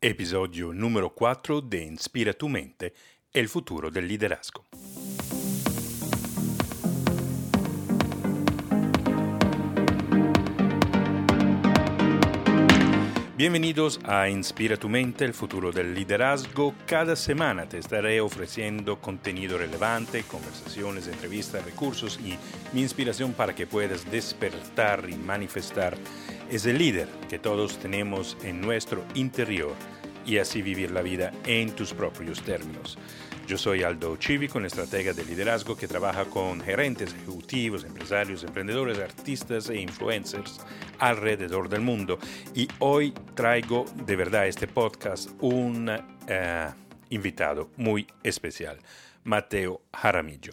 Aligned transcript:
episodio 0.00 0.74
número 0.74 1.14
4 1.14 1.62
de 1.62 1.84
Inspira 1.84 2.34
tu 2.34 2.50
mente, 2.50 2.92
el 3.32 3.48
futuro 3.48 3.90
del 3.90 4.06
liderazgo. 4.06 4.66
Bienvenidos 13.38 14.00
a 14.04 14.28
Inspira 14.28 14.76
tu 14.76 14.88
mente, 14.88 15.24
el 15.24 15.34
futuro 15.34 15.72
del 15.72 15.94
liderazgo. 15.94 16.74
Cada 16.86 17.16
semana 17.16 17.68
te 17.68 17.78
estaré 17.78 18.20
ofreciendo 18.20 18.98
contenido 19.00 19.58
relevante, 19.58 20.24
conversaciones, 20.24 21.06
entrevistas, 21.06 21.64
recursos 21.64 22.18
y 22.18 22.38
mi 22.74 22.82
inspiración 22.82 23.32
para 23.32 23.54
que 23.54 23.66
puedas 23.66 24.10
despertar 24.10 25.08
y 25.08 25.16
manifestar 25.16 25.96
ese 26.50 26.72
líder 26.72 27.08
que 27.28 27.38
todos 27.38 27.78
tenemos 27.78 28.36
en 28.42 28.60
nuestro 28.60 29.04
interior 29.14 29.74
y 30.24 30.38
así 30.38 30.62
vivir 30.62 30.90
la 30.90 31.02
vida 31.02 31.32
en 31.44 31.70
tus 31.70 31.92
propios 31.92 32.42
términos. 32.42 32.98
Yo 33.46 33.56
soy 33.56 33.84
Aldo 33.84 34.16
Chivico, 34.16 34.58
un 34.58 34.66
estratega 34.66 35.12
de 35.12 35.24
liderazgo 35.24 35.76
que 35.76 35.86
trabaja 35.86 36.24
con 36.24 36.60
gerentes, 36.60 37.14
ejecutivos, 37.14 37.84
empresarios, 37.84 38.42
emprendedores, 38.42 38.98
artistas 38.98 39.70
e 39.70 39.80
influencers 39.80 40.60
alrededor 40.98 41.68
del 41.68 41.82
mundo. 41.82 42.18
Y 42.56 42.66
hoy 42.80 43.14
traigo 43.34 43.84
de 44.04 44.16
verdad 44.16 44.42
a 44.42 44.46
este 44.48 44.66
podcast 44.66 45.30
un 45.40 45.88
eh, 46.26 46.70
invitado 47.10 47.70
muy 47.76 48.08
especial, 48.24 48.78
Mateo 49.22 49.82
Jaramillo. 49.92 50.52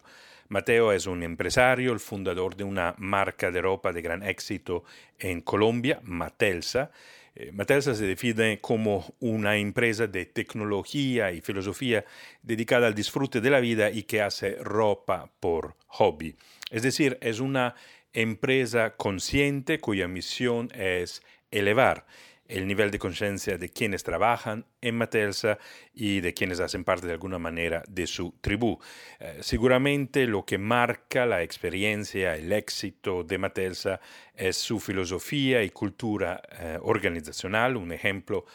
Mateo 0.49 0.91
es 0.91 1.05
un 1.07 1.23
empresario, 1.23 1.93
el 1.93 1.99
fundador 1.99 2.55
de 2.55 2.63
una 2.63 2.95
marca 2.97 3.51
de 3.51 3.61
ropa 3.61 3.93
de 3.93 4.01
gran 4.01 4.23
éxito 4.23 4.83
en 5.19 5.41
Colombia, 5.41 5.99
Matelsa 6.03 6.91
eh, 7.35 7.51
Matelsa 7.51 7.95
se 7.95 8.05
define 8.05 8.59
como 8.61 9.15
una 9.19 9.57
empresa 9.57 10.05
de 10.05 10.25
tecnología 10.27 11.31
y 11.31 11.41
filosofía 11.41 12.05
dedicada 12.43 12.85
al 12.85 12.93
disfrute 12.93 13.41
de 13.41 13.49
la 13.49 13.59
vida 13.59 13.89
y 13.89 14.03
que 14.03 14.21
hace 14.21 14.55
ropa 14.61 15.31
por 15.39 15.75
hobby. 15.87 16.35
Es 16.69 16.83
decir, 16.83 17.17
es 17.21 17.39
una 17.39 17.73
empresa 18.13 18.95
consciente 18.95 19.79
cuya 19.79 20.07
misión 20.07 20.69
es 20.75 21.23
elevar 21.49 22.05
el 22.47 22.67
nivel 22.67 22.91
de 22.91 22.99
conciencia 22.99 23.57
de 23.57 23.69
quienes 23.69 24.03
trabajan 24.03 24.65
en 24.81 24.95
Matelsa 24.95 25.57
y 25.93 26.21
de 26.21 26.33
quienes 26.33 26.59
hacen 26.59 26.83
parte 26.83 27.07
de 27.07 27.13
alguna 27.13 27.39
manera 27.39 27.83
de 27.87 28.05
su 28.05 28.35
tribu. 28.41 28.79
Eh, 29.19 29.37
seguramente 29.41 30.27
lo 30.27 30.45
que 30.45 30.57
marca 30.57 31.25
la 31.25 31.41
experiencia, 31.41 32.35
el 32.35 32.51
éxito 32.51 33.23
de 33.23 33.37
Matelsa 33.37 34.01
es 34.35 34.57
su 34.57 34.79
filosofía 34.79 35.63
y 35.63 35.69
cultura 35.69 36.41
eh, 36.59 36.77
organizacional, 36.81 37.77
un 37.77 37.91
ejemplo 37.91 38.45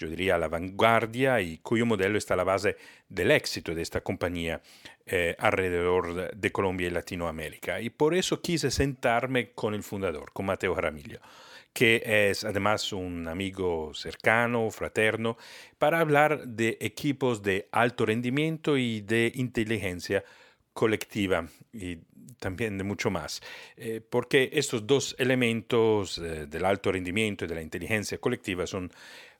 yo 0.00 0.08
diría 0.08 0.38
la 0.38 0.46
vanguardia 0.46 1.40
y 1.40 1.58
cuyo 1.58 1.84
modelo 1.84 2.18
está 2.18 2.34
a 2.34 2.36
la 2.36 2.44
base 2.44 2.76
del 3.08 3.32
éxito 3.32 3.74
de 3.74 3.82
esta 3.82 4.00
compañía 4.00 4.62
eh, 5.04 5.34
alrededor 5.40 6.36
de 6.36 6.52
Colombia 6.52 6.86
y 6.86 6.90
Latinoamérica. 6.90 7.80
Y 7.80 7.90
por 7.90 8.14
eso 8.14 8.40
quise 8.40 8.70
sentarme 8.70 9.50
con 9.50 9.74
el 9.74 9.82
fundador, 9.82 10.32
con 10.32 10.46
Mateo 10.46 10.76
Jaramillo 10.76 11.18
que 11.78 12.02
es 12.28 12.42
además 12.42 12.92
un 12.92 13.28
amigo 13.28 13.92
cercano, 13.94 14.68
fraterno, 14.72 15.36
para 15.78 16.00
hablar 16.00 16.48
de 16.48 16.76
equipos 16.80 17.40
de 17.44 17.68
alto 17.70 18.04
rendimiento 18.04 18.76
y 18.76 19.00
de 19.02 19.30
inteligencia 19.36 20.24
colectiva 20.72 21.46
y 21.72 21.98
también 22.40 22.78
de 22.78 22.82
mucho 22.82 23.12
más, 23.12 23.40
eh, 23.76 24.00
porque 24.00 24.50
estos 24.54 24.88
dos 24.88 25.14
elementos 25.20 26.18
eh, 26.18 26.46
del 26.48 26.64
alto 26.64 26.90
rendimiento 26.90 27.44
y 27.44 27.48
de 27.48 27.54
la 27.54 27.62
inteligencia 27.62 28.18
colectiva 28.18 28.66
son 28.66 28.90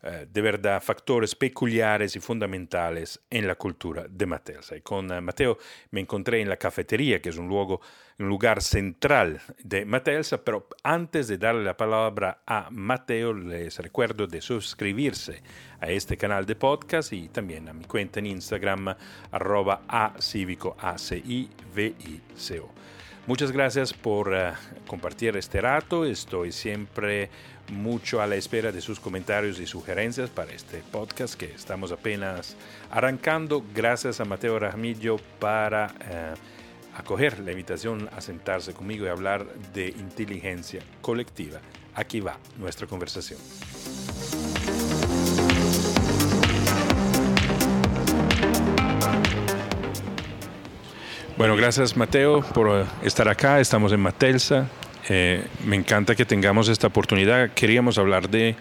eh, 0.01 0.29
de 0.33 0.41
verdad 0.41 0.81
factores 0.81 1.35
peculiares 1.35 2.15
y 2.15 2.21
fundamentales 2.21 3.21
en 3.31 3.49
la 3.49 3.57
cultura 3.57 4.07
de 4.09 4.27
Matelsa. 4.27 4.77
Y 4.77 4.81
con 4.81 5.11
eh, 5.11 5.21
Mateo 5.21 5.59
me 5.91 6.01
encontré 6.01 6.41
en 6.41 6.49
la 6.49 6.57
cafetería, 6.57 7.21
que 7.21 7.31
es 7.31 7.37
un, 7.37 7.49
lugar, 8.19 8.63
central 8.63 9.41
de 9.59 9.85
Matelsa, 9.85 10.45
pero 10.45 10.69
antes 10.85 11.27
de 11.27 11.39
darle 11.39 11.65
la 11.65 11.77
palabra 11.77 12.43
a 12.47 12.69
Mateo, 12.71 13.33
les 13.33 13.79
recuerdo 13.79 14.29
de 14.29 14.41
suscribirse 14.41 15.43
a 15.81 15.91
este 15.91 16.17
canal 16.17 16.47
de 16.47 16.55
podcast 16.55 17.13
y 17.13 17.29
también 17.29 17.69
a 17.69 17.73
mi 17.73 17.85
cuenta 17.85 18.21
en 18.21 18.27
Instagram, 18.27 18.95
arroba 19.33 19.83
a 19.89 20.15
cívico, 20.21 20.77
a 20.79 20.97
c 20.97 21.17
i 21.19 21.51
v 21.75 21.95
i 21.99 22.21
c 22.37 22.61
o 22.61 22.69
Muchas 23.29 23.53
gracias 23.53 23.93
por 23.93 24.29
uh, 24.29 24.87
compartir 24.87 25.37
este 25.37 25.61
rato. 25.61 26.07
Estoy 26.07 26.51
siempre 26.51 27.29
mucho 27.71 28.23
a 28.23 28.27
la 28.27 28.37
espera 28.37 28.73
de 28.73 28.81
sus 28.81 29.01
comentarios 29.01 29.61
y 29.61 29.67
sugerencias 29.67 30.31
para 30.31 30.53
este 30.53 30.79
podcast 30.79 31.35
que 31.35 31.53
estamos 31.53 31.93
apenas 31.93 32.57
arrancando. 32.91 33.63
Gracias 33.75 34.21
a 34.21 34.25
Mateo 34.25 34.59
Ramillo 34.59 35.19
para 35.39 35.89
uh, 35.89 36.99
acoger 36.99 37.41
la 37.41 37.51
invitación 37.51 38.09
a 38.17 38.23
sentarse 38.23 38.73
conmigo 38.73 39.05
y 39.05 39.09
hablar 39.11 39.47
de 39.75 39.89
inteligencia 39.89 40.81
colectiva. 41.03 41.61
Aquí 41.97 42.21
va 42.21 42.39
nuestra 42.57 42.87
conversación. 42.87 43.39
Bueno, 51.39 51.55
gracias 51.55 51.97
Mateo 51.97 52.43
por 52.43 52.85
estar 53.01 53.29
acá. 53.29 53.61
Estamos 53.61 53.93
en 53.93 54.01
Matelsa. 54.01 54.67
Eh, 55.09 55.45
me 55.65 55.77
encanta 55.77 56.17
que 56.17 56.25
tengamos 56.25 56.69
esta 56.69 56.89
oportunidad. 56.89 57.51
Queríamos 57.51 57.97
hablar 57.97 58.29
de 58.29 58.57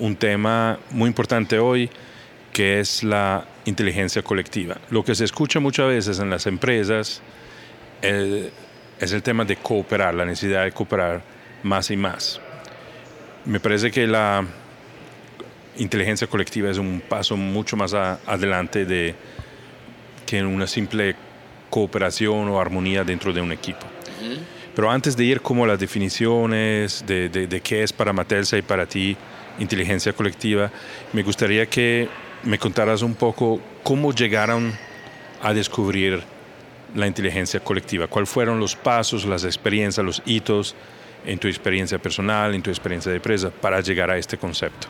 un 0.00 0.16
tema 0.16 0.80
muy 0.90 1.06
importante 1.06 1.60
hoy, 1.60 1.88
que 2.52 2.80
es 2.80 3.04
la 3.04 3.46
inteligencia 3.66 4.20
colectiva. 4.24 4.78
Lo 4.90 5.04
que 5.04 5.14
se 5.14 5.24
escucha 5.24 5.60
muchas 5.60 5.86
veces 5.86 6.18
en 6.18 6.28
las 6.28 6.48
empresas 6.48 7.22
eh, 8.02 8.50
es 8.98 9.12
el 9.12 9.22
tema 9.22 9.44
de 9.44 9.54
cooperar, 9.54 10.12
la 10.12 10.24
necesidad 10.24 10.64
de 10.64 10.72
cooperar 10.72 11.22
más 11.62 11.88
y 11.92 11.96
más. 11.96 12.40
Me 13.44 13.60
parece 13.60 13.92
que 13.92 14.08
la 14.08 14.44
inteligencia 15.76 16.26
colectiva 16.26 16.68
es 16.68 16.78
un 16.78 17.00
paso 17.00 17.36
mucho 17.36 17.76
más 17.76 17.94
adelante 17.94 18.84
de 18.84 19.14
que 20.26 20.42
una 20.42 20.66
simple 20.66 21.14
cooperación 21.70 22.48
o 22.48 22.60
armonía 22.60 23.04
dentro 23.04 23.32
de 23.32 23.40
un 23.40 23.52
equipo. 23.52 23.86
Pero 24.74 24.90
antes 24.90 25.16
de 25.16 25.24
ir 25.24 25.40
como 25.40 25.66
las 25.66 25.78
definiciones 25.78 27.04
de, 27.06 27.28
de, 27.28 27.60
qué 27.60 27.82
es 27.82 27.92
para 27.92 28.12
Matelsa 28.12 28.56
y 28.56 28.62
para 28.62 28.86
ti 28.86 29.16
inteligencia 29.58 30.12
colectiva, 30.12 30.70
me 31.12 31.22
gustaría 31.22 31.66
que 31.66 32.08
me 32.44 32.58
contaras 32.58 33.02
un 33.02 33.14
poco 33.14 33.60
cómo 33.82 34.12
llegaron 34.12 34.72
a 35.42 35.52
descubrir 35.52 36.22
la 36.94 37.06
inteligencia 37.06 37.60
colectiva, 37.60 38.06
cuáles 38.06 38.30
fueron 38.30 38.60
los 38.60 38.76
pasos, 38.76 39.24
las 39.24 39.44
experiencias, 39.44 40.04
los 40.04 40.22
hitos 40.24 40.76
en 41.26 41.38
tu 41.38 41.48
experiencia 41.48 41.98
personal, 41.98 42.54
en 42.54 42.62
tu 42.62 42.70
experiencia 42.70 43.10
de 43.10 43.16
empresa, 43.16 43.50
para 43.50 43.80
llegar 43.80 44.10
a 44.10 44.16
este 44.16 44.38
concepto 44.38 44.88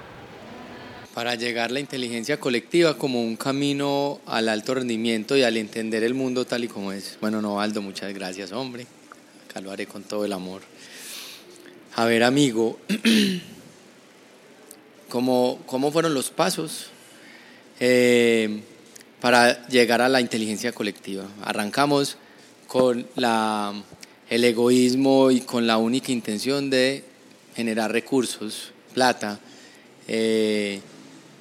para 1.19 1.35
llegar 1.35 1.73
la 1.73 1.81
inteligencia 1.81 2.39
colectiva 2.39 2.97
como 2.97 3.21
un 3.21 3.37
camino 3.37 4.21
al 4.25 4.49
alto 4.49 4.75
rendimiento 4.75 5.37
y 5.37 5.43
al 5.43 5.57
entender 5.57 6.05
el 6.05 6.15
mundo 6.15 6.45
tal 6.45 6.63
y 6.63 6.69
como 6.69 6.93
es. 6.93 7.19
Bueno, 7.21 7.43
no, 7.43 7.61
Aldo, 7.61 7.83
muchas 7.83 8.15
gracias, 8.15 8.53
hombre. 8.53 8.87
Acá 9.51 9.61
lo 9.61 9.73
haré 9.73 9.89
con 9.89 10.05
todo 10.05 10.25
el 10.25 10.33
amor. 10.33 10.63
A 11.97 12.05
ver, 12.05 12.23
amigo, 12.23 12.79
¿cómo, 15.09 15.61
cómo 15.67 15.91
fueron 15.91 16.15
los 16.15 16.31
pasos 16.31 16.87
eh, 17.81 18.61
para 19.21 19.67
llegar 19.67 20.01
a 20.01 20.09
la 20.09 20.21
inteligencia 20.21 20.71
colectiva? 20.71 21.25
Arrancamos 21.43 22.17
con 22.69 23.09
la, 23.17 23.75
el 24.31 24.45
egoísmo 24.45 25.33
y 25.33 25.41
con 25.41 25.67
la 25.67 25.79
única 25.79 26.13
intención 26.13 26.71
de 26.71 27.03
generar 27.57 27.91
recursos, 27.91 28.71
plata. 28.95 29.41
Eh, 30.07 30.81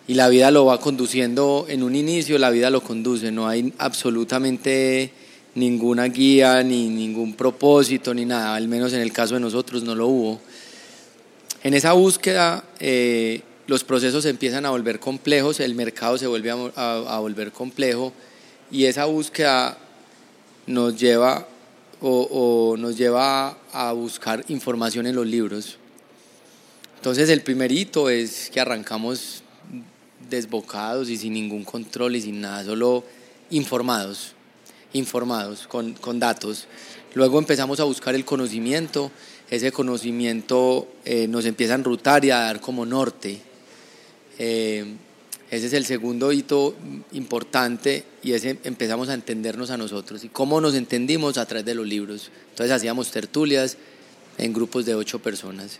y 0.07 0.13
la 0.13 0.29
vida 0.29 0.51
lo 0.51 0.66
va 0.66 0.79
conduciendo 0.79 1.66
en 1.67 1.84
un 1.84 1.93
inicio, 1.93 2.40
la 2.40 2.49
vida 2.49 2.70
lo 2.70 2.82
conduce, 2.82 3.29
no 3.32 3.47
hay 3.47 3.73
absolutamente 3.78 5.11
ninguna 5.55 6.05
guía, 6.05 6.64
ni 6.64 6.87
ningún 6.87 7.34
propósito, 7.34 8.14
ni 8.14 8.26
nada, 8.26 8.55
al 8.55 8.70
menos 8.70 8.93
en 8.93 9.02
el 9.02 9.11
caso 9.11 9.34
de 9.34 9.41
nosotros 9.41 9.84
no 9.84 9.96
lo 9.96 10.08
hubo. 10.08 10.40
En 11.61 11.73
esa 11.73 11.91
búsqueda 11.91 12.64
eh, 12.79 13.41
los 13.67 13.84
procesos 13.84 14.23
empiezan 14.26 14.66
a 14.66 14.70
volver 14.70 14.99
complejos, 14.99 15.59
el 15.59 15.76
mercado 15.76 16.17
se 16.17 16.28
vuelve 16.28 16.52
a, 16.52 17.20
volver 17.20 17.52
complejo 17.52 18.14
y 18.72 18.85
esa 18.85 19.05
búsqueda 19.05 19.78
nos 20.67 20.97
lleva 20.97 21.47
o, 21.99 22.22
o 22.32 22.78
nos 22.78 22.97
lleva 22.97 23.58
a 23.73 23.91
buscar 23.91 24.46
información 24.47 25.05
en 25.05 25.16
los 25.16 25.28
libros. 25.28 25.78
Entonces 26.96 27.29
el 27.29 27.41
primer 27.41 27.73
hito 27.73 28.09
es 28.09 28.49
que 28.49 28.61
arrancamos 28.61 29.43
desbocados 30.29 31.09
y 31.09 31.17
sin 31.17 31.34
ningún 31.34 31.64
control 31.64 32.16
y 32.16 32.22
sin 32.22 32.41
nada, 32.41 32.64
solo 32.64 33.03
informados, 33.49 34.34
informados 34.93 35.67
con, 35.67 35.93
con 35.93 36.19
datos. 36.19 36.67
Luego 37.14 37.40
empezamos 37.40 37.79
a 37.79 37.84
buscar 37.85 38.16
el 38.16 38.25
conocimiento, 38.25 39.11
ese 39.49 39.72
conocimiento 39.72 40.87
eh, 41.05 41.28
nos 41.28 41.46
empieza 41.46 41.73
a 41.73 41.78
enrutar 41.78 42.25
y 42.25 42.31
a 42.31 42.40
dar 42.40 42.59
como 42.59 42.85
norte. 42.85 43.40
Eh, 44.37 44.85
Ese 45.49 45.67
es 45.67 45.73
el 45.73 45.85
segundo 45.85 46.34
hito 46.34 46.75
importante 47.13 48.03
y 48.22 48.34
ese 48.34 48.59
empezamos 48.66 49.08
a 49.08 49.13
entendernos 49.13 49.70
a 49.70 49.78
nosotros. 49.78 50.25
¿Y 50.25 50.29
cómo 50.29 50.59
nos 50.59 50.75
entendimos? 50.75 51.37
A 51.37 51.46
través 51.46 51.66
de 51.66 51.73
los 51.73 51.87
libros. 51.87 52.29
Entonces 52.49 52.75
hacíamos 52.75 53.11
tertulias 53.11 53.78
en 54.37 54.52
grupos 54.52 54.85
de 54.85 54.96
ocho 54.96 55.20
personas. 55.20 55.79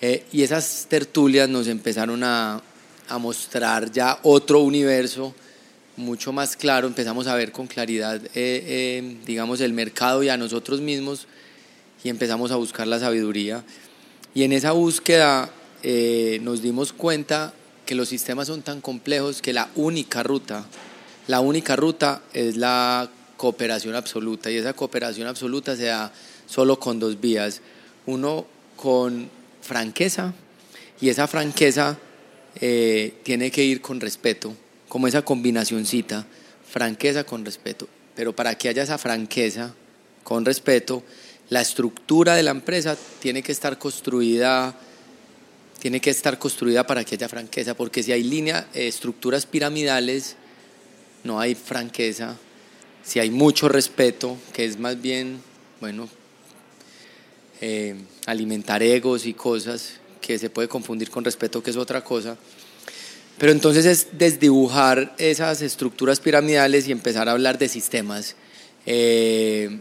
Eh, 0.00 0.24
y 0.32 0.42
esas 0.42 0.86
tertulias 0.88 1.48
nos 1.50 1.68
empezaron 1.68 2.24
a, 2.24 2.62
a 3.08 3.18
mostrar 3.18 3.90
ya 3.90 4.18
otro 4.22 4.60
universo 4.60 5.34
mucho 5.96 6.32
más 6.32 6.56
claro, 6.56 6.86
empezamos 6.86 7.26
a 7.26 7.34
ver 7.34 7.52
con 7.52 7.66
claridad, 7.66 8.20
eh, 8.26 8.30
eh, 8.34 9.16
digamos, 9.24 9.60
el 9.60 9.72
mercado 9.72 10.22
y 10.22 10.28
a 10.28 10.36
nosotros 10.36 10.80
mismos 10.80 11.26
y 12.02 12.08
empezamos 12.08 12.50
a 12.50 12.56
buscar 12.56 12.86
la 12.86 12.98
sabiduría. 12.98 13.64
Y 14.34 14.42
en 14.42 14.52
esa 14.52 14.72
búsqueda 14.72 15.50
eh, 15.82 16.40
nos 16.42 16.62
dimos 16.62 16.92
cuenta 16.92 17.54
que 17.86 17.94
los 17.94 18.08
sistemas 18.08 18.48
son 18.48 18.62
tan 18.62 18.80
complejos 18.80 19.40
que 19.40 19.52
la 19.52 19.70
única 19.76 20.22
ruta, 20.22 20.64
la 21.28 21.40
única 21.40 21.76
ruta 21.76 22.22
es 22.32 22.56
la 22.56 23.08
cooperación 23.36 23.94
absoluta 23.94 24.50
y 24.50 24.56
esa 24.56 24.72
cooperación 24.72 25.28
absoluta 25.28 25.76
se 25.76 25.84
da 25.84 26.12
solo 26.46 26.78
con 26.78 26.98
dos 26.98 27.20
vías. 27.20 27.60
Uno 28.06 28.46
con 28.76 29.30
franqueza 29.62 30.34
y 31.00 31.08
esa 31.08 31.26
franqueza 31.26 31.98
tiene 32.58 33.50
que 33.50 33.64
ir 33.64 33.80
con 33.80 34.00
respeto 34.00 34.54
como 34.94 35.08
esa 35.08 35.22
combinacióncita, 35.22 36.24
franqueza 36.70 37.24
con 37.24 37.44
respeto. 37.44 37.88
Pero 38.14 38.32
para 38.32 38.56
que 38.56 38.68
haya 38.68 38.84
esa 38.84 38.96
franqueza 38.96 39.74
con 40.22 40.44
respeto, 40.44 41.02
la 41.50 41.60
estructura 41.60 42.36
de 42.36 42.44
la 42.44 42.52
empresa 42.52 42.96
tiene 43.20 43.42
que 43.42 43.50
estar 43.50 43.76
construida 43.76 44.78
tiene 45.80 46.00
que 46.00 46.10
estar 46.10 46.38
construida 46.38 46.86
para 46.86 47.04
que 47.04 47.16
haya 47.16 47.28
franqueza, 47.28 47.74
porque 47.74 48.02
si 48.02 48.10
hay 48.10 48.22
línea, 48.22 48.68
eh, 48.72 48.86
estructuras 48.88 49.44
piramidales, 49.44 50.36
no 51.24 51.40
hay 51.40 51.54
franqueza. 51.54 52.38
Si 53.04 53.18
hay 53.18 53.30
mucho 53.30 53.68
respeto, 53.68 54.38
que 54.54 54.64
es 54.64 54.78
más 54.78 55.02
bien, 55.02 55.42
bueno, 55.82 56.08
eh, 57.60 57.96
alimentar 58.24 58.82
egos 58.82 59.26
y 59.26 59.34
cosas 59.34 60.00
que 60.24 60.38
se 60.38 60.48
puede 60.48 60.68
confundir 60.68 61.10
con 61.10 61.22
respeto, 61.22 61.62
que 61.62 61.70
es 61.70 61.76
otra 61.76 62.02
cosa, 62.02 62.38
pero 63.36 63.52
entonces 63.52 63.84
es 63.84 64.08
desdibujar 64.12 65.14
esas 65.18 65.60
estructuras 65.60 66.18
piramidales 66.18 66.88
y 66.88 66.92
empezar 66.92 67.28
a 67.28 67.32
hablar 67.32 67.58
de 67.58 67.68
sistemas, 67.68 68.34
eh, 68.86 69.80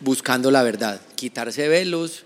buscando 0.00 0.50
la 0.50 0.64
verdad, 0.64 1.00
quitarse 1.14 1.68
velos 1.68 2.24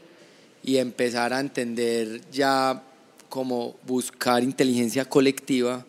y 0.62 0.78
empezar 0.78 1.34
a 1.34 1.40
entender 1.40 2.22
ya 2.32 2.82
como 3.28 3.76
buscar 3.86 4.42
inteligencia 4.42 5.04
colectiva 5.04 5.84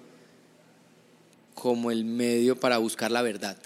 como 1.54 1.90
el 1.90 2.04
medio 2.04 2.60
para 2.60 2.80
buscar 2.80 3.12
la 3.12 3.22
verdad. 3.22 3.58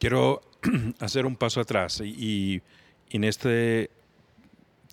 Quiero 0.00 0.42
hacer 0.98 1.24
un 1.24 1.36
paso 1.36 1.60
atrás 1.60 2.00
y, 2.00 2.06
y 2.18 2.62
en 3.10 3.22
esta 3.22 3.50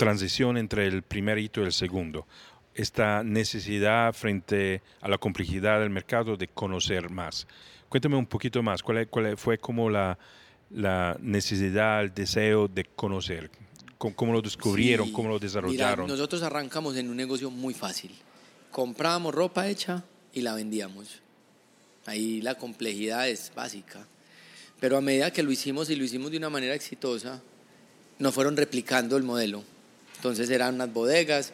transición 0.01 0.57
entre 0.57 0.87
el 0.87 1.03
primer 1.03 1.37
hito 1.37 1.61
y 1.61 1.65
el 1.65 1.73
segundo 1.73 2.25
esta 2.73 3.23
necesidad 3.23 4.13
frente 4.13 4.81
a 4.99 5.07
la 5.07 5.19
complejidad 5.19 5.79
del 5.79 5.91
mercado 5.91 6.37
de 6.37 6.47
conocer 6.47 7.11
más. 7.11 7.45
Cuéntame 7.87 8.15
un 8.15 8.25
poquito 8.25 8.63
más, 8.63 8.81
¿cuál, 8.81 9.07
fue 9.37 9.59
como 9.59 9.91
la, 9.91 10.17
necesidad, 11.19 12.01
el 12.01 12.13
deseo 12.15 12.67
de 12.67 12.85
conocer? 12.85 13.51
¿Cómo, 13.99 14.33
lo 14.33 14.41
descubrieron? 14.41 15.11
¿Cómo 15.11 15.29
lo 15.29 15.37
desarrollaron? 15.37 16.07
nosotros 16.07 16.41
arrancamos 16.41 16.95
en 16.95 17.07
un 17.07 17.15
negocio 17.15 17.51
muy 17.51 17.75
fácil. 17.75 18.11
Comprábamos 18.71 19.35
ropa 19.35 19.67
hecha 19.67 20.03
y 20.33 20.41
la 20.41 20.55
vendíamos. 20.55 21.19
Ahí 22.07 22.41
la 22.41 22.55
complejidad 22.55 23.29
es 23.29 23.51
básica. 23.53 24.07
Pero 24.79 24.97
a 24.97 25.01
medida 25.01 25.29
que 25.29 25.43
lo 25.43 25.51
hicimos 25.51 25.91
y 25.91 25.95
lo 25.95 26.03
hicimos 26.03 26.31
de 26.31 26.37
una 26.37 26.49
manera 26.49 26.73
exitosa, 26.73 27.39
nos 28.17 28.33
fueron 28.33 28.57
replicando 28.57 29.15
el 29.15 29.23
modelo. 29.23 29.63
Entonces 30.21 30.51
eran 30.51 30.75
unas 30.75 30.93
bodegas, 30.93 31.51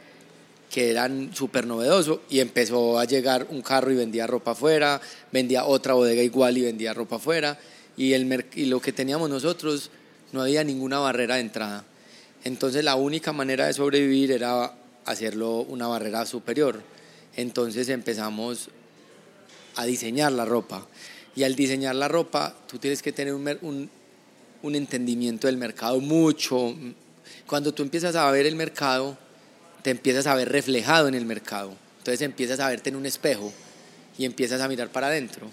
que 0.70 0.92
eran 0.92 1.34
súper 1.34 1.66
novedosos 1.66 2.20
y 2.30 2.42
empezó 2.42 3.00
a 3.00 3.06
llegar 3.06 3.48
un 3.50 3.62
carro 3.62 3.94
y 3.94 3.96
vendía 3.96 4.28
ropa 4.28 4.52
afuera, 4.52 5.00
vendía 5.32 5.64
otra 5.64 5.94
bodega 5.94 6.22
igual 6.22 6.58
y 6.58 6.64
vendía 6.64 6.94
ropa 6.94 7.16
afuera 7.16 7.58
y, 7.96 8.12
el, 8.12 8.46
y 8.56 8.66
lo 8.66 8.82
que 8.82 8.92
teníamos 8.92 9.30
nosotros 9.30 9.90
no 10.34 10.42
había 10.42 10.66
ninguna 10.66 11.00
barrera 11.00 11.36
de 11.36 11.42
entrada. 11.42 11.86
Entonces 12.44 12.84
la 12.84 12.96
única 12.96 13.32
manera 13.32 13.68
de 13.68 13.74
sobrevivir 13.74 14.34
era 14.34 14.74
hacerlo 15.06 15.62
una 15.62 15.88
barrera 15.88 16.26
superior. 16.26 16.82
Entonces 17.38 17.88
empezamos 17.88 18.68
a 19.78 19.86
diseñar 19.86 20.34
la 20.34 20.44
ropa 20.44 20.86
y 21.38 21.44
al 21.44 21.56
diseñar 21.56 21.96
la 21.96 22.10
ropa 22.10 22.54
tú 22.68 22.80
tienes 22.80 23.02
que 23.02 23.14
tener 23.14 23.34
un, 23.34 23.48
un, 23.62 23.90
un 24.64 24.76
entendimiento 24.76 25.48
del 25.48 25.56
mercado 25.56 26.02
mucho. 26.02 26.76
Cuando 27.46 27.74
tú 27.74 27.84
empiezas 27.84 28.16
a 28.16 28.30
ver 28.32 28.46
el 28.46 28.56
mercado, 28.56 29.18
te 29.82 29.92
empiezas 29.92 30.28
a 30.28 30.36
ver 30.36 30.50
reflejado 30.50 31.08
en 31.08 31.16
el 31.16 31.26
mercado. 31.26 31.76
Entonces 32.00 32.22
empiezas 32.22 32.60
a 32.60 32.70
verte 32.70 32.90
en 32.90 32.96
un 32.96 33.06
espejo 33.06 33.52
y 34.18 34.26
empiezas 34.26 34.62
a 34.62 34.68
mirar 34.68 34.92
para 34.92 35.08
adentro. 35.08 35.50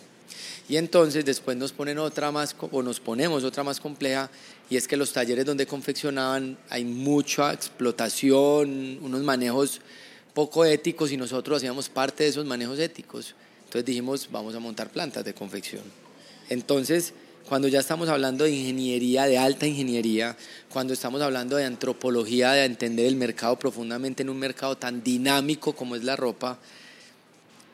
Y 0.69 0.77
entonces 0.77 1.25
después 1.25 1.57
nos 1.57 1.73
ponen 1.73 1.99
otra 1.99 2.31
más, 2.33 2.57
o 2.59 2.83
nos 2.83 2.99
ponemos 2.99 3.45
otra 3.45 3.63
más 3.63 3.81
compleja, 3.81 4.31
y 4.71 4.77
es 4.77 4.89
que 4.89 4.97
los 4.97 5.13
talleres 5.13 5.45
donde 5.45 5.67
confeccionaban 5.67 6.57
hay 6.71 6.85
mucha 6.85 7.53
explotación, 7.53 8.99
unos 9.03 9.23
manejos 9.23 9.83
poco 10.33 10.65
éticos, 10.65 11.13
y 11.13 11.17
nosotros 11.17 11.59
hacíamos 11.59 11.91
parte 11.91 12.25
de 12.25 12.31
esos 12.31 12.47
manejos 12.47 12.79
éticos. 12.79 13.35
Entonces 13.65 13.85
dijimos, 13.85 14.29
vamos 14.31 14.55
a 14.55 14.59
montar 14.59 14.91
plantas 14.91 15.25
de 15.25 15.35
confección. 15.35 15.83
Entonces 16.49 17.13
cuando 17.49 17.69
ya 17.69 17.81
estamos 17.81 18.09
hablando 18.09 18.45
de 18.45 18.53
ingeniería, 18.53 19.27
de 19.27 19.37
alta 19.39 19.67
ingeniería, 19.67 20.37
cuando 20.71 20.95
estamos 20.95 21.21
hablando 21.21 21.57
de 21.57 21.65
antropología, 21.65 22.53
de 22.53 22.65
entender 22.65 23.07
el 23.07 23.17
mercado 23.17 23.59
profundamente 23.59 24.23
en 24.23 24.31
un 24.31 24.39
mercado 24.39 24.77
tan 24.77 25.03
dinámico 25.03 25.75
como 25.75 25.95
es 25.95 26.05
la 26.05 26.17
ropa, 26.17 26.59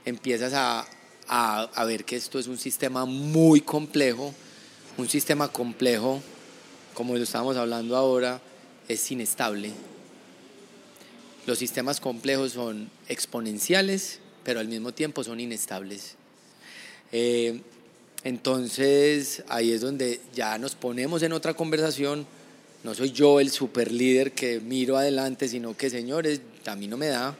empiezas 0.05 0.53
a, 0.55 0.87
a, 1.29 1.85
ver 1.85 2.05
que 2.05 2.17
esto 2.17 2.39
es 2.41 2.49
un 2.49 2.59
sistema 2.59 3.05
muy 3.05 3.61
complejo, 3.61 4.35
un 4.99 5.09
sistema 5.09 5.49
complejo, 5.49 6.21
como 6.93 7.17
lo 7.17 7.23
estamos 7.23 7.57
hablando 7.57 7.97
ahora, 7.97 8.41
es 8.89 9.11
inestable. 9.13 9.71
Los 11.47 11.59
sistemas 11.59 12.01
complejos 12.01 12.53
son 12.53 12.91
exponenciales, 13.09 14.19
pero 14.43 14.59
al 14.59 14.67
mismo 14.67 14.93
tiempo 14.93 15.23
son 15.23 15.39
inestables. 15.39 16.17
Eh, 17.13 17.61
entonces 18.23 19.43
ahí 19.49 19.73
es 19.73 19.81
donde 19.81 20.21
ya 20.35 20.59
nos 20.59 20.75
ponemos 20.75 21.23
en 21.23 21.33
otra 21.33 21.55
conversación. 21.55 22.27
No 22.85 22.95
soy 22.95 23.13
yo 23.13 23.41
el 23.41 23.51
super 23.51 23.91
líder 23.91 24.33
que 24.33 24.61
miro 24.61 24.97
adelante, 24.97 25.49
sino 25.49 25.77
que 25.77 25.89
señores, 25.89 26.41
a 26.67 26.77
mí 26.77 26.87
no 26.87 26.97
me 26.97 27.07
da. 27.07 27.37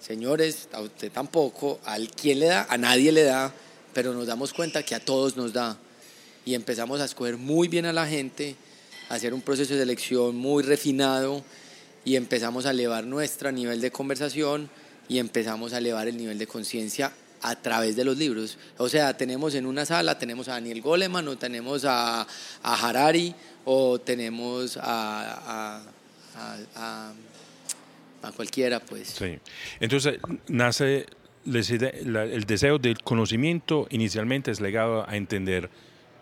Señores, 0.00 0.68
a 0.72 0.80
usted 0.80 1.12
tampoco. 1.12 1.80
¿A 1.84 1.98
quién 2.20 2.40
le 2.40 2.46
da? 2.46 2.66
A 2.68 2.78
nadie 2.78 3.12
le 3.12 3.24
da. 3.24 3.52
Pero 3.92 4.14
nos 4.14 4.26
damos 4.26 4.52
cuenta 4.52 4.82
que 4.82 4.94
a 4.94 5.00
todos 5.00 5.36
nos 5.36 5.52
da. 5.52 5.76
Y 6.44 6.54
empezamos 6.54 7.00
a 7.00 7.06
escoger 7.06 7.36
muy 7.36 7.68
bien 7.68 7.86
a 7.86 7.92
la 7.92 8.06
gente, 8.06 8.56
a 9.08 9.14
hacer 9.14 9.34
un 9.34 9.42
proceso 9.42 9.74
de 9.74 9.80
selección 9.80 10.36
muy 10.36 10.62
refinado 10.62 11.44
y 12.04 12.16
empezamos 12.16 12.66
a 12.66 12.70
elevar 12.70 13.04
nuestro 13.04 13.50
nivel 13.50 13.80
de 13.80 13.90
conversación 13.90 14.70
y 15.08 15.18
empezamos 15.18 15.72
a 15.72 15.78
elevar 15.78 16.06
el 16.06 16.16
nivel 16.16 16.38
de 16.38 16.46
conciencia 16.46 17.12
a 17.46 17.54
través 17.54 17.94
de 17.94 18.04
los 18.04 18.18
libros. 18.18 18.58
O 18.76 18.88
sea, 18.88 19.16
tenemos 19.16 19.54
en 19.54 19.66
una 19.66 19.86
sala, 19.86 20.18
tenemos 20.18 20.48
a 20.48 20.54
Daniel 20.54 20.82
Goleman, 20.82 21.28
o 21.28 21.38
tenemos 21.38 21.84
a, 21.84 22.26
a 22.62 22.88
Harari, 22.88 23.32
o 23.64 24.00
tenemos 24.00 24.76
a, 24.76 25.80
a, 26.34 27.12
a, 28.22 28.32
cualquiera, 28.34 28.80
pues. 28.80 29.08
Sí. 29.08 29.38
Entonces, 29.78 30.18
nace 30.48 31.06
el 31.44 32.44
deseo 32.44 32.78
del 32.78 32.98
conocimiento 32.98 33.86
inicialmente 33.90 34.50
es 34.50 34.60
legado 34.60 35.08
a 35.08 35.16
entender 35.16 35.70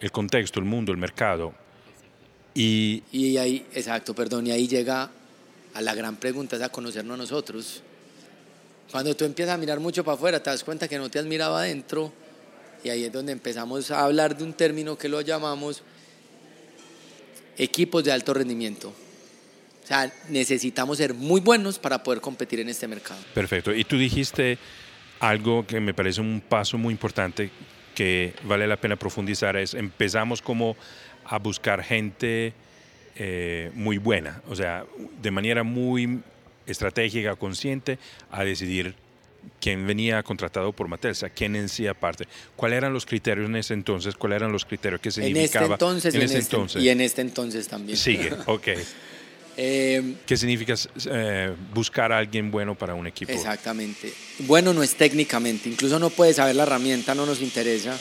el 0.00 0.12
contexto, 0.12 0.60
el 0.60 0.66
mundo, 0.66 0.92
el 0.92 0.98
mercado. 0.98 1.54
Y, 2.52 3.02
y 3.10 3.38
ahí, 3.38 3.66
exacto, 3.72 4.14
perdón, 4.14 4.46
y 4.46 4.50
ahí 4.50 4.68
llega 4.68 5.10
a 5.72 5.80
la 5.80 5.94
gran 5.94 6.16
pregunta, 6.16 6.56
es 6.56 6.62
a 6.62 6.68
conocernos 6.68 7.14
a 7.14 7.16
nosotros. 7.16 7.82
Cuando 8.90 9.16
tú 9.16 9.24
empiezas 9.24 9.54
a 9.54 9.58
mirar 9.58 9.80
mucho 9.80 10.04
para 10.04 10.14
afuera, 10.14 10.42
te 10.42 10.50
das 10.50 10.64
cuenta 10.64 10.88
que 10.88 10.98
no 10.98 11.10
te 11.10 11.18
has 11.18 11.24
mirado 11.24 11.56
adentro 11.56 12.12
y 12.84 12.90
ahí 12.90 13.04
es 13.04 13.12
donde 13.12 13.32
empezamos 13.32 13.90
a 13.90 14.04
hablar 14.04 14.36
de 14.36 14.44
un 14.44 14.52
término 14.52 14.96
que 14.96 15.08
lo 15.08 15.20
llamamos 15.22 15.82
equipos 17.56 18.04
de 18.04 18.12
alto 18.12 18.34
rendimiento. 18.34 18.88
O 19.82 19.86
sea, 19.86 20.12
necesitamos 20.28 20.98
ser 20.98 21.14
muy 21.14 21.40
buenos 21.40 21.78
para 21.78 22.02
poder 22.02 22.20
competir 22.20 22.60
en 22.60 22.68
este 22.68 22.86
mercado. 22.86 23.20
Perfecto. 23.34 23.74
Y 23.74 23.84
tú 23.84 23.98
dijiste 23.98 24.58
algo 25.20 25.66
que 25.66 25.80
me 25.80 25.94
parece 25.94 26.20
un 26.20 26.42
paso 26.46 26.78
muy 26.78 26.92
importante 26.92 27.50
que 27.94 28.34
vale 28.42 28.66
la 28.66 28.76
pena 28.76 28.96
profundizar, 28.96 29.56
es 29.56 29.74
empezamos 29.74 30.42
como 30.42 30.76
a 31.24 31.38
buscar 31.38 31.82
gente 31.82 32.52
eh, 33.14 33.70
muy 33.74 33.98
buena, 33.98 34.42
o 34.48 34.56
sea, 34.56 34.84
de 35.22 35.30
manera 35.30 35.62
muy 35.62 36.20
estratégica, 36.66 37.36
consciente, 37.36 37.98
a 38.30 38.44
decidir 38.44 38.94
quien 39.60 39.86
venía 39.86 40.22
contratado 40.22 40.72
por 40.72 40.88
Matelsa, 40.88 41.28
quién 41.28 41.56
en 41.56 41.68
sí 41.68 41.86
aparte. 41.86 42.26
¿Cuáles 42.56 42.78
eran 42.78 42.92
los 42.92 43.06
criterios 43.06 43.46
en 43.46 43.56
ese 43.56 43.74
entonces? 43.74 44.14
¿Cuáles 44.14 44.36
eran 44.36 44.52
los 44.52 44.64
criterios 44.64 45.00
que 45.00 45.10
significaba? 45.10 45.66
En 45.66 45.72
este 45.72 45.84
entonces, 45.84 46.14
en 46.14 46.20
y, 46.20 46.24
ese 46.24 46.34
en 46.34 46.40
este, 46.40 46.56
entonces. 46.56 46.82
y 46.82 46.88
en 46.88 47.00
este 47.00 47.20
entonces 47.20 47.68
también. 47.68 47.98
Sigue, 47.98 48.32
ok. 48.46 48.68
Eh, 49.56 50.14
¿Qué 50.26 50.36
significa 50.36 50.74
eh, 51.10 51.54
buscar 51.72 52.12
a 52.12 52.18
alguien 52.18 52.50
bueno 52.50 52.74
para 52.74 52.94
un 52.94 53.06
equipo? 53.06 53.32
Exactamente. 53.32 54.12
Bueno 54.40 54.72
no 54.72 54.82
es 54.82 54.96
técnicamente, 54.96 55.68
incluso 55.68 55.98
no 55.98 56.10
puede 56.10 56.32
saber 56.32 56.56
la 56.56 56.64
herramienta, 56.64 57.14
no 57.14 57.24
nos 57.24 57.40
interesa. 57.40 57.98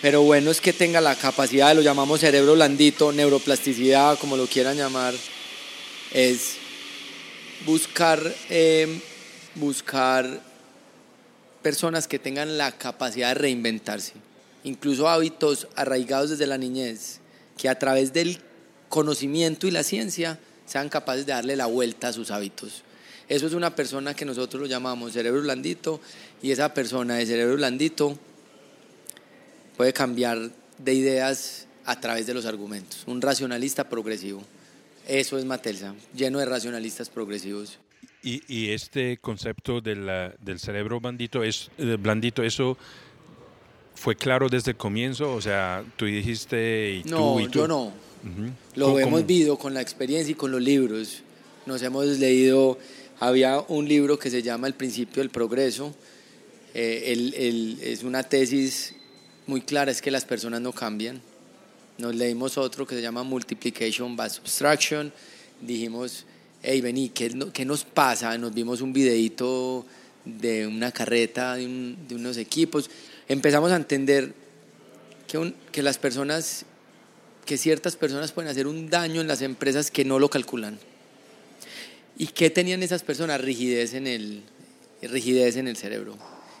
Pero 0.00 0.22
bueno 0.22 0.50
es 0.50 0.62
que 0.62 0.72
tenga 0.72 1.00
la 1.02 1.14
capacidad, 1.16 1.74
lo 1.74 1.82
llamamos 1.82 2.20
cerebro 2.20 2.54
blandito, 2.54 3.12
neuroplasticidad, 3.12 4.18
como 4.18 4.38
lo 4.38 4.46
quieran 4.46 4.78
llamar, 4.78 5.12
es 6.14 6.56
buscar, 7.66 8.20
eh, 8.48 9.00
buscar 9.54 10.40
personas 11.62 12.08
que 12.08 12.18
tengan 12.18 12.58
la 12.58 12.72
capacidad 12.72 13.28
de 13.28 13.34
reinventarse, 13.34 14.14
incluso 14.64 15.08
hábitos 15.08 15.68
arraigados 15.76 16.30
desde 16.30 16.46
la 16.46 16.58
niñez, 16.58 17.20
que 17.56 17.68
a 17.68 17.78
través 17.78 18.12
del 18.12 18.38
conocimiento 18.88 19.66
y 19.66 19.70
la 19.70 19.82
ciencia 19.82 20.38
sean 20.66 20.88
capaces 20.88 21.26
de 21.26 21.32
darle 21.32 21.56
la 21.56 21.66
vuelta 21.66 22.08
a 22.08 22.12
sus 22.12 22.30
hábitos. 22.30 22.82
Eso 23.28 23.46
es 23.46 23.52
una 23.52 23.76
persona 23.76 24.14
que 24.14 24.24
nosotros 24.24 24.60
lo 24.60 24.66
llamamos 24.66 25.12
cerebro 25.12 25.42
blandito 25.42 26.00
y 26.42 26.50
esa 26.50 26.74
persona 26.74 27.14
de 27.14 27.26
cerebro 27.26 27.56
blandito 27.56 28.18
puede 29.76 29.92
cambiar 29.92 30.50
de 30.78 30.94
ideas 30.94 31.66
a 31.84 32.00
través 32.00 32.26
de 32.26 32.34
los 32.34 32.44
argumentos. 32.44 33.04
Un 33.06 33.22
racionalista 33.22 33.88
progresivo. 33.88 34.42
Eso 35.10 35.36
es 35.38 35.44
Matelsa, 35.44 35.94
lleno 36.14 36.38
de 36.38 36.44
racionalistas 36.46 37.08
progresivos. 37.08 37.78
Y, 38.22 38.42
y 38.46 38.70
este 38.70 39.16
concepto 39.16 39.80
de 39.80 39.96
la, 39.96 40.32
del 40.40 40.60
cerebro 40.60 41.00
blandito, 41.00 41.42
es, 41.42 41.68
eh, 41.78 41.96
blandito, 41.98 42.44
¿eso 42.44 42.78
fue 43.96 44.14
claro 44.14 44.48
desde 44.48 44.70
el 44.70 44.76
comienzo? 44.76 45.32
O 45.34 45.40
sea, 45.40 45.82
tú 45.96 46.04
dijiste 46.04 47.00
y 47.00 47.02
tú 47.02 47.08
No, 47.10 47.40
y 47.40 47.46
tú. 47.48 47.58
yo 47.60 47.66
no. 47.68 47.82
Ujú. 47.86 48.50
Lo 48.76 48.86
¿Cómo- 48.86 48.98
hemos 49.00 49.12
cómo? 49.14 49.26
visto 49.26 49.58
con 49.58 49.74
la 49.74 49.80
experiencia 49.80 50.30
y 50.30 50.34
con 50.36 50.52
los 50.52 50.62
libros. 50.62 51.22
Nos 51.66 51.82
hemos 51.82 52.06
leído, 52.06 52.78
había 53.18 53.58
un 53.66 53.88
libro 53.88 54.16
que 54.18 54.30
se 54.30 54.42
llama 54.42 54.68
El 54.68 54.74
principio 54.74 55.22
del 55.22 55.30
progreso. 55.30 55.92
Eh, 56.72 57.04
el- 57.12 57.34
el- 57.34 57.78
es 57.82 58.04
una 58.04 58.22
tesis 58.22 58.94
muy 59.48 59.60
clara, 59.62 59.90
es 59.90 60.00
que 60.00 60.12
las 60.12 60.24
personas 60.24 60.60
no 60.60 60.72
cambian. 60.72 61.20
Nos 62.00 62.14
leímos 62.14 62.56
otro 62.56 62.86
que 62.86 62.94
se 62.94 63.02
llama 63.02 63.22
Multiplication 63.22 64.16
by 64.16 64.30
Subtraction. 64.30 65.12
Dijimos, 65.60 66.24
hey, 66.62 66.80
vení, 66.80 67.10
¿qué, 67.10 67.30
qué 67.52 67.64
nos 67.64 67.84
pasa? 67.84 68.36
Nos 68.38 68.54
vimos 68.54 68.80
un 68.80 68.92
videito 68.92 69.84
de 70.24 70.66
una 70.66 70.92
carreta, 70.92 71.56
de, 71.56 71.66
un- 71.66 71.96
de 72.08 72.14
unos 72.14 72.38
equipos. 72.38 72.90
Empezamos 73.28 73.70
a 73.72 73.76
entender 73.76 74.32
que, 75.28 75.36
un- 75.38 75.54
que 75.72 75.82
las 75.82 75.98
personas 75.98 76.64
que 77.44 77.58
ciertas 77.58 77.96
personas 77.96 78.32
pueden 78.32 78.50
hacer 78.50 78.66
un 78.66 78.88
daño 78.88 79.20
en 79.20 79.26
las 79.28 79.42
empresas 79.42 79.90
que 79.90 80.04
no 80.04 80.18
lo 80.18 80.30
calculan. 80.30 80.78
¿Y 82.16 82.28
qué 82.28 82.48
tenían 82.50 82.82
esas 82.82 83.02
personas? 83.02 83.40
Rigidez 83.40 83.94
en 83.94 84.06
el, 84.06 84.42
rigidez 85.02 85.56
en 85.56 85.66
el 85.68 85.76
cerebro. 85.76 86.16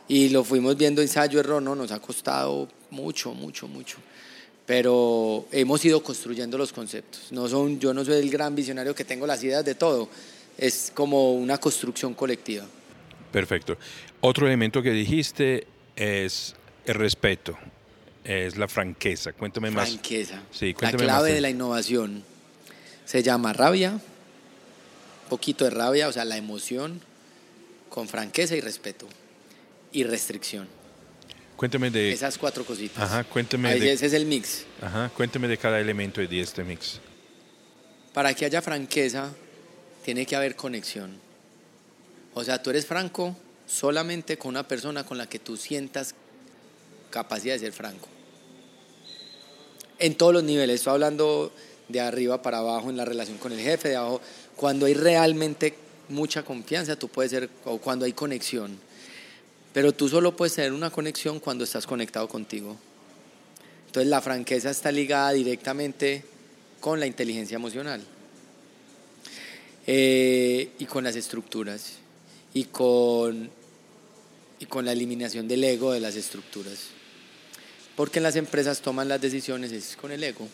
Y 0.08 0.30
lo 0.30 0.42
fuimos 0.42 0.76
viendo 0.76 1.00
ensayo 1.00 1.38
error, 1.38 1.62
¿no? 1.62 1.74
Nos 1.76 1.92
ha 1.92 2.00
costado 2.00 2.68
mucho, 2.90 3.32
mucho, 3.34 3.68
mucho. 3.68 3.98
Pero 4.70 5.48
hemos 5.50 5.84
ido 5.84 6.00
construyendo 6.00 6.56
los 6.56 6.72
conceptos. 6.72 7.32
No 7.32 7.48
son, 7.48 7.80
yo 7.80 7.92
no 7.92 8.04
soy 8.04 8.18
el 8.20 8.30
gran 8.30 8.54
visionario 8.54 8.94
que 8.94 9.04
tengo 9.04 9.26
las 9.26 9.42
ideas 9.42 9.64
de 9.64 9.74
todo. 9.74 10.08
Es 10.56 10.92
como 10.94 11.32
una 11.34 11.58
construcción 11.58 12.14
colectiva. 12.14 12.64
Perfecto. 13.32 13.76
Otro 14.20 14.46
elemento 14.46 14.80
que 14.80 14.92
dijiste 14.92 15.66
es 15.96 16.54
el 16.86 16.94
respeto, 16.94 17.58
es 18.22 18.56
la 18.56 18.68
franqueza. 18.68 19.32
Cuéntame 19.32 19.72
más. 19.72 19.88
Franqueza. 19.88 20.40
Sí, 20.52 20.72
la 20.80 20.92
clave 20.92 21.04
más 21.08 21.24
de- 21.24 21.40
la 21.40 21.50
innovación 21.50 22.22
se 23.04 23.24
llama 23.24 23.52
rabia, 23.52 24.00
poquito 25.28 25.64
de 25.64 25.70
rabia, 25.70 26.06
o 26.06 26.12
sea, 26.12 26.24
la 26.24 26.36
emoción, 26.36 27.00
con 27.88 28.06
franqueza 28.06 28.54
y 28.54 28.60
respeto. 28.60 29.08
Y 29.90 30.04
restricción. 30.04 30.68
Cuéntame 31.60 31.90
de, 31.90 32.10
Esas 32.10 32.38
cuatro 32.38 32.64
cositas. 32.64 33.04
Ajá, 33.04 33.22
cuéntame 33.22 33.68
Ahí 33.68 33.80
de- 33.80 33.92
Ese 33.92 34.06
es 34.06 34.14
el 34.14 34.24
mix. 34.24 34.64
ajá, 34.80 35.10
cuéntame 35.14 35.46
de 35.46 35.58
cada 35.58 35.78
elemento 35.78 36.22
de 36.22 36.40
este 36.40 36.64
mix. 36.64 37.00
Para 38.14 38.32
que 38.32 38.46
haya 38.46 38.62
franqueza, 38.62 39.30
tiene 40.02 40.24
que 40.24 40.34
haber 40.34 40.56
conexión. 40.56 41.18
O 42.32 42.42
sea, 42.44 42.62
tú 42.62 42.70
eres 42.70 42.86
franco 42.86 43.36
solamente 43.66 44.38
con 44.38 44.48
una 44.48 44.66
persona 44.66 45.04
con 45.04 45.18
la 45.18 45.28
que 45.28 45.38
tú 45.38 45.58
sientas 45.58 46.14
capacidad 47.10 47.52
de 47.52 47.60
ser 47.60 47.72
franco. 47.74 48.08
En 49.98 50.14
todos 50.14 50.32
los 50.32 50.42
niveles, 50.42 50.76
estoy 50.76 50.94
hablando 50.94 51.52
de 51.88 52.00
arriba 52.00 52.40
para 52.40 52.56
abajo 52.56 52.88
en 52.88 52.96
la 52.96 53.04
relación 53.04 53.36
con 53.36 53.52
el 53.52 53.60
jefe, 53.60 53.90
de 53.90 53.96
abajo. 53.96 54.22
Cuando 54.56 54.86
hay 54.86 54.94
realmente 54.94 55.74
mucha 56.08 56.42
confianza, 56.42 56.96
tú 56.96 57.08
puedes 57.08 57.30
ser, 57.32 57.50
o 57.66 57.76
cuando 57.76 58.06
hay 58.06 58.14
conexión. 58.14 58.78
Pero 59.72 59.92
tú 59.92 60.08
solo 60.08 60.36
puedes 60.36 60.54
tener 60.54 60.72
una 60.72 60.90
conexión 60.90 61.38
cuando 61.38 61.64
estás 61.64 61.86
conectado 61.86 62.28
contigo. 62.28 62.76
Entonces 63.86 64.08
la 64.08 64.20
franqueza 64.20 64.70
está 64.70 64.92
ligada 64.92 65.32
directamente 65.32 66.24
con 66.80 66.98
la 66.98 67.06
inteligencia 67.06 67.56
emocional 67.56 68.02
eh, 69.86 70.70
y 70.78 70.86
con 70.86 71.04
las 71.04 71.16
estructuras 71.16 71.94
y 72.54 72.64
con, 72.64 73.50
y 74.58 74.66
con 74.66 74.84
la 74.84 74.92
eliminación 74.92 75.46
del 75.46 75.64
ego 75.64 75.92
de 75.92 76.00
las 76.00 76.16
estructuras. 76.16 76.88
Porque 77.96 78.18
en 78.18 78.24
las 78.24 78.36
empresas 78.36 78.80
toman 78.80 79.08
las 79.08 79.20
decisiones 79.20 79.72
es 79.72 79.96
con 79.96 80.10
el 80.10 80.22
ego. 80.24 80.48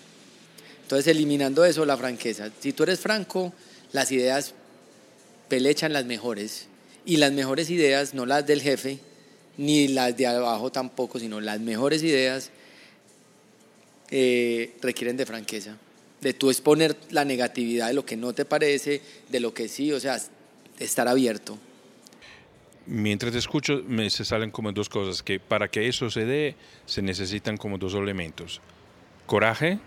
Entonces 0.83 1.07
eliminando 1.09 1.65
eso, 1.65 1.85
la 1.85 1.97
franqueza. 1.97 2.51
Si 2.61 2.73
tú 2.73 2.85
eres 2.85 3.01
franco, 3.01 3.53
las 3.93 4.13
ideas 4.13 4.55
pelechan 5.49 5.93
las 5.93 6.07
mejores 6.07 6.69
y 7.07 7.17
las 7.17 7.33
mejores 7.33 7.71
ideas, 7.71 8.13
no 8.13 8.27
las 8.27 8.47
del 8.47 8.61
jefe, 8.61 8.99
ni 9.57 9.89
las 9.89 10.17
de 10.17 10.27
abajo 10.27 10.71
tampoco, 10.71 11.19
sino 11.19 11.41
las 11.41 11.61
mejores 11.61 12.03
ideas 12.03 12.51
eh, 14.11 14.75
requieren 14.83 15.17
de 15.17 15.25
franqueza, 15.25 15.77
de 16.21 16.35
tú 16.35 16.51
exponer 16.51 16.97
la 17.11 17.25
negatividad 17.25 17.89
de 17.89 17.95
lo 17.95 18.05
que 18.05 18.17
no 18.17 18.35
te 18.35 18.45
parece, 18.45 19.01
de 19.29 19.41
lo 19.41 19.55
que 19.55 19.69
sí, 19.69 19.93
o 19.93 20.01
sea, 20.01 20.21
estar 20.79 21.09
abierto. 21.09 21.57
Mientras 22.87 23.33
te 23.33 23.39
escucho, 23.39 23.83
me 23.87 24.11
se 24.11 24.25
salen 24.25 24.51
como 24.51 24.73
dos 24.73 24.89
cosas, 24.89 25.23
que 25.23 25.41
para 25.41 25.69
que 25.69 25.89
eso 25.89 26.11
se 26.11 26.25
dé, 26.25 26.57
se 26.87 27.03
necesitan 27.03 27.57
como 27.57 27.79
dos 27.79 27.95
elementos. 27.95 28.61
Coraje 29.27 29.79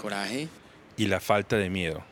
Coraje. 0.00 0.48
y 0.96 1.06
la 1.06 1.20
falta 1.20 1.56
de 1.56 1.70
miedo. 1.70 2.02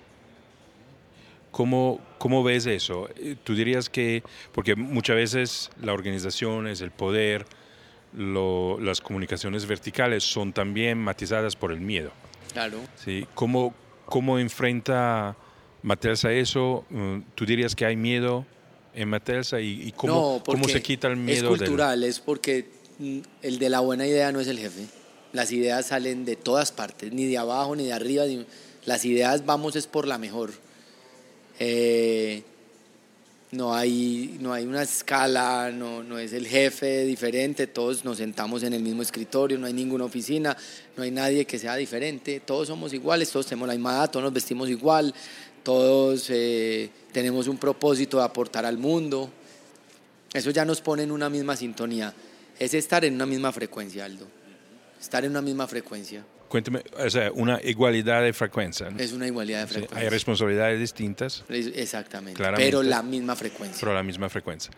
¿Cómo, 1.50 2.00
cómo 2.18 2.42
ves 2.44 2.66
eso? 2.66 3.08
Eh, 3.16 3.36
Tú 3.42 3.54
dirías 3.54 3.88
que, 3.88 4.22
porque 4.52 4.76
muchas 4.76 5.16
veces 5.16 5.70
la 5.82 5.92
organización 5.92 6.66
es 6.68 6.80
el 6.80 6.90
poder, 6.90 7.44
lo- 8.12 8.78
las 8.80 9.00
comunicaciones 9.00 9.66
verticales 9.66 10.24
son 10.24 10.52
también 10.52 10.98
matizadas 10.98 11.56
por 11.56 11.72
el 11.72 11.80
miedo. 11.80 12.10
Claro. 12.52 12.78
¿sí? 12.96 13.26
¿Cómo, 13.34 13.74
¿Cómo 14.06 14.38
enfrenta 14.38 15.36
Matelsa 15.82 16.32
eso? 16.32 16.84
Mm, 16.90 17.18
¿Tú 17.34 17.46
dirías 17.46 17.74
que 17.76 17.84
hay 17.86 17.96
miedo 17.96 18.44
en 18.94 19.08
Matelsa 19.08 19.60
y, 19.60 19.82
y 19.88 19.92
cómo, 19.92 20.38
no, 20.38 20.42
cómo 20.44 20.68
se 20.68 20.82
quita 20.82 21.08
el 21.08 21.16
miedo? 21.16 21.52
Es 21.54 21.60
del- 21.60 21.68
cultural, 21.68 22.02
es 22.04 22.18
porque 22.20 22.68
mm, 22.98 23.18
el 23.42 23.58
de 23.58 23.68
la 23.70 23.80
buena 23.80 24.06
idea 24.06 24.30
no 24.32 24.40
es 24.40 24.48
el 24.48 24.58
jefe. 24.58 24.86
Las 25.32 25.52
ideas 25.52 25.86
salen 25.86 26.24
de 26.24 26.34
todas 26.36 26.72
partes, 26.72 27.12
ni 27.12 27.26
de 27.26 27.38
abajo 27.38 27.76
ni 27.76 27.84
de 27.86 27.92
arriba. 27.92 28.24
ni- 28.26 28.44
Las 28.84 29.04
ideas 29.04 29.46
vamos 29.46 29.76
es 29.76 29.86
por 29.86 30.06
la 30.08 30.18
mejor. 30.18 30.50
Eh, 31.62 32.42
no, 33.52 33.74
hay, 33.74 34.38
no 34.40 34.54
hay 34.54 34.64
una 34.64 34.82
escala, 34.82 35.70
no, 35.70 36.02
no 36.02 36.18
es 36.18 36.32
el 36.32 36.46
jefe 36.46 37.04
diferente, 37.04 37.66
todos 37.66 38.02
nos 38.02 38.16
sentamos 38.16 38.62
en 38.62 38.72
el 38.72 38.82
mismo 38.82 39.02
escritorio, 39.02 39.58
no 39.58 39.66
hay 39.66 39.74
ninguna 39.74 40.04
oficina, 40.04 40.56
no 40.96 41.02
hay 41.02 41.10
nadie 41.10 41.44
que 41.44 41.58
sea 41.58 41.76
diferente, 41.76 42.40
todos 42.40 42.68
somos 42.68 42.94
iguales, 42.94 43.30
todos 43.30 43.46
tenemos 43.46 43.68
la 43.68 43.74
misma 43.74 43.92
edad, 43.92 44.10
todos 44.10 44.24
nos 44.24 44.32
vestimos 44.32 44.70
igual, 44.70 45.14
todos 45.62 46.30
eh, 46.30 46.88
tenemos 47.12 47.46
un 47.46 47.58
propósito 47.58 48.16
de 48.16 48.24
aportar 48.24 48.64
al 48.64 48.78
mundo. 48.78 49.30
Eso 50.32 50.50
ya 50.50 50.64
nos 50.64 50.80
pone 50.80 51.02
en 51.02 51.10
una 51.10 51.28
misma 51.28 51.56
sintonía. 51.56 52.14
Es 52.58 52.72
estar 52.72 53.04
en 53.04 53.14
una 53.14 53.26
misma 53.26 53.52
frecuencia, 53.52 54.06
Aldo. 54.06 54.26
Estar 54.98 55.24
en 55.24 55.32
una 55.32 55.42
misma 55.42 55.66
frecuencia. 55.66 56.24
Cuéntame, 56.50 56.82
o 56.98 57.08
sea, 57.08 57.30
una 57.32 57.60
igualdad 57.62 58.22
de 58.24 58.32
frecuencia. 58.32 58.90
¿no? 58.90 58.98
Es 58.98 59.12
una 59.12 59.26
igualdad 59.28 59.60
de 59.62 59.66
Sí, 59.68 59.72
frecuencia. 59.74 59.98
hay 60.00 60.08
responsabilidades 60.08 60.80
distintas, 60.80 61.44
Exactamente. 61.48 62.36
Claramente. 62.36 62.66
Pero 62.68 62.82
la 62.82 63.02
misma 63.04 63.36
frecuencia. 63.36 63.78
pero 63.80 63.94
la 63.94 64.02
misma 64.02 64.28
frecuencia. 64.28 64.72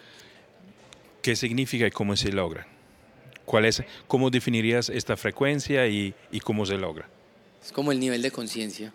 ¿Qué 1.22 1.34
significa 1.34 1.86
y 1.86 1.90
cómo 1.90 2.14
se 2.14 2.30
logra? 2.30 2.66
¿Cuál 3.46 3.64
es, 3.64 3.82
¿Cómo 4.06 4.28
definirías 4.28 4.90
esta 4.90 5.16
frecuencia 5.16 5.86
y, 5.88 6.14
y 6.30 6.40
cómo 6.40 6.66
se 6.66 6.74
logra? 6.76 7.08
Es 7.64 7.72
como 7.72 7.90
el 7.90 7.98
nivel 7.98 8.20
de 8.20 8.30
conciencia. 8.30 8.92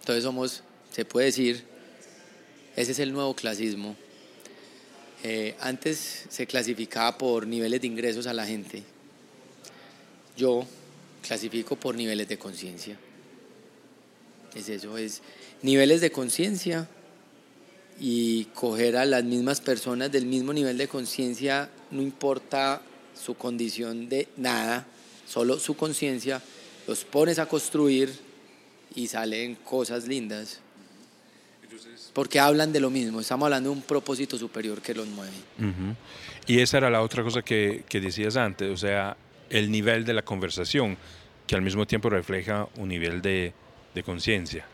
Entonces 0.00 0.24
somos, 0.24 0.62
se 0.90 1.04
puede 1.04 1.26
decir, 1.26 1.64
ese 2.76 2.92
es 2.92 2.98
el 2.98 3.12
nuevo 3.12 3.34
clasismo. 3.36 3.94
Eh, 5.22 5.54
antes 5.60 6.24
se 6.30 6.46
clasificaba 6.46 7.18
por 7.18 7.46
niveles 7.46 7.80
de 7.82 7.86
ingresos 7.88 8.26
a 8.26 8.32
la 8.32 8.46
gente. 8.46 8.82
Yo 10.36 10.66
clasifico 11.26 11.76
por 11.76 11.94
niveles 11.94 12.28
de 12.28 12.38
conciencia. 12.38 12.96
Es 14.54 14.68
eso, 14.68 14.96
es 14.96 15.22
niveles 15.62 16.00
de 16.00 16.10
conciencia 16.10 16.88
y 17.98 18.44
coger 18.54 18.96
a 18.96 19.04
las 19.04 19.24
mismas 19.24 19.60
personas 19.60 20.10
del 20.12 20.26
mismo 20.26 20.52
nivel 20.52 20.78
de 20.78 20.88
conciencia, 20.88 21.70
no 21.90 22.02
importa 22.02 22.82
su 23.14 23.34
condición 23.34 24.08
de 24.08 24.28
nada, 24.36 24.86
solo 25.26 25.58
su 25.58 25.76
conciencia, 25.76 26.42
los 26.86 27.04
pones 27.04 27.38
a 27.38 27.46
construir 27.46 28.12
y 28.94 29.08
salen 29.08 29.56
cosas 29.56 30.06
lindas. 30.06 30.60
Porque 32.12 32.40
hablan 32.40 32.72
de 32.72 32.80
lo 32.80 32.88
mismo, 32.88 33.20
estamos 33.20 33.44
hablando 33.46 33.70
de 33.70 33.76
un 33.76 33.82
propósito 33.82 34.38
superior 34.38 34.80
que 34.80 34.94
los 34.94 35.06
mueve. 35.06 35.34
Y 36.46 36.60
esa 36.60 36.78
era 36.78 36.88
la 36.88 37.02
otra 37.02 37.22
cosa 37.22 37.42
que, 37.42 37.84
que 37.88 38.00
decías 38.00 38.36
antes, 38.36 38.70
o 38.70 38.76
sea, 38.76 39.16
el 39.50 39.70
nivel 39.70 40.04
de 40.04 40.14
la 40.14 40.22
conversación, 40.22 40.96
que 41.46 41.54
al 41.54 41.62
mismo 41.62 41.86
tiempo 41.86 42.10
refleja 42.10 42.68
un 42.76 42.88
nivel 42.88 43.22
de, 43.22 43.52
de 43.94 44.02
conciencia. 44.02 44.66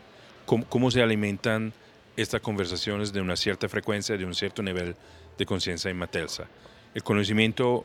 ¿Cómo, 0.45 0.65
¿Cómo, 0.67 0.91
se 0.91 1.01
alimentan 1.01 1.73
estas 2.17 2.41
conversaciones 2.41 3.13
de 3.13 3.21
una 3.21 3.35
cierta 3.35 3.69
frecuencia, 3.69 4.17
de 4.17 4.25
un 4.25 4.35
cierto 4.35 4.61
nivel 4.61 4.95
de 5.37 5.45
conciencia 5.45 5.89
en 5.89 5.97
Matelsa? 5.97 6.47
El 6.93 7.03
conocimiento, 7.03 7.83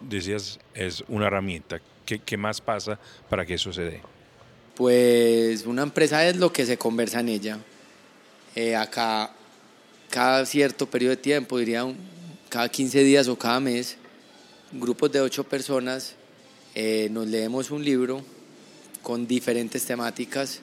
decías, 0.00 0.58
es 0.74 1.04
una 1.08 1.26
herramienta. 1.26 1.80
¿Qué, 2.04 2.18
¿Qué, 2.18 2.36
más 2.36 2.60
pasa 2.60 2.98
para 3.28 3.46
que 3.46 3.54
eso 3.54 3.72
se 3.72 3.82
dé? 3.82 4.00
Pues 4.74 5.64
una 5.66 5.82
empresa 5.82 6.26
es 6.26 6.36
lo 6.36 6.52
que 6.52 6.66
se 6.66 6.76
conversa 6.76 7.20
en 7.20 7.28
ella. 7.28 7.58
Eh, 8.54 8.74
acá, 8.74 9.30
cada 10.10 10.44
cierto 10.44 10.86
periodo 10.86 11.10
de 11.10 11.22
tiempo, 11.22 11.58
diría 11.58 11.86
cada 12.48 12.68
15 12.68 13.04
días 13.04 13.28
o 13.28 13.38
cada 13.38 13.60
mes, 13.60 13.96
grupos 14.72 15.12
de 15.12 15.20
ocho 15.20 15.44
personas 15.44 16.16
eh, 16.74 17.08
nos 17.10 17.26
leemos 17.26 17.70
un 17.70 17.84
libro 17.84 18.22
con 19.02 19.26
diferentes 19.26 19.84
temáticas 19.84 20.60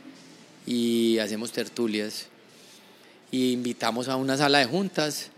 y 0.66 1.20
hacemos 1.20 1.52
tertulias. 1.52 2.28
Y 3.32 3.52
invitamos 3.52 4.08
a 4.08 4.16
una 4.16 4.38
sala 4.38 4.60
de 4.60 4.66
juntas 4.66 5.30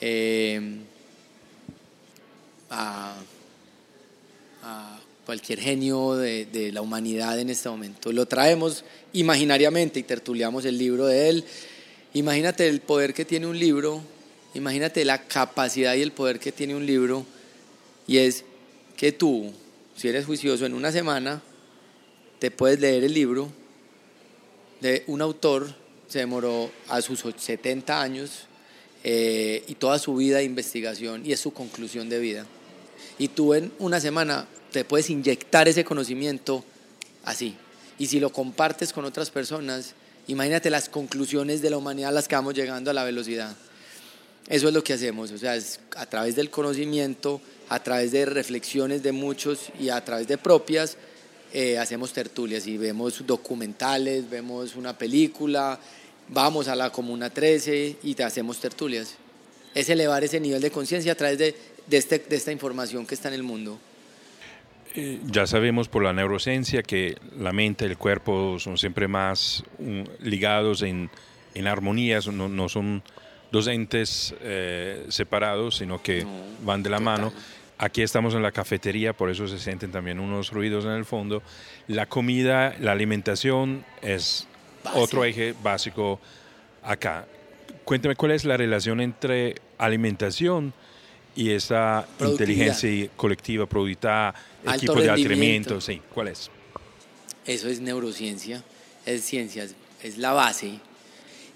eh, 0.00 0.78
a, 2.68 3.16
cualquier 5.24 5.60
genio 5.60 6.16
de, 6.16 6.44
de, 6.46 6.72
la 6.72 6.82
humanidad 6.82 7.38
en 7.38 7.50
este 7.50 7.68
momento. 7.68 8.12
Lo 8.12 8.26
traemos 8.26 8.84
imaginariamente 9.12 10.00
y 10.00 10.02
tertuliamos 10.02 10.64
el 10.64 10.76
libro 10.76 11.06
de 11.06 11.28
él. 11.28 11.44
Imagínate 12.14 12.66
el 12.66 12.80
poder 12.80 13.14
que 13.14 13.24
tiene 13.24 13.46
un 13.46 13.56
libro, 13.56 14.02
imagínate 14.54 15.04
la 15.04 15.22
capacidad 15.22 15.94
y 15.94 16.02
el 16.02 16.10
poder 16.10 16.40
que 16.40 16.50
tiene 16.50 16.74
un 16.74 16.84
libro, 16.84 17.24
y 18.08 18.18
es 18.18 18.44
que 18.96 19.12
tú, 19.12 19.52
si 20.00 20.08
eres 20.08 20.24
juicioso, 20.24 20.64
en 20.64 20.72
una 20.72 20.90
semana 20.90 21.42
te 22.38 22.50
puedes 22.50 22.80
leer 22.80 23.04
el 23.04 23.12
libro 23.12 23.52
de 24.80 25.04
un 25.08 25.20
autor, 25.20 25.74
se 26.08 26.20
demoró 26.20 26.70
a 26.88 27.02
sus 27.02 27.22
70 27.36 28.00
años 28.00 28.46
eh, 29.04 29.62
y 29.68 29.74
toda 29.74 29.98
su 29.98 30.16
vida 30.16 30.38
de 30.38 30.44
investigación 30.44 31.26
y 31.26 31.32
es 31.32 31.40
su 31.40 31.52
conclusión 31.52 32.08
de 32.08 32.18
vida. 32.18 32.46
Y 33.18 33.28
tú 33.28 33.52
en 33.52 33.70
una 33.78 34.00
semana 34.00 34.48
te 34.72 34.86
puedes 34.86 35.10
inyectar 35.10 35.68
ese 35.68 35.84
conocimiento 35.84 36.64
así. 37.26 37.54
Y 37.98 38.06
si 38.06 38.20
lo 38.20 38.32
compartes 38.32 38.94
con 38.94 39.04
otras 39.04 39.28
personas, 39.28 39.92
imagínate 40.28 40.70
las 40.70 40.88
conclusiones 40.88 41.60
de 41.60 41.68
la 41.68 41.76
humanidad 41.76 42.08
a 42.08 42.12
las 42.12 42.26
que 42.26 42.36
vamos 42.36 42.54
llegando 42.54 42.90
a 42.90 42.94
la 42.94 43.04
velocidad. 43.04 43.54
Eso 44.48 44.68
es 44.68 44.72
lo 44.72 44.82
que 44.82 44.94
hacemos, 44.94 45.30
o 45.30 45.36
sea, 45.36 45.56
es 45.56 45.78
a 45.94 46.06
través 46.06 46.36
del 46.36 46.48
conocimiento, 46.48 47.42
a 47.70 47.82
través 47.82 48.12
de 48.12 48.26
reflexiones 48.26 49.02
de 49.02 49.12
muchos 49.12 49.70
y 49.78 49.88
a 49.88 50.04
través 50.04 50.26
de 50.28 50.36
propias, 50.36 50.98
eh, 51.52 51.78
hacemos 51.78 52.12
tertulias 52.12 52.66
y 52.66 52.76
vemos 52.76 53.24
documentales, 53.26 54.28
vemos 54.28 54.74
una 54.74 54.98
película, 54.98 55.78
vamos 56.28 56.68
a 56.68 56.74
la 56.74 56.90
Comuna 56.90 57.30
13 57.30 57.96
y 58.02 58.14
te 58.14 58.24
hacemos 58.24 58.60
tertulias. 58.60 59.16
Es 59.72 59.88
elevar 59.88 60.24
ese 60.24 60.40
nivel 60.40 60.60
de 60.60 60.72
conciencia 60.72 61.12
a 61.12 61.14
través 61.14 61.38
de, 61.38 61.54
de, 61.86 61.96
este, 61.96 62.18
de 62.18 62.36
esta 62.36 62.50
información 62.50 63.06
que 63.06 63.14
está 63.14 63.28
en 63.28 63.34
el 63.34 63.44
mundo. 63.44 63.78
Eh, 64.96 65.20
ya 65.26 65.46
sabemos 65.46 65.88
por 65.88 66.02
la 66.02 66.12
neurociencia 66.12 66.82
que 66.82 67.16
la 67.38 67.52
mente 67.52 67.84
y 67.84 67.88
el 67.88 67.96
cuerpo 67.96 68.58
son 68.58 68.76
siempre 68.78 69.06
más 69.06 69.62
um, 69.78 70.04
ligados 70.18 70.82
en, 70.82 71.08
en 71.54 71.68
armonías, 71.68 72.26
no, 72.26 72.48
no, 72.48 72.68
son 72.68 73.04
dos 73.52 73.68
entes 73.68 74.34
eh, 74.40 75.06
separados, 75.08 75.76
sino 75.76 76.02
que 76.02 76.24
no, 76.24 76.30
van 76.64 76.82
de 76.82 76.90
la 76.90 76.98
total. 76.98 77.04
mano. 77.04 77.32
Aquí 77.82 78.02
estamos 78.02 78.34
en 78.34 78.42
la 78.42 78.52
cafetería, 78.52 79.14
por 79.14 79.30
eso 79.30 79.48
se 79.48 79.58
sienten 79.58 79.90
también 79.90 80.20
unos 80.20 80.50
ruidos 80.50 80.84
en 80.84 80.90
el 80.90 81.06
fondo. 81.06 81.42
La 81.88 82.04
comida, 82.04 82.76
la 82.78 82.92
alimentación 82.92 83.86
es 84.02 84.46
Base. 84.84 84.98
otro 84.98 85.24
eje 85.24 85.54
básico 85.62 86.20
acá. 86.82 87.26
Cuéntame 87.86 88.16
cuál 88.16 88.32
es 88.32 88.44
la 88.44 88.58
relación 88.58 89.00
entre 89.00 89.54
alimentación 89.78 90.74
y 91.34 91.52
esa 91.52 92.06
inteligencia 92.20 93.08
colectiva, 93.16 93.64
productividad, 93.64 94.34
equipo 94.74 94.96
de 94.96 95.08
entrenamiento, 95.08 95.80
sí, 95.80 96.02
¿cuál 96.12 96.28
es? 96.28 96.50
Eso 97.46 97.66
es 97.68 97.80
neurociencia, 97.80 98.62
es 99.06 99.22
ciencia, 99.24 99.66
es 100.02 100.18
la 100.18 100.32
base. 100.32 100.80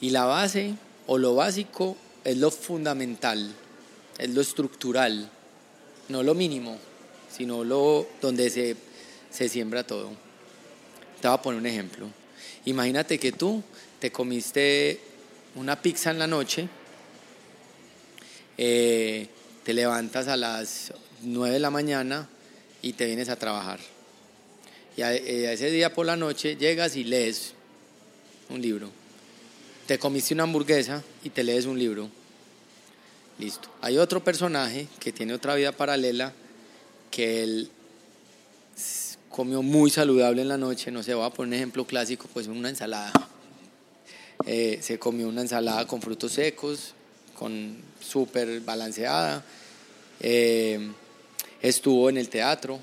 Y 0.00 0.08
la 0.08 0.24
base 0.24 0.72
o 1.06 1.18
lo 1.18 1.34
básico 1.34 1.98
es 2.24 2.38
lo 2.38 2.50
fundamental, 2.50 3.54
es 4.16 4.30
lo 4.30 4.40
estructural, 4.40 5.30
no 6.08 6.22
lo 6.22 6.34
mínimo, 6.34 6.78
sino 7.30 7.64
lo 7.64 8.06
donde 8.20 8.50
se, 8.50 8.76
se 9.30 9.48
siembra 9.48 9.86
todo. 9.86 10.10
Te 11.20 11.28
voy 11.28 11.36
a 11.36 11.42
poner 11.42 11.60
un 11.60 11.66
ejemplo. 11.66 12.06
Imagínate 12.66 13.18
que 13.18 13.32
tú 13.32 13.62
te 14.00 14.10
comiste 14.10 15.00
una 15.54 15.80
pizza 15.80 16.10
en 16.10 16.18
la 16.18 16.26
noche, 16.26 16.68
eh, 18.56 19.28
te 19.64 19.72
levantas 19.72 20.28
a 20.28 20.36
las 20.36 20.92
9 21.22 21.54
de 21.54 21.60
la 21.60 21.70
mañana 21.70 22.28
y 22.82 22.92
te 22.92 23.06
vienes 23.06 23.28
a 23.28 23.36
trabajar. 23.36 23.80
Y 24.96 25.02
eh, 25.02 25.48
a 25.48 25.52
ese 25.52 25.70
día 25.70 25.92
por 25.92 26.06
la 26.06 26.16
noche 26.16 26.56
llegas 26.56 26.96
y 26.96 27.04
lees 27.04 27.54
un 28.48 28.60
libro. 28.60 28.90
Te 29.86 29.98
comiste 29.98 30.34
una 30.34 30.44
hamburguesa 30.44 31.02
y 31.24 31.30
te 31.30 31.42
lees 31.42 31.66
un 31.66 31.78
libro. 31.78 32.08
Listo. 33.38 33.68
Hay 33.80 33.98
otro 33.98 34.22
personaje 34.22 34.86
que 35.00 35.12
tiene 35.12 35.34
otra 35.34 35.54
vida 35.54 35.72
paralela 35.72 36.32
que 37.10 37.42
él 37.42 37.70
comió 39.28 39.62
muy 39.62 39.90
saludable 39.90 40.42
en 40.42 40.48
la 40.48 40.56
noche, 40.56 40.92
no 40.92 41.02
sé, 41.02 41.14
voy 41.14 41.26
a 41.26 41.30
poner 41.30 41.48
un 41.48 41.54
ejemplo 41.54 41.84
clásico, 41.84 42.28
pues 42.32 42.46
una 42.46 42.68
ensalada. 42.68 43.12
Eh, 44.46 44.78
se 44.80 44.98
comió 44.98 45.28
una 45.28 45.40
ensalada 45.40 45.86
con 45.86 46.00
frutos 46.00 46.32
secos, 46.32 46.94
con 47.36 47.76
súper 48.00 48.60
balanceada. 48.60 49.44
Eh, 50.20 50.90
estuvo 51.62 52.08
en 52.08 52.18
el 52.18 52.28
teatro. 52.28 52.78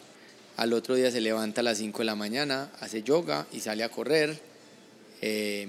Al 0.57 0.73
otro 0.73 0.95
día 0.95 1.09
se 1.09 1.21
levanta 1.21 1.61
a 1.61 1.63
las 1.63 1.77
5 1.77 1.99
de 1.99 2.05
la 2.05 2.15
mañana, 2.15 2.69
hace 2.81 3.01
yoga 3.03 3.47
y 3.53 3.61
sale 3.61 3.83
a 3.83 3.89
correr. 3.89 4.37
Eh, 5.21 5.67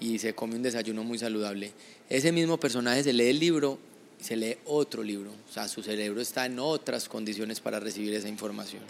y 0.00 0.18
se 0.18 0.34
come 0.34 0.56
un 0.56 0.62
desayuno 0.62 1.04
muy 1.04 1.18
saludable. 1.18 1.72
Ese 2.08 2.32
mismo 2.32 2.58
personaje 2.58 3.02
se 3.02 3.12
lee 3.12 3.28
el 3.28 3.38
libro 3.38 3.78
y 4.20 4.24
se 4.24 4.36
lee 4.36 4.56
otro 4.66 5.02
libro. 5.02 5.30
O 5.48 5.52
sea, 5.52 5.68
su 5.68 5.82
cerebro 5.82 6.20
está 6.20 6.46
en 6.46 6.58
otras 6.58 7.08
condiciones 7.08 7.60
para 7.60 7.80
recibir 7.80 8.14
esa 8.14 8.28
información. 8.28 8.82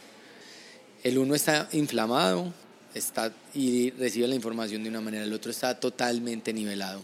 El 1.02 1.18
uno 1.18 1.34
está 1.34 1.68
inflamado 1.72 2.52
está, 2.98 3.32
y 3.54 3.90
recibe 3.90 4.28
la 4.28 4.34
información 4.34 4.82
de 4.82 4.88
una 4.88 5.00
manera, 5.00 5.24
el 5.24 5.32
otro 5.32 5.50
está 5.50 5.78
totalmente 5.78 6.52
nivelado. 6.52 7.00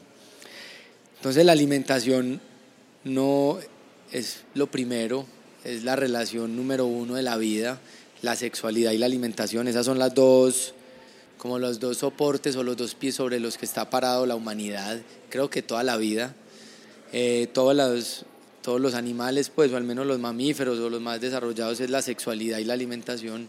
Entonces 1.17 1.45
la 1.45 1.53
alimentación 1.53 2.41
no 3.05 3.59
es 4.11 4.41
lo 4.55 4.69
primero, 4.69 5.27
es 5.65 5.85
la 5.85 5.97
relación 5.97 6.57
número 6.57 6.87
uno 6.87 7.15
de 7.15 7.23
la 7.23 7.37
vida, 7.37 7.81
la 8.23 8.37
sexualidad 8.37 8.93
y 8.93 8.99
la 8.99 9.07
alimentación, 9.07 9.69
esas 9.69 9.87
son 9.87 9.99
las 9.99 10.15
dos, 10.15 10.75
como 11.43 11.59
los 11.59 11.81
dos 11.81 11.97
soportes 11.97 12.55
o 12.55 12.63
los 12.63 12.77
dos 12.77 12.95
pies 12.95 13.17
sobre 13.17 13.41
los 13.41 13.59
que 13.59 13.65
está 13.65 13.91
parado 13.91 14.27
la 14.27 14.37
humanidad, 14.37 15.03
creo 15.29 15.51
que 15.51 15.61
toda 15.61 15.83
la 15.83 15.97
vida, 15.97 16.37
eh, 17.13 17.49
todos, 17.53 18.25
los, 18.65 18.95
animales, 18.95 19.51
pues, 19.51 19.73
o 19.73 19.77
al 19.77 19.83
menos 19.83 20.07
los 20.07 20.21
mamíferos 20.21 20.79
o 20.79 20.89
los 20.89 21.01
más 21.01 21.21
desarrollados, 21.21 21.81
es 21.81 21.91
la 21.91 22.01
sexualidad 22.01 22.59
y 22.59 22.65
la 22.65 22.75
alimentación. 22.75 23.49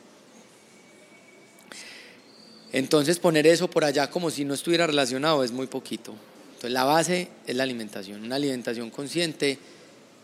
Entonces 2.71 3.19
poner 3.19 3.45
eso 3.45 3.69
por 3.69 3.85
allá 3.85 4.09
como 4.09 4.31
si 4.31 4.43
no 4.43 4.55
estuviera 4.55 4.87
relacionado 4.87 5.43
es 5.43 5.51
muy 5.51 5.67
poquito. 5.67 6.15
Entonces 6.47 6.71
la 6.71 6.85
base 6.85 7.27
es 7.45 7.55
la 7.55 7.61
alimentación, 7.61 8.23
una 8.23 8.37
alimentación 8.37 8.89
consciente 8.89 9.59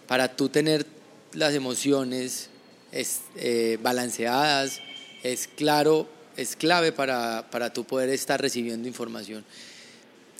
para 0.08 0.36
tú 0.36 0.50
tener 0.50 0.88
las 1.34 1.54
emociones 1.54 2.50
es, 2.92 3.20
eh, 3.36 3.78
balanceadas, 3.80 4.80
es 5.22 5.48
claro, 5.48 6.10
es 6.42 6.56
clave 6.56 6.92
para, 6.92 7.50
para 7.50 7.72
tú 7.72 7.84
poder 7.84 8.10
estar 8.10 8.42
recibiendo 8.42 8.88
información. 8.88 9.44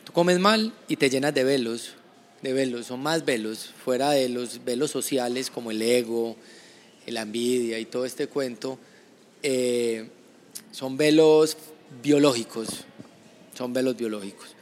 Tú 0.04 0.12
comes 0.14 0.40
mal 0.40 0.74
y 0.88 0.96
te 0.96 1.10
llenas 1.10 1.34
de 1.34 1.44
velos 1.44 1.96
de 2.42 2.54
velos, 2.54 2.88
son 2.88 3.02
más 3.02 3.26
velos, 3.26 3.74
fuera 3.84 4.12
de 4.12 4.30
los 4.30 4.64
velos 4.64 4.92
sociales 4.92 5.50
como 5.50 5.72
el 5.72 5.82
ego, 5.82 6.36
la 7.06 7.22
envidia 7.22 7.80
y 7.80 7.86
todo 7.86 8.06
este 8.06 8.28
cuento, 8.28 8.78
eh, 9.44 10.08
son 10.72 10.96
velos 10.96 11.58
biológicos, 12.02 12.86
son 13.56 13.74
velos 13.74 13.98
biológicos. 13.98 14.56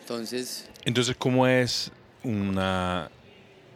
Entonces... 0.00 0.66
Entonces, 0.84 1.16
¿cómo 1.18 1.46
es 1.46 1.90
una 2.22 3.10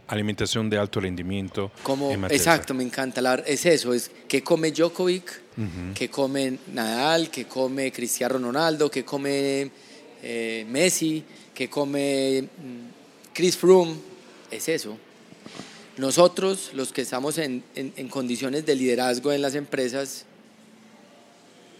alimentación 0.07 0.71
de 0.71 0.79
alto 0.79 1.01
rendimiento? 1.01 1.71
Como, 1.83 2.13
exacto, 2.31 2.75
me 2.75 2.85
encanta. 2.85 3.21
La, 3.21 3.35
es 3.35 3.67
eso, 3.67 3.93
es 3.93 4.11
que 4.29 4.43
come 4.43 4.71
Djokovic, 4.71 5.46
que 5.95 6.11
come 6.11 6.59
Nadal, 6.73 7.31
que 7.31 7.47
come 7.47 7.91
Cristiano 7.91 8.39
Ronaldo, 8.39 8.91
que 8.91 9.05
come 9.05 9.71
eh, 10.23 10.67
Messi, 10.69 11.25
que 11.55 11.71
come 11.71 12.43
mm, 12.43 13.33
Chris 13.33 13.57
Froome. 13.57 13.95
Es 14.51 14.69
eso. 14.69 14.99
Nosotros, 15.97 16.71
los 16.75 16.93
que 16.93 17.03
estamos 17.03 17.39
en, 17.39 17.65
en, 17.75 18.09
condiciones 18.09 18.67
de 18.67 18.75
liderazgo 18.75 19.33
en 19.33 19.41
las 19.41 19.55
empresas, 19.55 20.27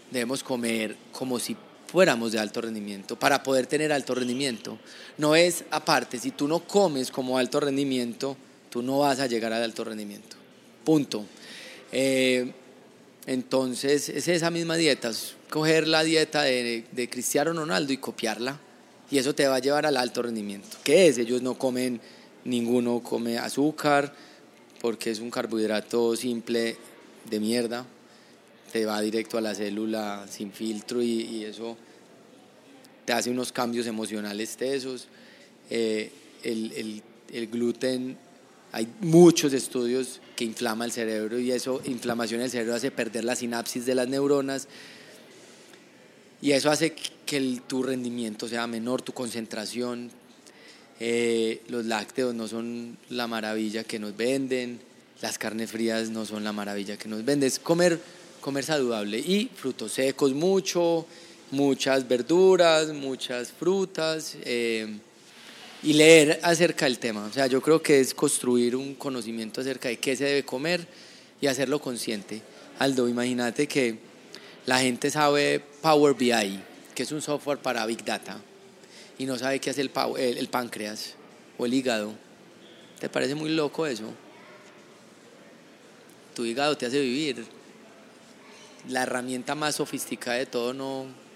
debemos 0.09 0.43
comer 0.43 0.95
como 1.11 1.37
si 1.39 1.55
fuéramos 1.85 2.31
de 2.31 2.39
alto 2.39 2.61
rendimiento, 2.61 3.17
para 3.17 3.43
poder 3.43 3.67
tener 3.67 3.93
alto 3.93 4.15
rendimiento. 4.15 4.79
No 5.17 5.35
es 5.35 5.65
aparte, 5.69 6.17
si 6.17 6.31
tú 6.31 6.47
no 6.47 6.61
comes 6.61 7.11
como 7.11 7.37
alto 7.37 7.59
rendimiento, 7.59 8.35
tú 8.71 8.81
no 8.81 8.99
vas 8.99 9.19
a 9.19 9.27
llegar 9.27 9.53
al 9.53 9.61
alto 9.63 9.83
rendimiento. 9.83 10.35
Punto. 10.83 11.25
Eh, 11.91 12.51
entonces, 13.27 14.07
es 14.07 14.29
esa 14.29 14.49
misma 14.49 14.77
dieta, 14.77 15.09
es 15.09 15.35
coger 15.49 15.85
la 15.85 16.03
dieta 16.03 16.43
de, 16.43 17.09
Cristiano 17.11 17.51
Ronaldo 17.51 17.91
y 17.91 17.97
copiarla, 17.97 18.57
y 19.11 19.17
eso 19.17 19.35
te 19.35 19.45
va 19.47 19.57
a 19.57 19.59
llevar 19.59 19.85
al 19.85 19.97
alto 19.97 20.21
rendimiento. 20.21 20.77
¿Qué 20.81 21.07
es? 21.07 21.17
Ellos 21.17 21.41
no 21.41 21.57
comen 21.57 21.99
ninguno 22.45 23.01
come 23.03 23.37
azúcar 23.37 24.13
porque 24.79 25.11
es 25.11 25.19
un 25.19 25.29
carbohidrato 25.29 26.15
simple 26.15 26.77
de 27.29 27.39
mierda, 27.41 27.85
te 28.71 28.85
va 28.85 29.01
directo 29.01 29.37
a 29.37 29.41
la 29.41 29.53
célula 29.53 30.25
sin 30.29 30.53
filtro 30.53 31.01
y, 31.01 31.43
eso 31.43 31.75
te 33.03 33.11
hace 33.11 33.29
unos 33.29 33.51
cambios 33.51 33.87
emocionales 33.87 34.55
tesos. 34.55 35.07
Eh, 35.69 36.11
el, 36.43 37.01
gluten, 37.51 38.17
hay 38.71 38.87
muchos 39.01 39.51
estudios 39.51 40.21
que 40.37 40.45
inflama 40.45 40.85
el 40.85 40.91
cerebro 40.91 41.39
y 41.39 41.51
eso, 41.51 41.81
inflamación 41.85 42.39
del 42.39 42.51
cerebro 42.51 42.75
hace 42.75 42.91
perder 42.91 43.25
la 43.25 43.35
sinapsis 43.35 43.87
de 43.87 43.95
las 43.95 44.07
neuronas 44.07 44.67
y 46.41 46.51
eso 46.51 46.69
hace 46.69 46.93
que 47.25 47.59
tu 47.67 47.81
rendimiento 47.81 48.47
sea 48.47 48.67
menor, 48.67 49.01
tu 49.01 49.11
concentración, 49.13 50.11
eh, 50.99 51.63
los 51.69 51.85
lácteos 51.85 52.35
no 52.35 52.47
son 52.47 52.97
la 53.09 53.25
maravilla 53.25 53.83
que 53.83 53.97
nos 53.97 54.15
venden, 54.15 54.79
las 55.21 55.39
carnes 55.39 55.71
frías 55.71 56.11
no 56.11 56.23
son 56.23 56.43
la 56.43 56.53
maravilla 56.53 56.97
que 56.97 57.09
nos 57.09 57.25
venden, 57.25 57.51
comer, 57.63 57.99
comer 58.39 58.63
saludable 58.63 59.17
y 59.17 59.49
frutos 59.55 59.93
secos 59.93 60.33
mucho, 60.33 61.07
muchas 61.49 62.07
verduras, 62.07 62.89
muchas 62.89 63.51
frutas 63.51 64.37
eh, 64.43 64.99
y 65.83 65.93
leer 65.93 66.39
acerca 66.43 66.85
del 66.85 66.99
tema. 66.99 67.25
O 67.25 67.31
sea, 67.31 67.47
yo 67.47 67.61
creo 67.61 67.81
que 67.81 67.99
es 67.99 68.13
construir 68.13 68.75
un 68.75 68.95
conocimiento 68.95 69.61
acerca 69.61 69.89
de 69.89 69.97
qué 69.97 70.15
se 70.15 70.25
debe 70.25 70.43
comer 70.43 70.87
y 71.39 71.47
hacerlo 71.47 71.79
consciente. 71.79 72.41
Aldo, 72.79 73.07
imagínate 73.07 73.67
que 73.67 73.97
la 74.65 74.79
gente 74.79 75.09
sabe 75.09 75.61
Power 75.81 76.13
BI, 76.13 76.59
que 76.93 77.03
es 77.03 77.11
un 77.11 77.21
software 77.21 77.59
para 77.59 77.85
Big 77.85 78.03
Data 78.03 78.41
y 79.17 79.25
no 79.25 79.37
sabe 79.37 79.59
qué 79.59 79.69
hace 79.69 79.81
el, 79.81 79.91
el, 80.17 80.47
páncreas 80.49 81.15
o 81.57 81.65
el 81.65 81.73
hígado. 81.73 82.13
¿Te 82.99 83.09
parece 83.09 83.35
muy 83.35 83.49
loco 83.49 83.85
eso? 83.87 84.13
Tu 86.35 86.45
hígado 86.45 86.77
te 86.77 86.85
hace 86.85 86.99
vivir. 86.99 87.45
La 88.89 89.03
herramienta 89.03 89.55
más 89.55 89.75
sofisticada 89.75 90.37
de 90.37 90.45
todo 90.45 90.73
no... 90.73 91.26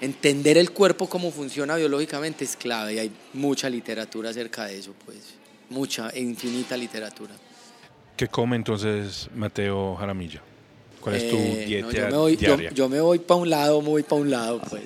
Entender 0.00 0.56
el 0.58 0.70
cuerpo 0.70 1.08
cómo 1.08 1.30
funciona 1.30 1.76
biológicamente 1.76 2.44
es 2.44 2.56
clave 2.56 2.94
y 2.94 2.98
hay 2.98 3.12
mucha 3.32 3.68
literatura 3.68 4.30
acerca 4.30 4.66
de 4.66 4.78
eso, 4.78 4.94
pues. 5.04 5.34
Mucha 5.70 6.10
e 6.10 6.20
infinita 6.20 6.76
literatura. 6.76 7.34
¿Qué 8.16 8.28
come 8.28 8.56
entonces 8.56 9.28
Mateo 9.34 9.96
Jaramillo? 9.96 10.40
¿Cuál 11.00 11.16
es 11.16 11.30
tu 11.30 11.36
eh, 11.36 11.64
dieta 11.66 11.90
yo 11.90 12.06
me 12.06 12.16
voy, 12.16 12.36
diaria? 12.36 12.70
Yo, 12.70 12.88
me 12.88 13.00
voy 13.00 13.18
para 13.18 13.40
un 13.40 13.50
lado, 13.50 13.80
muy 13.80 14.02
para 14.02 14.22
un 14.22 14.30
lado, 14.30 14.60
pues. 14.68 14.84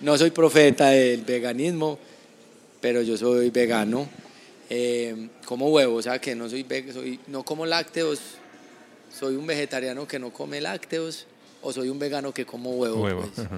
No 0.00 0.16
soy 0.16 0.30
profeta 0.30 0.90
del 0.90 1.22
veganismo, 1.22 1.98
pero 2.80 3.02
yo 3.02 3.16
soy 3.16 3.50
vegano. 3.50 4.08
Eh, 4.68 5.28
como 5.44 5.68
huevo, 5.68 5.96
o 5.96 6.02
sea 6.02 6.18
que 6.18 6.34
no 6.34 6.48
soy, 6.48 6.66
soy 6.92 7.20
no 7.28 7.44
como 7.44 7.66
lácteos, 7.66 8.20
soy 9.12 9.36
un 9.36 9.46
vegetariano 9.46 10.08
que 10.08 10.18
no 10.18 10.32
come 10.32 10.60
lácteos 10.60 11.26
o 11.62 11.72
soy 11.72 11.88
un 11.88 11.98
vegano 11.98 12.32
que 12.32 12.44
como 12.44 12.70
huevo. 12.72 13.00
Pues. 13.00 13.48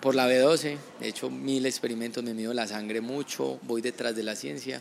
Por 0.00 0.14
la 0.14 0.28
B12, 0.28 0.76
he 1.00 1.08
hecho 1.08 1.28
mil 1.28 1.66
experimentos, 1.66 2.22
me 2.22 2.32
mido 2.32 2.54
la 2.54 2.68
sangre 2.68 3.00
mucho, 3.00 3.58
voy 3.62 3.80
detrás 3.82 4.14
de 4.14 4.22
la 4.22 4.36
ciencia. 4.36 4.80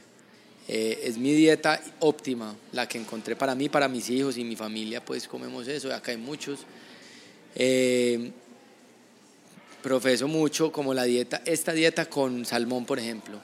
Eh, 0.68 1.00
es 1.06 1.18
mi 1.18 1.34
dieta 1.34 1.82
óptima, 2.00 2.56
la 2.72 2.88
que 2.88 3.00
encontré 3.00 3.36
para 3.36 3.56
mí, 3.56 3.68
para 3.68 3.88
mis 3.88 4.10
hijos 4.10 4.38
y 4.38 4.44
mi 4.44 4.56
familia, 4.56 5.04
pues 5.04 5.28
comemos 5.28 5.68
eso, 5.68 5.92
acá 5.94 6.12
hay 6.12 6.18
muchos. 6.18 6.60
Eh, 7.56 8.32
profeso 9.82 10.28
mucho 10.28 10.72
como 10.72 10.94
la 10.94 11.06
dieta, 11.06 11.42
esta 11.46 11.72
dieta 11.72 12.06
con 12.06 12.46
salmón, 12.46 12.86
por 12.86 13.00
ejemplo. 13.00 13.40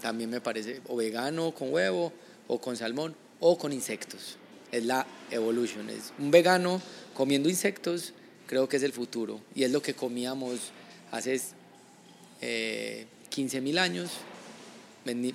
También 0.00 0.30
me 0.30 0.40
parece, 0.40 0.80
o 0.86 0.94
vegano 0.94 1.52
con 1.52 1.72
huevo, 1.72 2.12
o 2.46 2.60
con 2.60 2.76
salmón, 2.76 3.16
o 3.40 3.58
con 3.58 3.72
insectos. 3.72 4.36
Es 4.70 4.84
la 4.84 5.06
evolution. 5.30 5.88
Es 5.90 6.12
un 6.18 6.30
vegano 6.30 6.80
comiendo 7.14 7.48
insectos, 7.48 8.12
creo 8.46 8.68
que 8.68 8.76
es 8.76 8.82
el 8.84 8.92
futuro. 8.92 9.40
Y 9.54 9.64
es 9.64 9.72
lo 9.72 9.82
que 9.82 9.94
comíamos 9.94 10.70
hace 11.16 11.40
eh, 12.40 13.06
15 13.30 13.60
mil 13.60 13.78
años, 13.78 14.10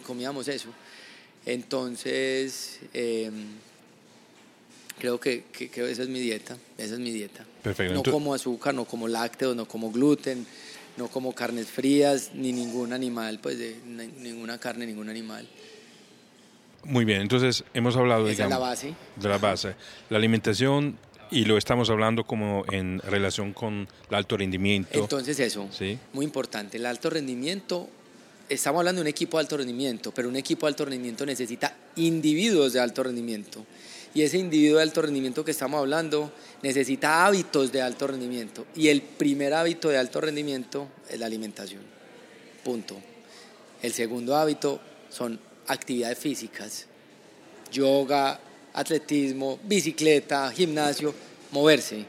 comíamos 0.04 0.48
eso. 0.48 0.70
Entonces, 1.46 2.80
em, 2.94 3.48
creo 5.00 5.20
que, 5.20 5.46
esa 5.60 6.04
es 6.04 6.10
mi 6.10 6.20
dieta, 6.20 6.58
esa 6.78 6.94
es 6.94 7.00
mi 7.00 7.12
dieta. 7.12 7.46
Perfecto. 7.64 7.94
No 7.96 8.04
como 8.04 8.34
azúcar, 8.34 8.74
no 8.74 8.86
como 8.86 9.08
lácteos, 9.08 9.56
no 9.56 9.68
como 9.68 9.92
gluten, 9.92 10.46
no 10.98 11.08
como 11.08 11.34
carnes 11.34 11.68
frías, 11.68 12.32
ni 12.34 12.52
ningún 12.52 12.94
animal, 12.94 13.40
pues 13.42 13.58
de, 13.58 13.76
ninguna 13.86 14.60
carne, 14.60 14.86
ningún 14.86 15.10
animal. 15.10 15.48
Muy 16.84 17.06
bien, 17.06 17.22
entonces 17.22 17.64
hemos 17.74 17.96
hablado 17.96 18.28
Esa 18.28 18.48
la 18.50 18.58
base. 18.58 18.96
de 19.16 19.30
la 19.30 19.38
base. 19.38 19.76
La 20.10 20.18
alimentación 20.18 20.98
y 21.32 21.46
lo 21.46 21.58
estamos 21.58 21.90
hablando 21.90 22.24
como 22.26 22.64
en 22.72 23.00
relación 23.00 23.54
con 23.54 23.88
el 24.10 24.16
alto 24.16 24.38
rendimiento. 24.38 25.00
Entonces 25.00 25.40
eso, 25.40 25.68
¿Sí? 25.72 25.98
muy 26.14 26.26
importante, 26.26 26.78
el 26.78 26.86
alto 26.86 27.10
rendimiento, 27.10 27.90
estamos 28.50 28.80
hablando 28.80 29.00
de 29.00 29.04
un 29.04 29.08
equipo 29.08 29.38
de 29.38 29.42
alto 29.42 29.58
rendimiento, 29.58 30.12
pero 30.12 30.30
un 30.30 30.36
equipo 30.36 30.66
de 30.66 30.72
alto 30.72 30.86
rendimiento 30.86 31.26
necesita 31.26 31.76
individuos 31.96 32.74
de 32.74 32.82
alto 32.82 33.04
rendimiento 33.04 33.66
y 34.14 34.24
ese 34.24 34.38
individuo 34.38 34.78
de 34.78 34.84
alto 34.84 35.02
rendimiento 35.02 35.46
que 35.46 35.52
estamos 35.52 35.80
hablando 35.80 36.34
necesita 36.62 37.26
hábitos 37.26 37.72
de 37.72 37.82
alto 37.82 38.08
rendimiento. 38.08 38.66
Y 38.76 38.90
el 38.90 39.02
primer 39.02 39.54
hábito 39.54 39.88
de 39.90 39.98
alto 39.98 40.20
rendimiento 40.20 40.90
es 41.10 41.18
la 41.20 41.28
alimentación. 41.28 41.82
Punto. 42.64 42.98
El 43.82 43.94
segundo 43.94 44.36
hábito 44.36 44.82
son 45.10 45.40
actividades 45.68 46.18
físicas. 46.18 46.88
Yoga, 47.72 48.40
atletismo, 48.74 49.60
bicicleta, 49.64 50.52
gimnasio, 50.52 51.14
moverse. 51.52 52.06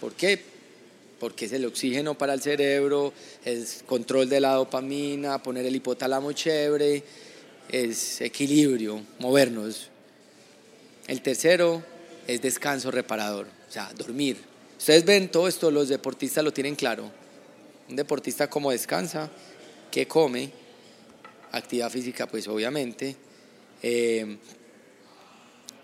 ¿Por 0.00 0.14
qué? 0.14 0.40
Porque 1.18 1.46
es 1.46 1.52
el 1.52 1.66
oxígeno 1.66 2.16
para 2.16 2.34
el 2.34 2.40
cerebro, 2.40 3.12
es 3.44 3.82
control 3.86 4.28
de 4.28 4.40
la 4.40 4.52
dopamina, 4.52 5.42
poner 5.42 5.66
el 5.66 5.74
hipotálamo 5.74 6.32
chévere, 6.32 7.02
es 7.68 8.20
equilibrio, 8.20 9.02
movernos. 9.18 9.88
El 11.06 11.22
tercero 11.22 11.82
es 12.26 12.40
descanso 12.40 12.90
reparador, 12.90 13.46
o 13.68 13.72
sea, 13.72 13.90
dormir. 13.96 14.36
Ustedes 14.78 15.04
ven 15.04 15.28
todo 15.28 15.48
esto, 15.48 15.70
los 15.70 15.88
deportistas 15.88 16.44
lo 16.44 16.52
tienen 16.52 16.76
claro. 16.76 17.10
Un 17.88 17.96
deportista 17.96 18.48
como 18.48 18.70
descansa, 18.70 19.28
¿qué 19.90 20.06
come? 20.06 20.52
Actividad 21.50 21.90
física, 21.90 22.26
pues 22.28 22.46
obviamente. 22.46 23.16
Eh, 23.82 24.36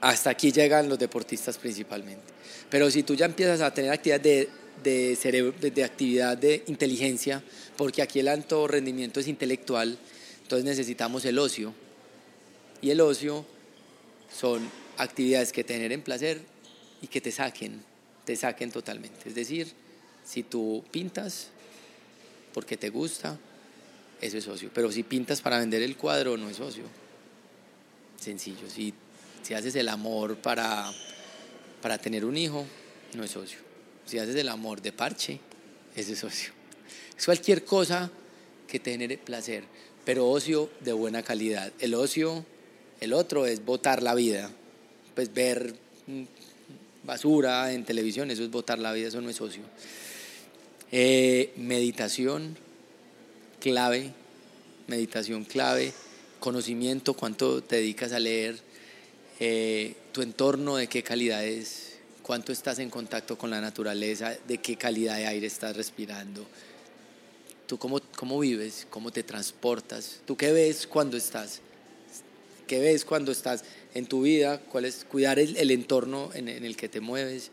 hasta 0.04 0.28
aquí 0.28 0.52
llegan 0.52 0.90
los 0.90 0.98
deportistas 0.98 1.56
principalmente. 1.56 2.22
Pero 2.68 2.90
si 2.90 3.02
tú 3.02 3.14
ya 3.14 3.24
empiezas 3.24 3.62
a 3.62 3.72
tener 3.72 3.90
actividad 3.90 4.20
de, 4.20 4.50
de, 4.82 5.16
cerebro, 5.16 5.54
de 5.58 5.82
actividad 5.82 6.36
de 6.36 6.62
inteligencia, 6.66 7.42
porque 7.78 8.02
aquí 8.02 8.20
el 8.20 8.28
alto 8.28 8.68
rendimiento 8.68 9.18
es 9.18 9.28
intelectual, 9.28 9.96
entonces 10.42 10.66
necesitamos 10.66 11.24
el 11.24 11.38
ocio. 11.38 11.72
Y 12.82 12.90
el 12.90 13.00
ocio 13.00 13.46
son 14.30 14.68
actividades 14.98 15.52
que 15.52 15.64
te 15.64 15.72
generen 15.72 16.02
placer 16.02 16.42
y 17.00 17.06
que 17.06 17.22
te 17.22 17.32
saquen, 17.32 17.82
te 18.26 18.36
saquen 18.36 18.70
totalmente. 18.70 19.26
Es 19.26 19.34
decir, 19.34 19.68
si 20.22 20.42
tú 20.42 20.84
pintas 20.90 21.48
porque 22.52 22.76
te 22.76 22.90
gusta, 22.90 23.38
eso 24.20 24.36
es 24.36 24.46
ocio. 24.48 24.70
Pero 24.74 24.92
si 24.92 25.02
pintas 25.02 25.40
para 25.40 25.58
vender 25.60 25.80
el 25.80 25.96
cuadro, 25.96 26.36
no 26.36 26.50
es 26.50 26.60
ocio. 26.60 26.84
Sencillo. 28.20 28.68
Si 29.44 29.52
haces 29.54 29.76
el 29.76 29.88
amor 29.88 30.36
para, 30.36 30.90
para 31.82 31.98
tener 31.98 32.24
un 32.24 32.36
hijo, 32.36 32.64
no 33.14 33.22
es 33.24 33.36
ocio. 33.36 33.58
Si 34.06 34.18
haces 34.18 34.34
el 34.36 34.48
amor 34.48 34.80
de 34.80 34.92
parche, 34.92 35.38
es 35.94 36.24
ocio. 36.24 36.52
Es 37.16 37.26
cualquier 37.26 37.64
cosa 37.64 38.10
que 38.66 38.80
te 38.80 38.92
genere 38.92 39.18
placer, 39.18 39.64
pero 40.04 40.28
ocio 40.28 40.70
de 40.80 40.92
buena 40.92 41.22
calidad. 41.22 41.72
El 41.78 41.94
ocio, 41.94 42.44
el 43.00 43.12
otro 43.12 43.46
es 43.46 43.64
votar 43.64 44.02
la 44.02 44.14
vida. 44.14 44.50
Pues 45.14 45.32
ver 45.32 45.74
mm, 46.06 46.24
basura 47.04 47.72
en 47.72 47.84
televisión, 47.84 48.30
eso 48.30 48.42
es 48.42 48.50
votar 48.50 48.78
la 48.78 48.92
vida, 48.92 49.08
eso 49.08 49.20
no 49.20 49.28
es 49.28 49.40
ocio. 49.40 49.62
Eh, 50.90 51.52
meditación 51.56 52.56
clave, 53.60 54.12
meditación 54.86 55.44
clave, 55.44 55.92
conocimiento, 56.40 57.14
cuánto 57.14 57.62
te 57.62 57.76
dedicas 57.76 58.12
a 58.12 58.20
leer, 58.20 58.58
eh, 59.40 59.94
tu 60.12 60.22
entorno, 60.22 60.76
de 60.76 60.86
qué 60.86 61.02
calidad 61.02 61.44
es, 61.44 61.94
cuánto 62.22 62.52
estás 62.52 62.78
en 62.78 62.90
contacto 62.90 63.36
con 63.36 63.50
la 63.50 63.60
naturaleza, 63.60 64.36
de 64.46 64.58
qué 64.58 64.76
calidad 64.76 65.16
de 65.16 65.26
aire 65.26 65.46
estás 65.46 65.76
respirando, 65.76 66.46
tú 67.66 67.78
cómo, 67.78 68.00
cómo 68.16 68.38
vives, 68.38 68.86
cómo 68.90 69.10
te 69.10 69.22
transportas, 69.22 70.20
tú 70.26 70.36
qué 70.36 70.52
ves 70.52 70.86
cuando 70.86 71.16
estás, 71.16 71.60
qué 72.66 72.78
ves 72.78 73.04
cuando 73.04 73.32
estás 73.32 73.64
en 73.94 74.06
tu 74.06 74.22
vida, 74.22 74.60
cuál 74.60 74.84
es 74.84 75.04
cuidar 75.04 75.38
el, 75.38 75.70
entorno 75.70 76.30
en, 76.34 76.48
el 76.48 76.76
que 76.76 76.88
te 76.88 77.00
mueves, 77.00 77.50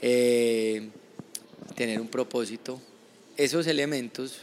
eh, 0.00 0.88
tener 1.74 2.00
un 2.00 2.08
propósito. 2.08 2.80
Esos 3.36 3.66
elementos 3.66 4.38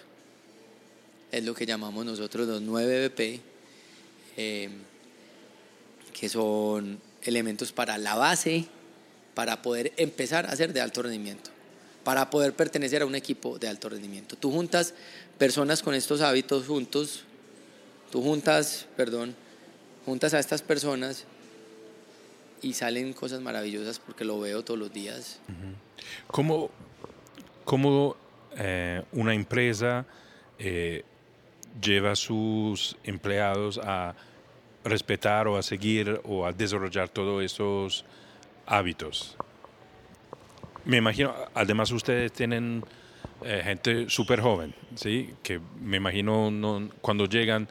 es 1.31 1.43
lo 1.43 1.53
que 1.53 1.65
llamamos 1.65 2.05
nosotros 2.05 2.47
los 2.47 2.61
9 2.61 3.09
BP, 3.09 3.39
eh, 4.37 4.69
que 6.17 6.29
son 6.29 6.99
elementos 7.23 7.73
para 7.73 7.97
la 7.97 8.15
base, 8.15 8.65
para 9.33 9.61
poder 9.61 9.91
empezar 9.97 10.45
a 10.45 10.49
hacer 10.49 10.71
de 10.71 10.79
alto 10.79 11.01
rendimiento, 11.01 11.49
para 12.05 12.29
poder 12.29 12.53
pertenecer 12.53 13.01
a 13.01 13.05
un 13.05 13.15
equipo 13.15 13.59
de 13.59 13.67
alto 13.67 13.89
rendimiento. 13.89 14.37
Tú 14.37 14.49
juntas 14.49 14.93
personas 15.37 15.83
con 15.83 15.93
estos 15.93 16.21
hábitos 16.21 16.67
juntos, 16.67 17.25
tú 18.11 18.21
juntas, 18.21 18.87
perdón, 18.95 19.35
juntas 20.05 20.33
a 20.33 20.39
estas 20.39 20.61
personas 20.61 21.25
y 22.61 22.73
salen 22.73 23.11
cosas 23.11 23.41
maravillosas 23.41 23.99
porque 23.99 24.23
lo 24.23 24.39
veo 24.39 24.63
todos 24.63 24.79
los 24.79 24.93
días. 24.93 25.39
¿Cómo, 26.27 26.69
cómo 27.65 28.15
eh, 28.55 29.03
una 29.11 29.33
empresa 29.33 30.05
eh, 30.59 31.03
lleva 31.81 32.11
a 32.11 32.15
sus 32.15 32.95
empleados 33.03 33.81
a 33.83 34.15
respetar 34.85 35.47
o 35.47 35.57
a 35.57 35.63
seguir 35.63 36.21
o 36.23 36.45
a 36.45 36.53
desarrollar 36.53 37.09
todos 37.09 37.43
esos 37.43 38.05
hábitos? 38.65 39.35
Me 40.85 40.97
imagino, 40.97 41.33
además 41.53 41.91
ustedes 41.91 42.31
tienen 42.31 42.83
eh, 43.43 43.61
gente 43.63 44.09
súper 44.09 44.39
joven, 44.39 44.73
¿sí? 44.95 45.33
Que 45.43 45.59
me 45.81 45.97
imagino 45.97 46.49
no, 46.51 46.89
cuando 47.01 47.25
llegan 47.25 47.67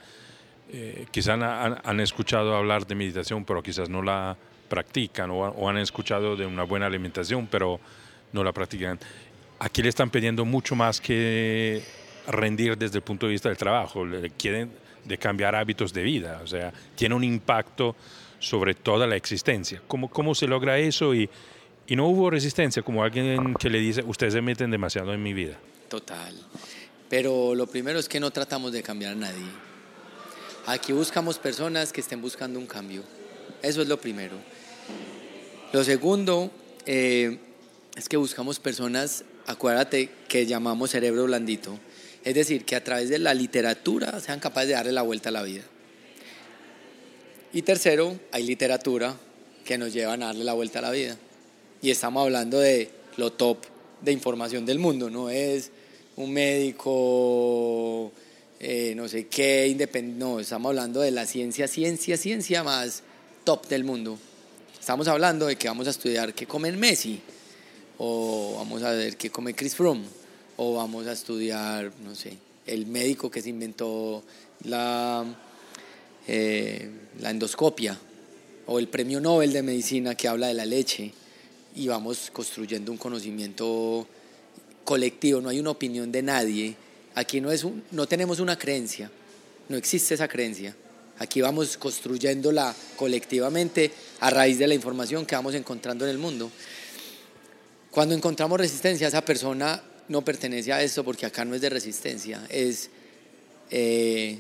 eh, 0.76 1.06
quizás 1.12 1.40
han, 1.40 2.00
escuchado 2.00 2.56
hablar 2.56 2.86
de 2.86 2.96
meditación, 2.96 3.44
pero 3.44 3.62
quizás 3.62 3.88
no 3.88 4.02
la 4.02 4.36
practican, 4.68 5.30
o, 5.30 5.68
han 5.68 5.78
escuchado 5.78 6.34
de 6.34 6.46
una 6.46 6.64
buena 6.64 6.86
alimentación, 6.86 7.46
pero 7.46 7.78
no 8.32 8.42
la 8.42 8.50
practican. 8.50 8.98
Aquí 9.60 9.82
le 9.82 9.88
están 9.88 10.10
pidiendo 10.10 10.44
mucho 10.44 10.74
más 10.74 11.00
que 11.00 11.80
rendir 12.26 12.76
desde 12.76 12.98
el 12.98 13.02
punto 13.02 13.26
de 13.26 13.32
vista 13.32 13.48
del 13.48 13.58
trabajo, 13.58 14.04
quieren 14.36 14.70
de 15.04 15.18
cambiar 15.18 15.54
hábitos 15.54 15.92
de 15.92 16.02
vida, 16.02 16.40
o 16.42 16.46
sea, 16.46 16.72
tiene 16.94 17.14
un 17.14 17.24
impacto 17.24 17.94
sobre 18.38 18.74
toda 18.74 19.06
la 19.06 19.16
existencia. 19.16 19.82
¿Cómo, 19.86 20.08
cómo 20.08 20.34
se 20.34 20.46
logra 20.46 20.78
eso? 20.78 21.14
Y, 21.14 21.28
y 21.86 21.96
no 21.96 22.06
hubo 22.08 22.30
resistencia, 22.30 22.82
como 22.82 23.02
alguien 23.02 23.54
que 23.54 23.68
le 23.68 23.78
dice, 23.78 24.02
ustedes 24.06 24.32
se 24.32 24.40
meten 24.40 24.70
demasiado 24.70 25.12
en 25.12 25.22
mi 25.22 25.34
vida. 25.34 25.58
Total. 25.88 26.34
Pero 27.10 27.54
lo 27.54 27.66
primero 27.66 27.98
es 27.98 28.08
que 28.08 28.18
no 28.18 28.30
tratamos 28.30 28.72
de 28.72 28.82
cambiar 28.82 29.12
a 29.12 29.16
nadie 29.16 29.44
Aquí 30.66 30.92
buscamos 30.94 31.38
personas 31.38 31.92
que 31.92 32.00
estén 32.00 32.22
buscando 32.22 32.58
un 32.58 32.66
cambio. 32.66 33.02
Eso 33.60 33.82
es 33.82 33.88
lo 33.88 34.00
primero. 34.00 34.36
Lo 35.74 35.84
segundo 35.84 36.50
eh, 36.86 37.38
es 37.94 38.08
que 38.08 38.16
buscamos 38.16 38.60
personas, 38.60 39.24
acuérdate, 39.46 40.08
que 40.26 40.46
llamamos 40.46 40.92
cerebro 40.92 41.24
blandito. 41.24 41.78
Es 42.24 42.34
decir, 42.34 42.64
que 42.64 42.76
a 42.76 42.82
través 42.82 43.08
de 43.10 43.18
la 43.18 43.34
literatura 43.34 44.18
sean 44.20 44.40
capaces 44.40 44.68
de 44.68 44.74
darle 44.74 44.92
la 44.92 45.02
vuelta 45.02 45.28
a 45.28 45.32
la 45.32 45.42
vida. 45.42 45.62
Y 47.52 47.62
tercero, 47.62 48.18
hay 48.32 48.42
literatura 48.44 49.16
que 49.64 49.78
nos 49.78 49.92
llevan 49.92 50.22
a 50.22 50.26
darle 50.26 50.44
la 50.44 50.54
vuelta 50.54 50.80
a 50.80 50.82
la 50.82 50.90
vida. 50.90 51.16
Y 51.82 51.90
estamos 51.90 52.22
hablando 52.22 52.58
de 52.58 52.90
lo 53.16 53.32
top 53.32 53.58
de 54.00 54.12
información 54.12 54.66
del 54.66 54.78
mundo, 54.78 55.10
no 55.10 55.30
es 55.30 55.70
un 56.16 56.32
médico 56.32 58.12
eh, 58.66 58.94
no 58.96 59.08
sé 59.08 59.26
qué, 59.26 59.66
independiente, 59.68 60.24
no, 60.24 60.40
estamos 60.40 60.70
hablando 60.70 61.00
de 61.00 61.10
la 61.10 61.26
ciencia, 61.26 61.68
ciencia, 61.68 62.16
ciencia 62.16 62.62
más 62.62 63.02
top 63.44 63.66
del 63.68 63.84
mundo. 63.84 64.18
Estamos 64.80 65.06
hablando 65.06 65.44
de 65.46 65.56
que 65.56 65.68
vamos 65.68 65.86
a 65.86 65.90
estudiar 65.90 66.32
qué 66.32 66.46
come 66.46 66.72
Messi, 66.72 67.20
o 67.98 68.54
vamos 68.56 68.82
a 68.82 68.92
ver 68.92 69.18
qué 69.18 69.28
come 69.28 69.54
Chris 69.54 69.74
Froome, 69.74 70.04
o 70.56 70.74
vamos 70.74 71.06
a 71.06 71.12
estudiar, 71.12 71.92
no 72.04 72.14
sé, 72.14 72.36
el 72.66 72.86
médico 72.86 73.30
que 73.30 73.42
se 73.42 73.50
inventó 73.50 74.22
la, 74.64 75.24
eh, 76.26 76.90
la 77.20 77.30
endoscopia, 77.30 77.98
o 78.66 78.78
el 78.78 78.88
premio 78.88 79.20
Nobel 79.20 79.52
de 79.52 79.62
Medicina 79.62 80.14
que 80.14 80.28
habla 80.28 80.48
de 80.48 80.54
la 80.54 80.66
leche, 80.66 81.12
y 81.76 81.88
vamos 81.88 82.30
construyendo 82.32 82.92
un 82.92 82.98
conocimiento 82.98 84.06
colectivo, 84.84 85.40
no 85.40 85.48
hay 85.48 85.60
una 85.60 85.70
opinión 85.70 86.12
de 86.12 86.22
nadie 86.22 86.76
Aquí 87.14 87.40
no, 87.40 87.52
es 87.52 87.64
no 87.92 88.06
tenemos 88.08 88.40
una 88.40 88.58
creencia, 88.58 89.10
no 89.68 89.76
existe 89.76 90.14
esa 90.14 90.26
creencia. 90.26 90.74
Aquí 91.18 91.40
vamos 91.40 91.76
construyéndola 91.76 92.74
colectivamente 92.96 93.92
a 94.18 94.30
raíz 94.30 94.58
de 94.58 94.66
la 94.66 94.74
información 94.74 95.24
que 95.24 95.36
vamos 95.36 95.54
encontrando 95.54 96.04
en 96.04 96.10
el 96.10 96.18
mundo. 96.18 96.50
Cuando 97.92 98.16
encontramos 98.16 98.58
resistencia, 98.58 99.06
esa 99.06 99.24
persona 99.24 99.80
no 100.08 100.24
pertenece 100.24 100.72
a 100.72 100.82
esto 100.82 101.04
porque 101.04 101.26
acá 101.26 101.44
no 101.44 101.54
es 101.54 101.60
de 101.60 101.70
resistencia, 101.70 102.46
es, 102.48 102.90
eh, 103.70 104.38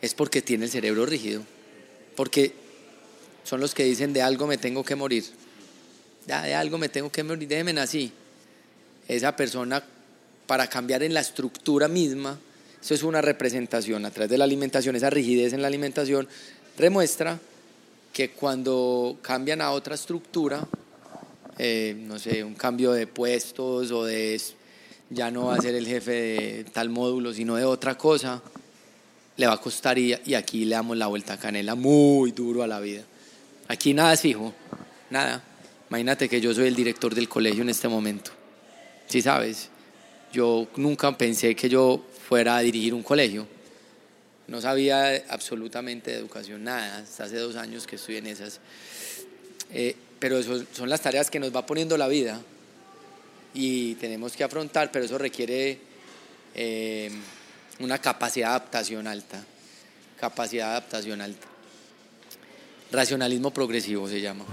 es 0.00 0.14
porque 0.14 0.42
tiene 0.42 0.66
el 0.66 0.70
cerebro 0.70 1.06
rígido, 1.06 1.42
porque 2.16 2.52
son 3.44 3.60
los 3.60 3.74
que 3.74 3.84
dicen 3.84 4.12
de 4.12 4.22
algo 4.22 4.46
me 4.46 4.58
tengo 4.58 4.84
que 4.84 4.96
morir, 4.96 5.24
ya 6.26 6.42
de 6.42 6.54
algo 6.54 6.78
me 6.78 6.88
tengo 6.88 7.10
que 7.10 7.22
morir, 7.22 7.48
déjenme 7.48 7.80
así. 7.80 8.12
Esa 9.08 9.34
persona 9.34 9.82
para 10.50 10.68
cambiar 10.68 11.04
en 11.04 11.14
la 11.14 11.20
estructura 11.20 11.86
misma. 11.86 12.36
Eso 12.82 12.94
es 12.94 13.04
una 13.04 13.20
representación 13.22 14.04
a 14.04 14.10
través 14.10 14.30
de 14.30 14.36
la 14.36 14.42
alimentación, 14.42 14.96
esa 14.96 15.08
rigidez 15.08 15.52
en 15.52 15.62
la 15.62 15.68
alimentación 15.68 16.26
demuestra 16.76 17.38
que 18.12 18.30
cuando 18.30 19.18
cambian 19.22 19.60
a 19.60 19.70
otra 19.70 19.94
estructura, 19.94 20.66
eh, 21.62 21.94
no 21.94 22.18
sé, 22.18 22.42
un 22.42 22.54
cambio 22.54 22.92
de 22.92 23.06
puestos 23.06 23.90
o 23.90 24.06
de 24.06 24.40
ya 25.10 25.30
no 25.30 25.46
va 25.46 25.56
a 25.56 25.60
ser 25.60 25.74
el 25.74 25.86
jefe 25.86 26.10
de 26.10 26.64
tal 26.72 26.88
módulo, 26.88 27.34
sino 27.34 27.56
de 27.56 27.66
otra 27.66 27.98
cosa, 27.98 28.40
le 29.36 29.46
va 29.46 29.52
a 29.52 29.60
costar 29.60 29.98
y, 29.98 30.14
aquí 30.34 30.64
le 30.64 30.76
damos 30.76 30.96
la 30.96 31.08
vuelta 31.08 31.34
a 31.34 31.36
canela 31.36 31.74
muy 31.74 32.32
duro 32.32 32.62
a 32.62 32.66
la 32.66 32.80
vida. 32.80 33.02
Aquí 33.68 33.92
nada 33.92 34.14
es 34.14 34.22
fijo, 34.22 34.54
nada. 35.10 35.44
Imagínate 35.90 36.30
que 36.30 36.40
yo 36.40 36.54
soy 36.54 36.68
el 36.68 36.74
director 36.74 37.14
del 37.14 37.28
colegio 37.28 37.60
en 37.60 37.68
este 37.68 37.88
momento. 37.88 38.30
¿Sí 39.06 39.20
sabes? 39.20 39.68
Yo 40.32 40.66
nunca 40.76 41.14
pensé 41.18 41.54
que 41.54 41.68
yo 41.68 42.02
fuera 42.26 42.56
a 42.56 42.60
dirigir 42.60 42.94
un 42.94 43.02
colegio. 43.02 43.46
No 44.48 44.62
sabía 44.62 45.24
absolutamente 45.28 46.10
de 46.10 46.16
educación, 46.16 46.64
nada. 46.64 47.00
Hasta 47.00 47.24
hace 47.24 47.36
dos 47.36 47.56
años 47.56 47.86
que 47.86 47.96
estoy 47.96 48.16
en 48.16 48.28
esas. 48.28 48.60
Eh, 49.72 49.94
pero 50.20 50.38
eso 50.38 50.62
son 50.72 50.88
las 50.88 51.00
tareas 51.00 51.30
que 51.30 51.40
nos 51.40 51.54
va 51.54 51.66
poniendo 51.66 51.96
la 51.96 52.06
vida 52.06 52.40
y 53.52 53.96
tenemos 53.96 54.36
que 54.36 54.44
afrontar, 54.44 54.92
pero 54.92 55.04
eso 55.04 55.18
requiere 55.18 55.78
eh, 56.54 57.10
una 57.80 57.98
capacidad 57.98 58.50
de 58.50 58.54
adaptación 58.54 59.08
alta. 59.08 59.44
Capacidad 60.20 60.66
de 60.66 60.70
adaptación 60.72 61.20
alta. 61.20 61.48
Racionalismo 62.92 63.50
progresivo 63.52 64.08
se 64.08 64.20
llama. 64.20 64.44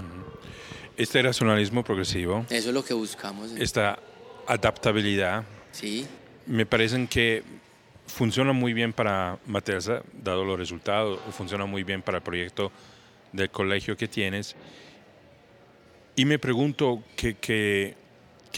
Este 0.96 1.22
racionalismo 1.22 1.84
progresivo. 1.84 2.44
Eso 2.50 2.70
es 2.70 2.74
lo 2.74 2.84
que 2.84 2.94
buscamos. 2.94 3.52
Esta 3.52 4.00
adaptabilidad 4.46 5.44
Sí. 5.72 6.06
Me 6.46 6.66
parecen 6.66 7.06
que 7.06 7.42
funciona 8.06 8.52
muy 8.52 8.72
bien 8.72 8.92
para 8.92 9.38
Materza, 9.46 10.02
dado 10.12 10.44
los 10.44 10.58
resultados, 10.58 11.20
o 11.28 11.30
funciona 11.30 11.66
muy 11.66 11.84
bien 11.84 12.02
para 12.02 12.18
el 12.18 12.24
proyecto 12.24 12.72
del 13.32 13.50
colegio 13.50 13.96
que 13.96 14.08
tienes. 14.08 14.56
Y 16.18 16.24
me 16.24 16.40
pregunto 16.40 17.04
qué, 17.14 17.36
qué, 17.36 17.94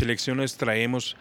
lecciones 0.07 0.57
traemos 0.57 1.15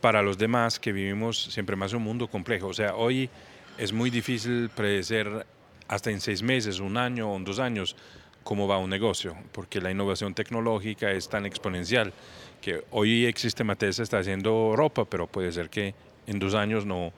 para 0.00 0.20
los 0.20 0.36
demás 0.36 0.80
que 0.80 0.90
vivimos 0.90 1.40
siempre 1.40 1.76
más 1.76 1.92
un 1.92 2.02
mundo 2.02 2.26
complejo. 2.26 2.66
O 2.66 2.74
sea, 2.74 2.96
hoy 2.96 3.30
es 3.78 3.92
muy 3.92 4.10
difícil 4.10 4.68
predecir 4.74 5.46
hasta 5.86 6.10
en 6.10 6.20
seis 6.20 6.42
meses, 6.42 6.80
un 6.80 6.96
año 6.96 7.32
o 7.32 7.38
dos 7.38 7.60
años 7.60 7.94
cómo 8.42 8.66
va 8.66 8.78
un 8.78 8.90
negocio, 8.90 9.36
porque 9.52 9.80
la 9.80 9.92
innovación 9.92 10.34
tecnológica 10.34 11.12
es 11.12 11.28
tan 11.28 11.46
exponencial 11.46 12.12
que 12.60 12.82
hoy 12.90 13.24
existe 13.24 13.62
Matesa 13.62 14.02
está 14.02 14.18
haciendo 14.18 14.74
ropa, 14.74 15.04
pero 15.04 15.28
puede 15.28 15.52
ser 15.52 15.70
que 15.70 15.94
en 16.26 16.40
dos 16.40 16.54
años 16.54 16.84
no, 16.84 17.12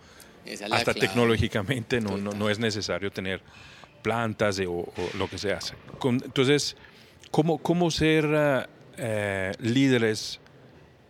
hasta 0.70 0.92
tecnológicamente 0.92 2.02
no, 2.02 2.18
no, 2.18 2.50
es 2.50 2.58
necesario 2.58 3.10
tener 3.10 3.40
plantas 4.02 4.60
o, 4.68 4.92
lo 5.16 5.26
que 5.26 5.38
se 5.38 5.54
hace. 5.54 5.74
entonces, 6.04 6.76
¿cómo, 7.30 7.58
cómo 7.58 7.90
ser 7.90 8.68
eh, 8.96 9.52
líderes 9.60 10.40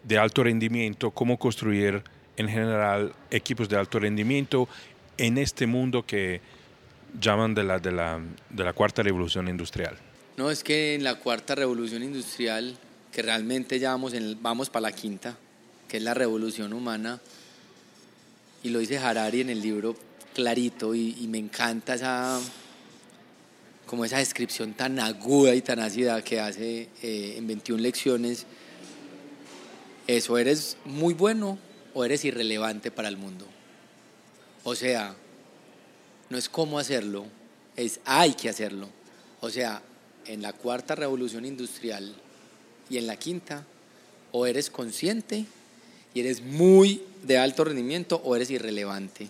de 0.05 0.19
alto 0.19 0.45
rendimiento? 0.45 1.11
¿Cómo 1.11 1.39
construir 1.39 2.03
en 2.37 2.49
general 2.49 3.13
equipos 3.31 3.69
de 3.69 3.77
alto 3.77 3.99
rendimiento 3.99 4.69
en 5.17 5.39
este 5.39 5.67
mundo 5.67 6.07
que 6.07 6.41
llaman 7.21 7.55
de 7.55 7.65
la, 7.65 7.79
de 7.79 7.93
la, 7.93 8.21
de 8.51 8.65
la 8.65 8.73
cuarta 8.73 9.03
revolución 9.03 9.49
industrial? 9.49 9.97
No, 10.37 10.51
es 10.51 10.63
que 10.63 10.95
en 10.95 11.03
la 11.03 11.17
cuarta 11.17 11.55
revolución 11.57 12.03
industrial, 12.03 12.77
que 13.13 13.23
realmente 13.23 13.79
ya 13.79 13.91
vamos, 13.91 14.15
en 14.15 14.41
vamos 14.41 14.71
para 14.71 14.83
la 14.83 14.93
quinta, 14.93 15.37
que 15.89 15.97
es 15.97 16.03
la 16.03 16.15
revolución 16.15 16.73
humana, 16.73 17.21
y 18.63 18.71
lo 18.71 18.79
dice 18.79 18.99
Harari 18.99 19.41
en 19.41 19.51
el 19.51 19.61
libro 19.61 19.97
clarito, 20.35 20.95
y, 20.95 21.27
me 21.29 21.39
encanta 21.39 21.95
esa, 21.95 22.41
como 23.89 24.05
esa 24.05 24.19
descripción 24.19 24.75
tan 24.75 25.01
aguda 25.01 25.55
y 25.55 25.63
tan 25.63 25.81
ácida 25.81 26.23
que 26.23 26.39
hace 26.41 26.89
eh, 27.03 27.35
en 27.39 27.47
21 27.47 27.83
lecciones, 27.83 28.45
eso 30.07 30.37
eres 30.37 30.77
muy 30.85 31.15
bueno 31.15 31.59
o 31.95 32.05
eres 32.05 32.23
irrelevante 32.27 32.91
para 32.91 33.09
el 33.09 33.17
mundo. 33.17 33.47
O 34.63 34.75
sea, 34.75 35.17
no 36.29 36.37
es 36.37 36.51
cómo 36.51 36.79
hacerlo, 36.79 37.25
es 37.77 38.01
hay 38.05 38.35
que 38.35 38.51
hacerlo. 38.51 38.91
O 39.41 39.49
sea, 39.49 39.81
en 40.27 40.43
la 40.43 40.53
cuarta 40.53 40.95
revolución 40.95 41.47
industrial 41.47 42.15
y 42.91 42.99
en 42.99 43.07
la 43.07 43.17
quinta, 43.17 43.65
o 44.33 44.45
eres 44.47 44.69
consciente 44.69 45.47
y 46.13 46.21
eres 46.21 46.43
muy 46.43 47.03
de 47.23 47.39
alto 47.39 47.65
rendimiento 47.65 48.21
o 48.23 48.37
eres 48.37 48.51
irrelevante. 48.51 49.29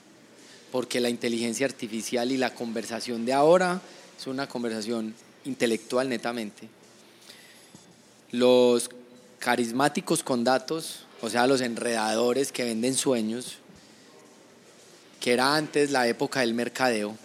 Porque 0.72 0.98
la 0.98 1.10
inteligencia 1.10 1.64
artificial 1.64 2.32
y 2.32 2.36
la 2.36 2.54
conversación 2.54 3.24
de 3.24 3.34
ahora 3.34 3.80
es 4.18 4.26
una 4.26 4.48
conversación 4.48 5.14
intelectual 5.44 6.08
netamente. 6.08 6.68
Los 8.32 8.90
carismáticos 9.38 10.24
con 10.24 10.42
datos, 10.42 11.06
o 11.22 11.30
sea, 11.30 11.46
los 11.46 11.60
enredadores 11.60 12.50
que 12.50 12.64
venden 12.64 12.94
sueños, 12.94 13.58
que 15.20 15.32
era 15.32 15.54
antes 15.54 15.92
la 15.92 16.08
época 16.08 16.40
del 16.40 16.52
mercadeo, 16.52 17.16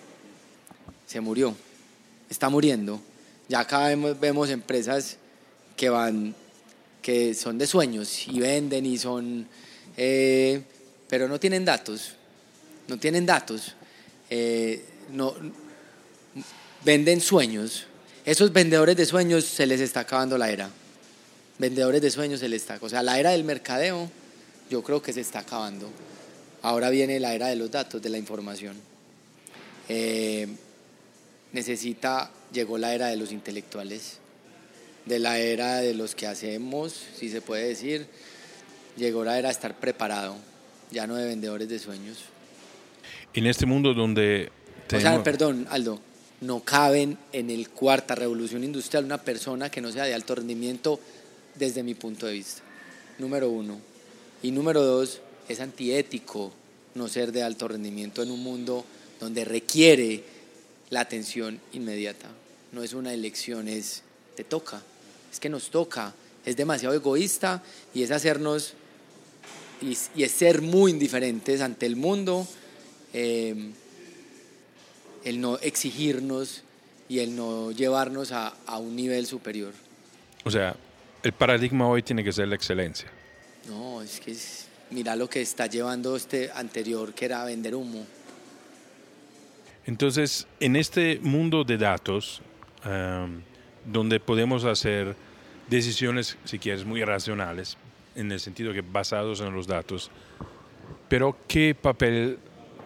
se 1.07 1.19
murió, 1.19 1.55
está 2.29 2.49
muriendo. 2.49 2.99
Ya 3.49 3.61
acá 3.61 3.87
vemos, 3.87 4.49
empresas 4.49 5.17
que 5.75 5.89
van, 5.89 6.35
que 7.01 7.33
son 7.33 7.57
de 7.57 7.65
sueños 7.65 8.27
y 8.27 8.39
venden 8.39 8.85
y 8.85 8.99
son, 8.99 9.47
eh, 9.97 10.61
pero 11.09 11.27
no 11.27 11.39
tienen 11.39 11.65
datos, 11.65 12.13
no 12.87 12.99
tienen 12.99 13.25
datos, 13.25 13.75
eh, 14.29 14.85
no, 15.11 15.33
venden 16.83 17.21
sueños. 17.21 17.87
Esos 18.25 18.53
vendedores 18.53 18.95
de 18.95 19.05
sueños 19.05 19.45
se 19.45 19.65
les 19.65 19.81
está 19.81 20.01
acabando 20.01 20.37
la 20.37 20.49
era. 20.49 20.69
Vendedores 21.59 22.01
de 22.01 22.09
sueños 22.09 22.39
se 22.39 22.49
les 22.49 22.61
está, 22.61 22.77
o 22.81 22.89
sea, 22.89 23.03
la 23.03 23.19
era 23.19 23.31
del 23.31 23.43
mercadeo, 23.43 24.09
yo 24.69 24.83
creo 24.83 25.01
que 25.01 25.13
se 25.13 25.21
está 25.21 25.39
acabando. 25.39 25.89
Ahora 26.61 26.89
viene 26.89 27.19
la 27.19 27.33
era 27.35 27.47
de 27.47 27.55
los 27.55 27.69
datos, 27.69 28.01
de 28.01 28.09
la 28.09 28.17
información. 28.17 28.75
Eh, 29.89 30.47
necesita 31.51 32.31
llegó 32.51 32.77
la 32.77 32.93
era 32.93 33.07
de 33.07 33.17
los 33.17 33.31
intelectuales, 33.31 34.19
de 35.05 35.19
la 35.19 35.37
era 35.37 35.77
de 35.77 35.93
los 35.93 36.15
que 36.15 36.27
hacemos, 36.27 36.93
si 37.17 37.29
se 37.29 37.41
puede 37.41 37.67
decir, 37.67 38.07
llegó 38.95 39.23
la 39.23 39.37
era 39.37 39.49
de 39.49 39.53
estar 39.53 39.77
preparado, 39.79 40.35
ya 40.91 41.05
no 41.05 41.15
de 41.15 41.25
vendedores 41.25 41.67
de 41.67 41.79
sueños. 41.79 42.19
En 43.33 43.45
este 43.45 43.65
mundo 43.65 43.93
donde... 43.93 44.51
O 44.91 44.99
sea, 44.99 45.23
perdón, 45.23 45.67
Aldo, 45.69 45.99
no 46.43 46.61
caben 46.61 47.17
en 47.31 47.49
el 47.49 47.69
cuarta 47.69 48.15
revolución 48.15 48.63
industrial 48.63 49.05
una 49.05 49.21
persona 49.21 49.69
que 49.69 49.81
no 49.81 49.91
sea 49.91 50.05
de 50.05 50.13
alto 50.13 50.35
rendimiento 50.35 50.99
desde 51.55 51.83
mi 51.83 51.95
punto 51.95 52.25
de 52.25 52.33
vista. 52.33 52.61
Número 53.19 53.49
uno. 53.49 53.79
Y 54.41 54.51
número 54.51 54.83
dos, 54.83 55.21
es 55.47 55.59
antiético 55.59 56.51
no 56.95 57.07
ser 57.07 57.31
de 57.31 57.43
alto 57.43 57.67
rendimiento 57.67 58.21
en 58.21 58.31
un 58.31 58.43
mundo 58.43 58.85
donde 59.19 59.45
requiere 59.45 60.23
la 60.89 61.01
atención 61.01 61.59
inmediata 61.73 62.29
no 62.73 62.83
es 62.83 62.93
una 62.93 63.13
elección, 63.13 63.67
es 63.67 64.01
te 64.35 64.43
toca, 64.43 64.81
es 65.31 65.39
que 65.39 65.47
nos 65.47 65.69
toca, 65.69 66.13
es 66.43 66.57
demasiado 66.57 66.93
egoísta 66.95 67.63
y 67.93 68.01
es 68.03 68.11
hacernos 68.11 68.73
y, 69.81 69.95
es 70.21 70.31
ser 70.31 70.61
muy 70.61 70.91
indiferentes 70.91 71.61
ante 71.61 71.85
el 71.85 71.95
mundo, 71.95 72.47
em, 73.13 73.73
el 75.23 75.39
no 75.41 75.57
exigirnos 75.59 76.63
y 77.09 77.19
el 77.19 77.35
no 77.35 77.71
llevarnos 77.71 78.31
a, 78.31 78.53
un 78.77 78.95
nivel 78.95 79.25
superior. 79.25 79.73
O 80.43 80.51
sea, 80.51 80.75
el 81.21 81.31
paradigma 81.33 81.87
hoy 81.87 82.01
tiene 82.01 82.23
que 82.23 82.31
ser 82.31 82.47
la 82.47 82.55
excelencia. 82.55 83.09
No, 83.67 84.01
es 84.01 84.19
que 84.19 84.35
mira 84.91 85.15
lo 85.15 85.29
que 85.29 85.41
está 85.41 85.67
llevando 85.67 86.15
este 86.15 86.51
anterior, 86.53 87.13
que 87.13 87.25
era 87.25 87.43
vender 87.45 87.75
humo. 87.75 88.05
Entonces, 89.85 90.47
en 90.59 90.75
este 90.75 91.19
mundo 91.21 91.63
de 91.63 91.77
datos, 91.77 92.41
donde 93.85 94.19
podemos 94.19 94.63
hacer 94.65 95.15
decisiones, 95.69 96.37
si 96.45 96.59
quieres, 96.59 96.85
muy 96.85 97.03
racionales, 97.03 97.77
en 98.15 98.31
el 98.31 98.39
sentido 98.39 98.73
que 98.73 98.81
basados 98.81 99.41
en 99.41 99.53
los 99.53 99.67
datos, 99.67 100.11
pero 101.09 101.37
¿qué 101.47 101.75
papel 101.79 102.37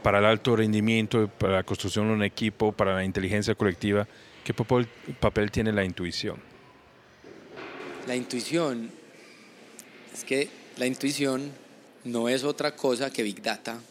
para 0.08 0.20
el 0.20 0.26
alto 0.26 0.56
rendimiento, 0.56 1.28
para 1.28 1.56
la 1.56 1.63
construcción 1.63 2.08
de 2.08 2.13
un 2.13 2.24
equipo, 2.24 2.72
para 2.72 2.96
la 2.96 3.04
inteligencia 3.04 3.56
colectiva, 3.56 4.08
qué 4.41 4.54
papel, 4.54 5.52
tiene 5.52 5.74
la 5.74 5.84
intuición? 5.84 6.38
La 8.08 8.15
intuición, 8.15 8.89
es 10.13 10.24
que 10.24 10.48
la 10.78 10.86
intuición 10.86 11.52
no 12.06 12.30
es 12.30 12.46
otra 12.46 12.74
cosa 12.74 13.12
que 13.12 13.22
Big 13.22 13.41
Data, 13.41 13.82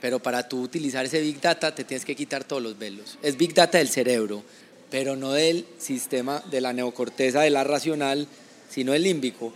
pero 0.00 0.18
para 0.18 0.48
tú 0.48 0.60
utilizar 0.60 1.04
ese 1.04 1.20
Big 1.20 1.40
Data 1.40 1.72
te 1.72 1.84
tienes 1.84 2.04
que 2.04 2.16
quitar 2.16 2.42
todos 2.42 2.60
los 2.60 2.76
velos. 2.76 3.16
Es 3.22 3.36
Big 3.36 3.54
Data 3.54 3.78
del 3.78 3.88
cerebro, 3.88 4.42
pero 4.90 5.14
no 5.14 5.30
del 5.34 5.66
sistema 5.78 6.42
de 6.50 6.60
la 6.60 6.72
neocorteza 6.72 7.42
de 7.42 7.50
la 7.50 7.62
racional, 7.62 8.26
sino 8.68 8.92
el 8.92 9.04
límbico. 9.04 9.52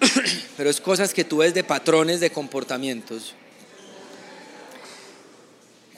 pero 0.58 0.68
es 0.68 0.78
cosas 0.82 1.14
que 1.14 1.24
tú 1.24 1.38
ves 1.38 1.54
de 1.54 1.64
patrones 1.64 2.20
de 2.20 2.28
comportamientos. 2.28 3.34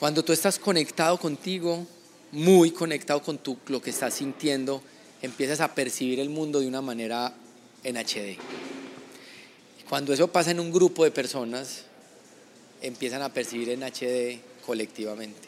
Cuando 0.03 0.21
tú 0.21 0.33
estás 0.33 0.59
conectado 0.59 1.17
contigo, 1.17 1.87
muy 2.33 2.71
conectado 2.71 3.21
con 3.21 3.37
tu, 3.37 3.57
lo 3.67 3.81
que 3.81 3.91
estás 3.91 4.15
sintiendo, 4.15 4.83
empiezas 5.21 5.61
a 5.61 5.73
percibir 5.73 6.19
el 6.19 6.29
mundo 6.29 6.59
de 6.59 6.67
una 6.67 6.81
manera 6.81 7.33
en 7.85 7.95
HD. 7.95 8.37
Cuando 9.87 10.11
eso 10.11 10.27
pasa 10.27 10.51
en 10.51 10.59
un 10.59 10.73
grupo 10.73 11.05
de 11.05 11.11
personas, 11.11 11.85
empiezan 12.81 13.21
a 13.21 13.29
percibir 13.29 13.69
en 13.69 13.83
HD 13.83 14.41
colectivamente. 14.65 15.47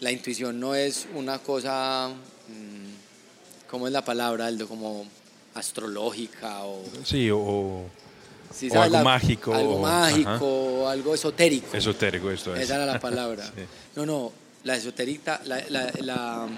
La 0.00 0.12
intuición 0.12 0.60
no 0.60 0.74
es 0.74 1.06
una 1.14 1.38
cosa, 1.38 2.10
mm, 2.10 3.70
¿cómo 3.70 3.86
es 3.86 3.94
la 3.94 4.04
palabra, 4.04 4.44
Aldo? 4.44 4.68
Como 4.68 5.06
astrológica 5.54 6.66
o... 6.66 6.84
Sí, 7.02 7.30
o, 7.30 7.86
algo 8.74 9.04
mágico. 9.04 9.54
Algo 9.54 9.78
mágico, 9.80 10.88
algo 10.88 11.14
esotérico. 11.14 11.76
Esotérico, 11.76 12.30
esto 12.30 12.54
es. 12.54 12.62
Esa 12.62 12.76
era 12.76 12.86
la 12.86 13.00
palabra. 13.00 13.50
No, 13.94 14.06
no, 14.06 14.32
la 14.64 14.76
esotérica, 14.76 15.42
la, 15.44 15.62
la, 15.68 16.48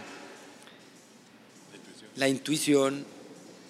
la 2.15 2.29
intuición 2.29 3.05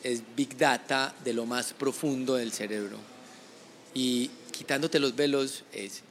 es 0.03 0.23
big 0.37 0.59
data 0.59 1.15
de 1.25 1.33
lo 1.33 1.47
más 1.47 1.73
profundo 1.73 2.35
del 2.35 2.53
cerebro. 2.53 2.99
Y 3.95 4.31
quitándote 4.53 4.99
los 4.99 5.17
velos 5.17 5.65
es, 5.73 6.03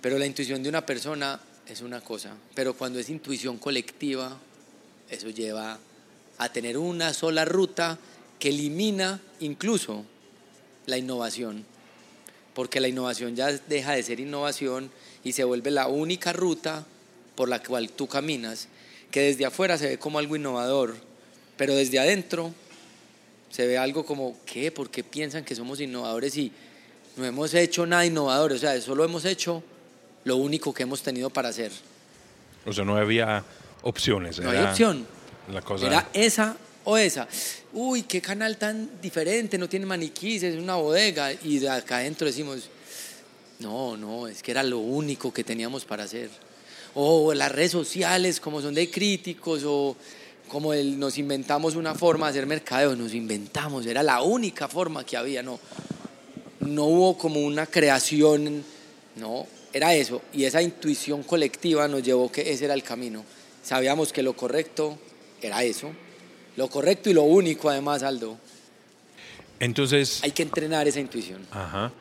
pero 0.00 0.18
la 0.18 0.24
intuición 0.24 0.62
de 0.62 0.70
una 0.70 0.86
persona 0.86 1.38
es 1.66 1.82
una 1.82 2.00
cosa, 2.00 2.34
pero 2.54 2.74
cuando 2.74 2.98
es 2.98 3.10
intuición 3.10 3.58
colectiva, 3.58 4.38
eso 5.10 5.28
lleva 5.28 5.78
a 6.38 6.48
tener 6.50 6.78
una 6.78 7.12
sola 7.12 7.44
ruta 7.44 7.98
que 8.38 8.48
elimina 8.48 9.20
incluso 9.40 10.04
la 10.86 10.98
innovación, 10.98 11.64
porque 12.54 12.80
la 12.80 12.88
innovación 12.88 13.36
ya 13.36 13.52
deja 13.52 13.92
de 13.92 14.02
ser 14.02 14.20
innovación 14.20 14.90
y 15.24 15.32
se 15.32 15.44
vuelve 15.44 15.70
la 15.70 15.86
única 15.86 16.32
ruta 16.32 16.84
por 17.34 17.48
la 17.48 17.62
cual 17.62 17.90
tú 17.90 18.06
caminas, 18.08 18.68
que 19.10 19.20
desde 19.20 19.46
afuera 19.46 19.78
se 19.78 19.88
ve 19.88 19.98
como 19.98 20.18
algo 20.18 20.36
innovador, 20.36 20.96
pero 21.56 21.74
desde 21.74 21.98
adentro 21.98 22.52
Se 23.52 23.66
ve 23.66 23.76
algo 23.76 24.06
como, 24.06 24.38
¿qué? 24.46 24.72
¿Por 24.72 24.88
qué 24.88 25.04
piensan 25.04 25.44
que 25.44 25.54
somos 25.54 25.78
innovadores 25.78 26.34
y 26.38 26.50
no 27.18 27.24
hemos 27.26 27.52
hecho 27.52 27.84
nada 27.84 28.06
innovador? 28.06 28.52
O 28.52 28.58
sea, 28.58 28.80
solo 28.80 29.04
hemos 29.04 29.26
hecho 29.26 29.62
lo 30.24 30.36
único 30.36 30.72
que 30.72 30.84
hemos 30.84 31.02
tenido 31.02 31.28
para 31.28 31.50
hacer. 31.50 31.70
O 32.64 32.72
sea, 32.72 32.86
no 32.86 32.96
había 32.96 33.44
opciones. 33.82 34.40
No 34.40 34.48
hay 34.48 34.58
opción. 34.58 35.06
La 35.52 35.60
cosa... 35.60 35.86
Era 35.86 36.08
esa 36.14 36.56
o 36.84 36.96
esa. 36.96 37.28
Uy, 37.72 38.02
qué 38.02 38.20
canal 38.20 38.56
tan 38.56 39.00
diferente, 39.00 39.58
no 39.58 39.68
tiene 39.68 39.86
maniquís, 39.86 40.42
es 40.42 40.56
una 40.56 40.76
bodega. 40.76 41.32
Y 41.32 41.58
de 41.58 41.68
acá 41.68 41.98
adentro 41.98 42.26
decimos, 42.26 42.68
no, 43.60 43.96
no, 43.96 44.28
es 44.28 44.42
que 44.42 44.50
era 44.50 44.62
lo 44.62 44.78
único 44.78 45.32
que 45.32 45.44
teníamos 45.44 45.84
para 45.84 46.04
hacer. 46.04 46.30
O 46.94 47.32
las 47.32 47.50
redes 47.50 47.72
sociales, 47.72 48.40
como 48.40 48.60
son 48.60 48.74
de 48.74 48.90
críticos, 48.90 49.62
o 49.64 49.96
como 50.48 50.74
el, 50.74 50.98
nos 50.98 51.16
inventamos 51.16 51.76
una 51.76 51.94
forma 51.94 52.26
de 52.26 52.30
hacer 52.32 52.46
mercadeo, 52.46 52.94
nos 52.94 53.14
inventamos, 53.14 53.86
era 53.86 54.02
la 54.02 54.20
única 54.20 54.68
forma 54.68 55.04
que 55.06 55.16
había, 55.16 55.42
no, 55.42 55.58
no 56.60 56.84
hubo 56.84 57.16
como 57.16 57.40
una 57.40 57.66
creación, 57.66 58.62
no, 59.16 59.46
era 59.72 59.94
eso. 59.94 60.20
Y 60.32 60.44
esa 60.44 60.60
intuición 60.60 61.22
colectiva 61.22 61.88
nos 61.88 62.02
llevó 62.02 62.30
que 62.30 62.52
ese 62.52 62.66
era 62.66 62.74
el 62.74 62.82
camino. 62.82 63.24
Sabíamos 63.62 64.12
que 64.12 64.22
lo 64.22 64.36
correcto 64.36 64.98
era 65.40 65.64
eso, 65.64 65.90
lo 66.56 66.68
correcto 66.68 67.10
y 67.10 67.14
lo 67.14 67.22
único 67.22 67.70
además, 67.70 68.02
Aldo. 68.02 68.38
Entonces... 69.60 70.22
Hay 70.22 70.32
que 70.32 70.42
entrenar 70.42 70.86
esa 70.88 71.00
intuición. 71.00 71.46
Ajá. 71.50 71.92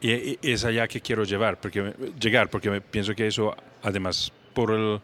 Y, 0.00 0.38
es 0.42 0.64
allá 0.64 0.86
que 0.86 1.00
quiero 1.00 1.24
llevar, 1.24 1.60
porque, 1.60 1.94
llegar, 2.20 2.50
porque 2.50 2.80
pienso 2.80 3.14
que 3.14 3.26
eso, 3.26 3.56
además, 3.82 4.32
por 4.54 4.70
el, 4.70 5.00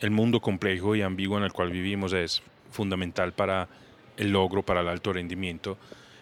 el, 0.00 0.10
mundo 0.10 0.40
complejo 0.40 0.96
y 0.96 1.02
ambiguo 1.02 1.36
en 1.36 1.44
el 1.44 1.52
cual 1.52 1.70
vivimos, 1.70 2.12
es 2.12 2.42
fundamental 2.70 3.32
para 3.32 3.68
el 4.16 4.30
logro, 4.30 4.62
para 4.62 4.80
el 4.80 4.88
alto 4.88 5.12
rendimiento, 5.12 5.76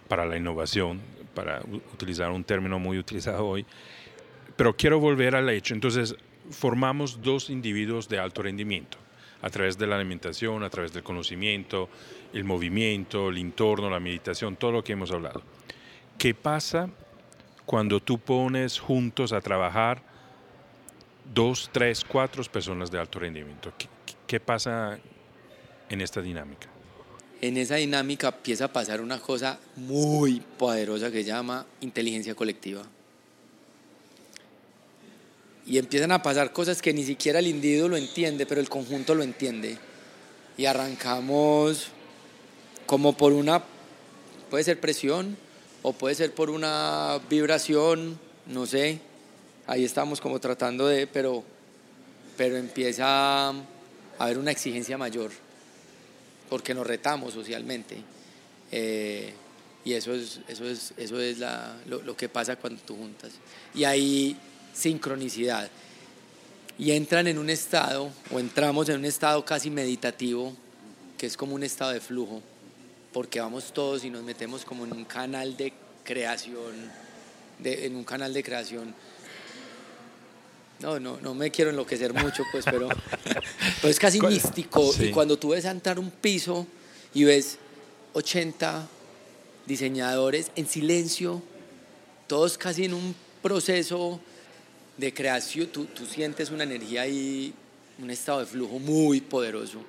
para 0.08 0.26
la 0.26 0.36
innovación, 0.36 1.00
para 1.34 1.62
utilizar 1.92 2.30
un 2.30 2.44
término 2.44 2.78
muy 2.78 2.98
utilizado 2.98 3.46
hoy. 3.46 3.64
Pero 4.56 4.76
quiero 4.76 4.98
volver 4.98 5.36
al 5.36 5.48
hecho. 5.48 5.72
Entonces, 5.74 6.16
formamos 6.50 7.22
dos 7.22 7.48
individuos 7.48 8.08
de 8.08 8.18
alto 8.18 8.42
rendimiento 8.42 8.98
a 9.42 9.50
través 9.50 9.78
de 9.78 9.86
la 9.86 9.96
alimentación, 9.96 10.62
a 10.62 10.70
través 10.70 10.92
del 10.92 11.02
conocimiento, 11.02 11.88
el 12.32 12.44
movimiento, 12.44 13.30
el 13.30 13.38
entorno, 13.38 13.90
la 13.90 14.00
meditación, 14.00 14.56
todo 14.56 14.72
lo 14.72 14.84
que 14.84 14.92
hemos 14.92 15.10
hablado. 15.10 15.42
¿Qué 16.18 16.34
pasa 16.34 16.90
cuando 17.64 18.00
tú 18.00 18.18
pones 18.18 18.78
juntos 18.78 19.32
a 19.32 19.40
trabajar 19.40 20.02
dos, 21.32 21.70
tres, 21.72 22.04
cuatro 22.04 22.42
personas 22.44 22.90
de 22.90 22.98
alto 22.98 23.18
rendimiento? 23.18 23.72
¿Qué, 24.26 24.40
pasa 24.40 24.98
en 25.88 26.00
esta 26.00 26.20
dinámica? 26.20 26.68
En 27.40 27.56
esa 27.56 27.76
dinámica 27.76 28.28
empieza 28.28 28.66
a 28.66 28.72
pasar 28.72 29.00
una 29.00 29.18
cosa 29.18 29.58
muy 29.76 30.42
poderosa 30.58 31.10
que 31.10 31.22
se 31.22 31.30
llama 31.30 31.66
inteligencia 31.80 32.34
colectiva. 32.34 32.82
Y 35.70 35.78
empiezan 35.78 36.10
a 36.10 36.20
pasar 36.20 36.52
cosas 36.52 36.82
que 36.82 36.92
ni 36.92 37.04
siquiera 37.04 37.38
el 37.38 37.46
individuo 37.46 37.90
lo 37.90 37.96
entiende, 37.96 38.44
pero 38.44 38.60
el 38.60 38.68
conjunto 38.68 39.14
lo 39.14 39.22
entiende. 39.22 39.78
Y 40.58 40.66
arrancamos 40.66 41.90
como 42.86 43.16
por 43.16 43.32
una, 43.32 43.62
puede 44.50 44.64
ser 44.64 44.80
presión, 44.80 45.36
o 45.82 45.92
puede 45.92 46.16
ser 46.16 46.34
por 46.34 46.50
una 46.50 47.20
vibración, 47.30 48.18
no 48.46 48.66
sé, 48.66 48.98
ahí 49.68 49.84
estamos 49.84 50.20
como 50.20 50.40
tratando 50.40 50.88
de, 50.88 51.06
pero, 51.06 51.44
pero 52.36 52.56
empieza 52.56 53.50
a 53.50 53.54
haber 54.18 54.38
una 54.38 54.50
exigencia 54.50 54.98
mayor, 54.98 55.30
porque 56.48 56.74
nos 56.74 56.84
retamos 56.84 57.32
socialmente. 57.32 57.96
Eh, 58.72 59.32
y 59.84 59.92
eso 59.92 60.14
es, 60.14 60.40
eso 60.48 60.64
es, 60.64 60.94
eso 60.96 61.20
es 61.20 61.38
lo, 61.86 62.16
que 62.16 62.28
pasa 62.28 62.56
cuando 62.56 62.82
tú 62.82 62.96
juntas. 62.96 63.30
Y 63.72 63.84
hay 63.84 64.36
sincronicidad. 64.72 65.70
Y 66.78 66.92
entran 66.92 67.26
en 67.26 67.38
un 67.38 67.50
estado, 67.50 68.10
o 68.32 68.38
entramos 68.38 68.88
en 68.88 68.96
un 68.96 69.04
estado 69.04 69.44
casi 69.44 69.70
meditativo, 69.70 70.54
que 71.18 71.26
es 71.26 71.36
como 71.36 71.54
un 71.54 71.62
estado 71.62 71.92
de 71.92 72.00
flujo 72.00 72.42
porque 73.12 73.40
vamos 73.40 73.72
todos 73.72 74.04
y 74.04 74.10
nos 74.10 74.22
metemos 74.22 74.64
como 74.64 74.84
en 74.84 74.92
un 74.92 75.04
canal 75.04 75.56
de 75.56 75.72
creación, 76.04 76.90
de, 77.58 77.86
en 77.86 77.96
un 77.96 78.04
canal 78.04 78.32
de 78.32 78.42
creación. 78.42 78.94
No, 80.80 80.98
no, 80.98 81.20
no 81.20 81.34
me 81.34 81.50
quiero 81.50 81.70
enloquecer 81.70 82.14
mucho, 82.14 82.44
pues, 82.52 82.64
pero, 82.64 82.88
es 83.82 83.98
casi 83.98 84.20
místico. 84.20 84.92
Y 84.98 85.10
cuando 85.10 85.38
tú 85.38 85.50
ves 85.50 85.64
entrar 85.64 85.98
un 85.98 86.10
piso 86.10 86.66
y 87.12 87.24
ves 87.24 87.58
80 88.14 88.88
diseñadores 89.66 90.50
en 90.56 90.66
silencio, 90.66 91.42
todos 92.26 92.56
casi 92.56 92.84
en 92.84 92.94
un 92.94 93.14
proceso 93.42 94.20
de 95.00 95.14
creación, 95.14 95.66
tú, 95.68 95.86
tú 95.86 96.04
sientes 96.04 96.50
una 96.50 96.64
energía 96.64 97.06
y 97.06 97.54
un 97.98 98.10
estado 98.10 98.40
de 98.40 98.46
flujo 98.46 98.78
muy 98.78 99.20
poderoso. 99.20 99.82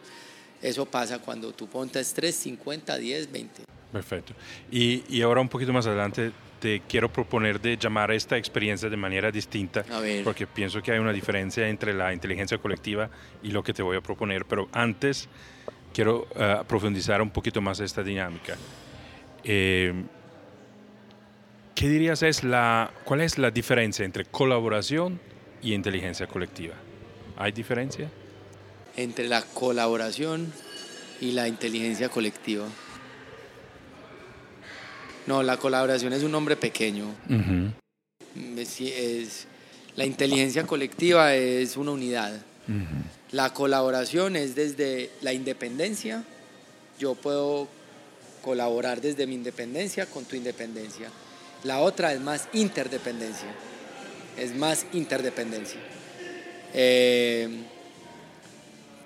Eso 0.62 0.86
pasa 0.86 1.20
cuando 1.20 1.52
tú 1.52 1.68
pontes 1.68 2.14
3, 2.14 2.34
50, 2.34 2.98
10, 2.98 3.32
20. 3.32 3.64
Perfecto. 3.92 4.34
Y, 4.72 5.04
y, 5.10 5.22
ahora 5.22 5.42
un 5.42 5.50
poquito 5.50 5.74
más 5.74 5.86
adelante 5.86 6.32
te 6.62 6.82
quiero 6.88 7.12
proponer 7.12 7.60
de 7.60 7.76
llamar 7.76 8.12
a 8.12 8.16
esta 8.16 8.38
experiencia 8.38 8.90
de 8.90 8.96
manera 8.96 9.32
distinta, 9.32 9.84
porque 10.24 10.48
pienso 10.48 10.82
que 10.82 10.92
hay 10.92 11.00
una 11.00 11.12
diferencia 11.12 11.68
entre 11.68 11.94
la 11.94 12.14
inteligencia 12.14 12.58
colectiva 12.60 13.10
y 13.44 13.50
lo 13.50 13.64
que 13.64 13.74
te 13.74 13.82
voy 13.82 13.98
a 13.98 14.02
proponer, 14.02 14.46
pero 14.46 14.70
antes 14.72 15.28
quiero 15.92 16.28
uh, 16.36 16.64
profundizar 16.66 17.22
un 17.22 17.32
poquito 17.32 17.62
más 17.62 17.80
esta 17.80 18.04
dinámica. 18.04 18.56
Eh, 19.44 19.92
¿Qué 21.82 21.90
dirías 21.90 22.22
es 22.22 22.44
la, 22.44 22.94
cuál 23.06 23.22
es 23.22 23.40
la 23.40 23.50
diferencia 23.50 24.06
entre 24.06 24.26
colaboración 24.26 25.20
y 25.64 25.74
inteligencia 25.74 26.28
colectiva? 26.28 26.76
¿Hay 27.38 27.52
diferencia? 27.54 28.08
entre 28.98 29.28
la 29.28 29.42
colaboración 29.42 30.54
y 31.20 31.32
la 31.32 31.48
inteligencia 31.48 32.10
colectiva. 32.10 32.68
No, 35.26 35.42
la 35.42 35.58
colaboración 35.58 36.14
es 36.14 36.22
un 36.22 36.32
nombre 36.32 36.56
pequeño. 36.56 37.16
es, 38.80 39.48
la 39.96 40.06
inteligencia 40.06 40.68
colectiva 40.68 41.34
es 41.34 41.78
una 41.78 41.94
unidad. 41.94 42.42
La 43.32 43.54
colaboración 43.56 44.36
es 44.36 44.54
desde 44.54 45.10
la 45.22 45.34
independencia. 45.34 46.24
Yo 47.00 47.16
puedo 47.16 47.68
colaborar 48.44 49.02
desde 49.02 49.26
mi 49.26 49.34
independencia 49.34 50.06
con 50.06 50.26
tu 50.26 50.36
independencia. 50.36 51.10
La 51.64 51.80
otra 51.80 52.14
es 52.14 52.20
más 52.20 52.48
interdependencia. 52.54 53.50
Es 54.38 54.56
más 54.56 54.86
interdependencia. 54.94 55.80
Eh, 56.74 57.50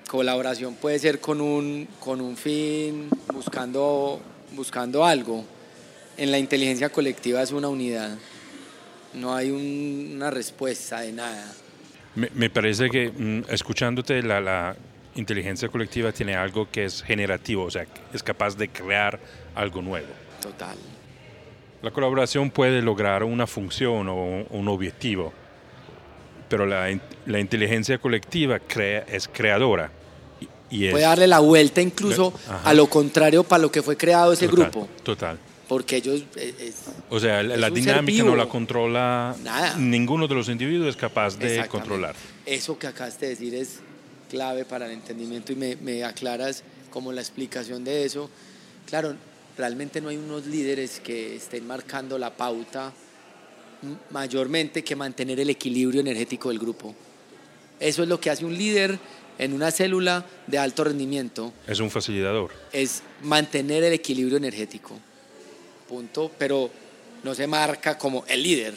colaboración 0.07 0.75
puede 0.75 0.99
ser 0.99 1.19
con 1.19 1.41
un, 1.41 1.87
con 1.99 2.21
un 2.21 2.37
fin, 2.37 3.09
buscando, 3.33 4.21
buscando 4.55 5.05
algo. 5.05 5.43
En 6.17 6.31
la 6.31 6.39
inteligencia 6.39 6.89
colectiva 6.89 7.41
es 7.41 7.51
una 7.51 7.67
unidad, 7.67 8.15
no 9.13 9.35
hay 9.35 9.51
una 9.51 10.31
respuesta 10.31 11.01
de 11.01 11.11
nada. 11.11 11.51
Me, 12.15 12.29
me 12.33 12.49
parece 12.49 12.89
que 12.89 13.09
mm, 13.09 13.51
escuchándote 13.51 14.21
la, 14.21 14.39
la, 14.39 14.77
inteligencia 15.15 15.69
colectiva 15.69 16.11
tiene 16.11 16.35
algo 16.35 16.69
que 16.69 16.85
es 16.85 17.01
generativo, 17.01 17.63
o 17.63 17.71
sea, 17.71 17.85
es 18.13 18.21
capaz 18.21 18.55
de 18.57 18.69
crear 18.69 19.19
algo 19.55 19.81
nuevo. 19.81 20.07
Total. 20.41 20.75
La 21.81 21.91
colaboración 21.91 22.49
puede 22.49 22.81
lograr 22.81 23.23
una 23.23 23.45
función 23.45 24.09
o 24.09 24.45
un 24.49 24.67
objetivo, 24.67 25.31
pero 26.49 26.65
la, 26.65 26.87
la 27.25 27.39
inteligencia 27.39 27.97
colectiva 27.97 28.59
crea, 28.59 29.05
es 29.07 29.27
creadora. 29.27 29.91
Y 30.69 30.89
puede 30.89 31.03
darle 31.03 31.27
la 31.27 31.39
vuelta 31.39 31.81
incluso 31.81 32.33
a 32.63 32.73
lo 32.73 32.87
contrario 32.89 33.43
para 33.43 33.61
lo 33.61 33.71
que 33.71 33.83
fue 33.83 33.95
creado 33.95 34.33
ese 34.33 34.47
grupo. 34.47 34.87
Total. 35.03 35.37
Porque 35.67 35.97
ellos... 35.97 36.23
Eh, 36.35 36.73
o 37.09 37.19
sea, 37.19 37.41
la 37.43 37.69
dinámica 37.69 38.23
no 38.23 38.35
la 38.35 38.47
controla... 38.47 39.35
Nada. 39.43 39.75
Ninguno 39.77 40.27
de 40.27 40.35
los 40.35 40.49
individuos 40.49 40.89
es 40.89 40.95
capaz 40.95 41.37
de 41.37 41.67
controlar. 41.67 42.15
Eso 42.45 42.77
que 42.77 42.87
acabaste 42.87 43.25
de 43.25 43.31
decir 43.31 43.55
es 43.55 43.79
clave 44.29 44.65
para 44.65 44.87
el 44.87 44.91
entendimiento 44.91 45.53
y 45.53 45.55
me, 45.55 45.75
me 45.77 46.03
aclaras 46.03 46.63
como 46.89 47.11
la 47.11 47.21
explicación 47.21 47.83
de 47.83 48.05
eso. 48.05 48.29
Claro, 48.87 49.15
realmente 49.57 50.01
no 50.01 50.09
hay 50.09 50.17
unos 50.17 50.45
líderes 50.45 50.99
que 50.99 51.35
estén 51.35 51.65
marcando 51.65 52.17
la 52.17 52.35
pauta 52.35 52.93
mayormente 54.09 54.83
que 54.83 54.95
mantener 54.95 55.39
el 55.39 55.49
equilibrio 55.49 56.01
energético 56.01 56.49
del 56.49 56.59
grupo. 56.59 56.95
Eso 57.79 58.03
es 58.03 58.09
lo 58.09 58.19
que 58.19 58.29
hace 58.29 58.45
un 58.45 58.57
líder 58.57 58.97
en 59.37 59.53
una 59.53 59.71
célula 59.71 60.25
de 60.47 60.57
alto 60.57 60.83
rendimiento. 60.83 61.53
Es 61.67 61.79
un 61.79 61.91
facilitador. 61.91 62.51
Es 62.71 63.03
mantener 63.21 63.83
el 63.83 63.93
equilibrio 63.93 64.37
energético. 64.37 64.97
Punto. 65.87 66.31
Pero 66.37 66.71
no 67.23 67.35
se 67.35 67.47
marca 67.47 67.97
como 67.97 68.25
el 68.27 68.41
líder. 68.41 68.73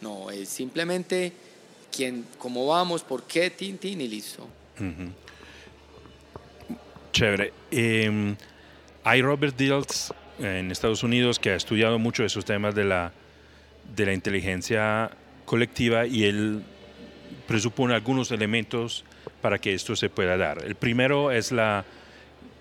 No, 0.00 0.30
es 0.30 0.48
simplemente 0.48 1.32
quién, 1.94 2.26
cómo 2.38 2.66
vamos, 2.66 3.04
por 3.04 3.22
qué, 3.24 3.50
tin, 3.50 3.78
tin 3.78 4.00
y 4.00 4.08
listo. 4.08 4.46
Chévere. 7.12 7.52
Eh, 7.70 8.34
hay 9.04 9.22
Robert 9.22 9.56
Dills 9.56 10.12
en 10.38 10.70
Estados 10.70 11.02
Unidos 11.02 11.38
que 11.38 11.50
ha 11.50 11.54
estudiado 11.54 11.98
mucho 11.98 12.24
esos 12.24 12.44
temas 12.44 12.74
de 12.74 12.84
la, 12.84 13.12
de 13.94 14.06
la 14.06 14.12
inteligencia 14.12 15.10
colectiva 15.44 16.06
y 16.06 16.24
él 16.24 16.62
presupone 17.46 17.94
algunos 17.94 18.30
elementos 18.30 19.04
para 19.40 19.58
que 19.58 19.74
esto 19.74 19.96
se 19.96 20.08
pueda 20.08 20.36
dar. 20.36 20.64
El 20.64 20.74
primero 20.74 21.30
es 21.30 21.52
la, 21.52 21.84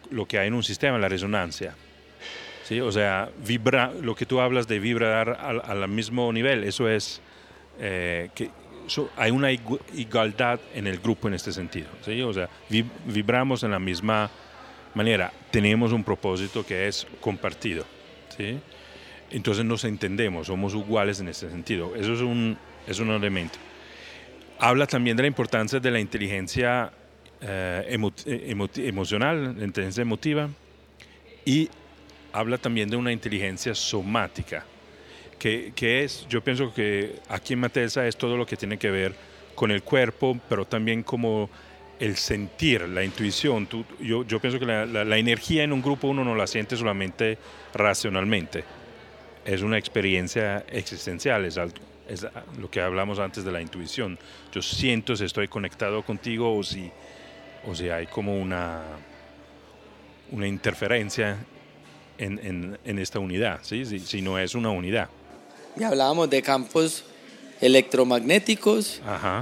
lo 0.10 0.26
que 0.26 0.40
hay 0.40 0.48
en 0.48 0.54
un 0.54 0.64
sistema, 0.64 0.98
la 0.98 1.10
resonancia. 1.10 1.76
¿Sí? 2.64 2.80
O 2.80 2.92
sea, 2.92 3.30
vibra, 3.46 3.92
lo 4.02 4.16
que 4.16 4.26
tú 4.26 4.40
hablas 4.40 4.68
de 4.68 4.80
vibrar 4.80 5.38
al, 5.42 5.62
al 5.66 5.88
mismo 5.88 6.32
nivel, 6.32 6.64
eso 6.64 6.88
es 6.90 7.22
eh, 7.80 8.30
que 8.34 8.50
hay 9.18 9.32
una 9.32 9.52
igualdad 9.52 10.60
en 10.74 10.88
el 10.88 11.00
grupo 11.00 11.28
en 11.28 11.34
este 11.34 11.52
sentido. 11.52 11.88
¿sí? 12.04 12.22
O 12.22 12.34
sea, 12.34 12.50
vibramos 13.06 13.64
en 13.64 13.72
la 13.72 13.80
misma 13.80 14.30
manera, 14.94 15.32
tenemos 15.52 15.92
un 15.92 16.04
propósito 16.04 16.66
que 16.66 16.88
es 16.88 17.08
compartido. 17.20 17.86
¿sí? 18.38 18.60
Entonces 19.32 19.64
nos 19.64 19.84
entendemos, 19.86 20.48
somos 20.48 20.74
iguales 20.74 21.20
en 21.20 21.30
este 21.30 21.50
sentido. 21.50 21.96
Eso 21.96 22.14
es 22.14 22.22
un, 22.22 22.58
es 22.88 23.00
un 23.00 23.10
elemento. 23.10 23.58
Habla 24.60 24.86
también 24.86 25.18
de 25.18 25.24
la 25.24 25.28
importancia 25.28 25.80
de 25.80 25.92
la 25.92 26.00
inteligencia 26.00 26.92
eh, 27.42 27.98
emocional, 28.76 29.56
la 29.58 29.66
inteligencia 29.66 30.02
emotiva, 30.02 30.50
y 31.46 31.70
habla 32.34 32.58
también 32.58 32.90
de 32.90 32.96
una 32.96 33.12
inteligencia 33.12 33.74
somática, 33.74 34.66
que, 35.40 35.74
que, 35.76 36.04
es, 36.04 36.28
yo 36.30 36.44
pienso 36.44 36.72
que 36.72 37.16
aquí 37.28 37.54
en 37.54 37.60
Matesa 37.60 38.06
es 38.06 38.16
todo 38.16 38.38
lo 38.38 38.46
que 38.46 38.56
tiene 38.56 38.78
que 38.78 38.92
ver 38.92 39.16
con 39.56 39.72
el 39.72 39.82
cuerpo, 39.82 40.40
pero 40.48 40.66
también 40.66 41.02
como 41.02 41.50
el 42.02 42.18
sentir, 42.18 42.90
la 42.90 43.04
intuición. 43.04 43.68
yo, 44.00 44.26
yo, 44.26 44.40
pienso 44.42 44.60
que 44.60 44.66
la, 44.66 44.86
la, 44.88 45.18
energía 45.18 45.64
en 45.64 45.72
un 45.72 45.84
grupo 45.84 46.08
uno 46.08 46.26
no 46.26 46.34
la 46.34 46.48
siente 46.48 46.76
solamente 46.76 47.38
racionalmente, 47.76 48.64
es 49.46 49.62
una 49.62 49.78
experiencia 49.78 50.66
existencial, 50.68 51.46
es, 51.46 51.60
es 52.10 52.26
lo 52.60 52.72
que 52.72 52.82
hablamos 52.82 53.20
antes 53.20 53.46
de 53.46 53.52
la 53.52 53.62
intuición. 53.62 54.18
Yo 54.52 54.64
siento 54.64 55.16
si 55.16 55.26
estoy 55.26 55.48
conectado 55.48 56.04
contigo 56.04 56.58
o 56.58 56.64
si, 56.64 56.90
o 57.68 57.76
si 57.76 57.90
hay 57.90 58.08
como 58.08 58.36
una, 58.36 58.82
una 60.32 60.48
interferencia 60.48 61.38
en, 62.18 62.40
en, 62.44 62.80
en 62.84 62.98
esta 62.98 63.20
unidad, 63.20 63.60
¿sí? 63.62 63.86
Si, 63.86 64.00
si, 64.00 64.24
no 64.24 64.40
es 64.40 64.56
una 64.56 64.72
unidad. 64.72 65.08
Y 65.78 65.84
hablábamos 65.84 66.32
de 66.32 66.42
campos 66.42 67.06
electromagnéticos 67.62 69.02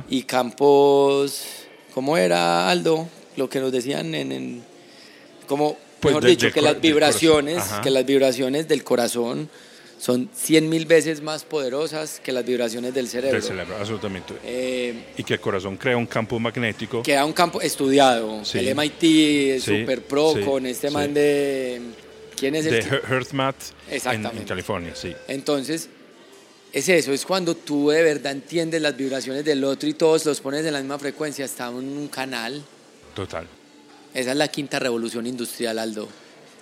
y 0.10 0.24
campos, 0.24 1.69
¿cómo 1.94 2.18
era 2.18 2.70
Aldo? 2.70 3.08
Lo 3.36 3.50
que 3.50 3.60
nos 3.60 3.72
decían 3.72 4.14
en, 4.16 4.32
en 4.32 4.64
como, 5.48 5.78
pues 6.00 6.14
mejor 6.14 6.30
dicho, 6.30 6.52
que 6.52 6.62
las 6.62 6.80
vibraciones, 6.80 7.64
que 7.82 7.90
las 7.90 8.06
vibraciones 8.06 8.68
del 8.68 8.84
corazón 8.84 9.50
son 10.00 10.30
100 10.34 10.70
mil 10.70 10.86
veces 10.86 11.22
más 11.22 11.44
poderosas 11.44 12.22
que 12.24 12.32
las 12.32 12.46
vibraciones 12.46 12.94
del 12.94 13.08
cerebro. 13.08 13.34
Del 13.34 13.44
cerebro, 13.44 13.76
absolutamente. 13.78 14.34
Eh, 14.46 15.14
y 15.18 15.24
que 15.24 15.34
el 15.34 15.40
corazón 15.40 15.76
crea 15.76 15.98
un 15.98 16.06
campo 16.06 16.40
magnético. 16.40 17.04
Crea 17.04 17.26
un 17.26 17.34
campo 17.34 17.62
estudiado. 17.62 18.42
El 18.54 18.76
MIT, 18.76 19.60
Super 19.62 20.02
Pro, 20.04 20.36
con 20.46 20.66
este 20.66 20.90
man 20.90 21.14
de... 21.14 21.82
¿Quién 22.38 22.56
es 22.56 22.66
el? 22.66 22.76
De 22.76 22.82
HearthMath 22.82 23.56
en, 23.90 24.26
en, 24.26 24.44
California, 24.46 24.96
sí. 24.96 25.14
Entonces, 25.28 25.90
es 26.72 26.88
eso, 26.88 27.12
es 27.12 27.26
cuando 27.26 27.56
tú 27.56 27.90
de 27.90 28.04
verdad 28.04 28.32
entiendes 28.32 28.82
las 28.82 28.96
vibraciones 28.96 29.44
del 29.44 29.64
otro 29.64 29.90
y 29.90 29.94
todos 29.94 30.26
los 30.26 30.40
pones 30.40 30.66
en 30.66 30.74
la 30.74 30.80
misma 30.80 31.00
frecuencia, 31.00 31.46
está 31.46 31.68
en 31.68 31.76
un 31.76 32.08
canal. 32.08 32.64
Total. 33.16 33.48
Esa 34.14 34.32
es 34.32 34.38
la 34.38 34.48
quinta 34.48 34.78
revolución 34.80 35.26
industrial, 35.26 35.80
Aldo. 35.80 36.08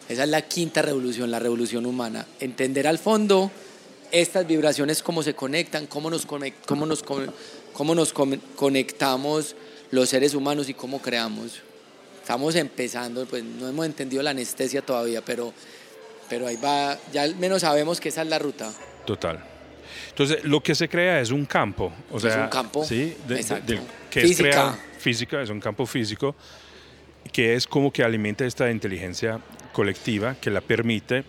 Esa 0.07 0.23
es 0.23 0.29
la 0.29 0.41
quinta 0.41 0.81
revolución, 0.81 1.29
la 1.29 1.39
revolución 1.39 1.85
humana. 1.85 2.25
Entender 2.39 2.87
al 2.87 2.99
fondo 2.99 3.51
estas 4.11 4.47
vibraciones, 4.47 5.03
cómo 5.03 5.23
se 5.23 5.33
conectan, 5.33 5.87
cómo 5.87 6.09
nos, 6.09 6.25
cómo 6.25 6.85
nos, 6.85 7.03
cómo 7.73 7.95
nos 7.95 8.13
conectamos 8.13 9.55
los 9.91 10.07
seres 10.07 10.33
humanos 10.33 10.69
y 10.69 10.73
cómo 10.73 11.01
creamos. 11.01 11.61
Estamos 12.21 12.55
empezando, 12.55 13.25
pues 13.25 13.43
no 13.43 13.67
hemos 13.67 13.85
entendido 13.85 14.23
la 14.23 14.29
anestesia 14.29 14.81
todavía, 14.81 15.21
pero, 15.21 15.53
pero 16.29 16.47
ahí 16.47 16.57
va, 16.57 16.97
ya 17.11 17.23
al 17.23 17.35
menos 17.35 17.61
sabemos 17.61 17.99
que 17.99 18.09
esa 18.09 18.21
es 18.21 18.27
la 18.27 18.39
ruta. 18.39 18.73
Total. 19.05 19.56
Entonces, 20.17 20.43
lo 20.45 20.61
que 20.61 20.73
se 20.73 20.89
crea 20.89 21.21
es 21.21 21.29
un 21.29 21.45
campo. 21.45 21.93
O 22.09 22.19
sea, 22.19 22.31
es 22.31 22.37
un 22.37 22.47
campo. 22.47 22.83
Sí, 22.83 23.15
que 24.09 24.21
física. 24.21 24.75
Es 24.95 25.03
física, 25.03 25.43
es 25.43 25.49
un 25.51 25.59
campo 25.59 25.85
físico 25.85 26.35
que 27.31 27.53
es 27.53 27.67
como 27.67 27.93
que 27.93 28.03
alimenta 28.03 28.43
esta 28.43 28.71
inteligencia 28.71 29.39
colectiva 29.73 30.33
que 30.41 30.49
la 30.49 30.61
permite. 30.61 31.23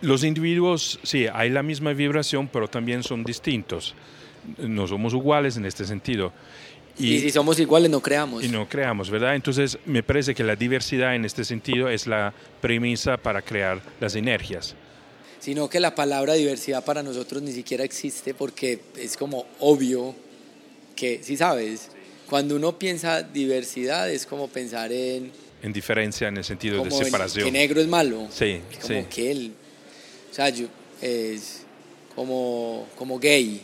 Los 0.00 0.22
individuos, 0.22 1.00
sí, 1.02 1.26
hay 1.26 1.50
la 1.50 1.64
misma 1.64 1.92
vibración, 1.92 2.46
pero 2.46 2.68
también 2.68 3.02
son 3.02 3.24
distintos. 3.24 3.96
No 4.56 4.86
somos 4.86 5.12
iguales 5.12 5.56
en 5.56 5.64
este 5.64 5.84
sentido. 5.86 6.32
Y, 6.96 7.18
si 7.18 7.30
somos 7.30 7.58
iguales, 7.58 7.90
no 7.90 8.00
creamos. 8.00 8.44
Y 8.44 8.48
no 8.48 8.68
creamos, 8.68 9.10
¿verdad? 9.10 9.34
Entonces, 9.34 9.76
me 9.86 10.04
parece 10.04 10.36
que 10.36 10.44
la 10.44 10.54
diversidad 10.54 11.16
en 11.16 11.24
este 11.24 11.44
sentido 11.44 11.88
es 11.88 12.06
la 12.06 12.32
premisa 12.60 13.16
para 13.16 13.42
crear 13.42 13.82
las 13.98 14.14
energías. 14.14 14.76
Sino 15.40 15.68
que 15.68 15.80
la 15.80 15.94
palabra 15.94 16.34
diversidad 16.34 16.84
para 16.84 17.02
nosotros 17.02 17.42
ni 17.42 17.52
siquiera 17.52 17.84
existe 17.84 18.34
porque 18.34 18.80
es 18.96 19.16
como 19.16 19.46
obvio 19.60 20.14
que, 20.96 21.22
si 21.22 21.36
sabes, 21.36 21.90
cuando 22.28 22.56
uno 22.56 22.78
piensa 22.78 23.22
diversidad 23.22 24.10
es 24.10 24.26
como 24.26 24.48
pensar 24.48 24.92
en... 24.92 25.30
En 25.62 25.72
diferencia 25.72 26.28
en 26.28 26.36
el 26.36 26.44
sentido 26.44 26.82
de 26.82 26.90
separación. 26.90 27.44
que 27.44 27.52
negro 27.52 27.80
es 27.80 27.86
malo. 27.86 28.28
Sí, 28.30 28.60
como 28.82 29.00
sí. 29.00 29.06
que 29.08 29.30
él... 29.30 29.52
O 30.30 30.34
sea, 30.34 30.48
yo, 30.48 30.66
es 31.00 31.62
como, 32.14 32.88
como 32.96 33.18
gay. 33.18 33.62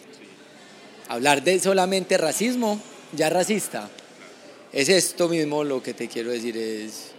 Hablar 1.09 1.43
de 1.43 1.59
solamente 1.59 2.17
racismo, 2.17 2.81
ya 3.13 3.29
racista. 3.29 3.91
Es 4.73 4.89
esto 4.89 5.29
mismo 5.29 5.65
lo 5.65 5.83
que 5.83 5.95
te 5.95 6.09
quiero 6.09 6.31
decir, 6.31 6.57
es... 6.57 7.13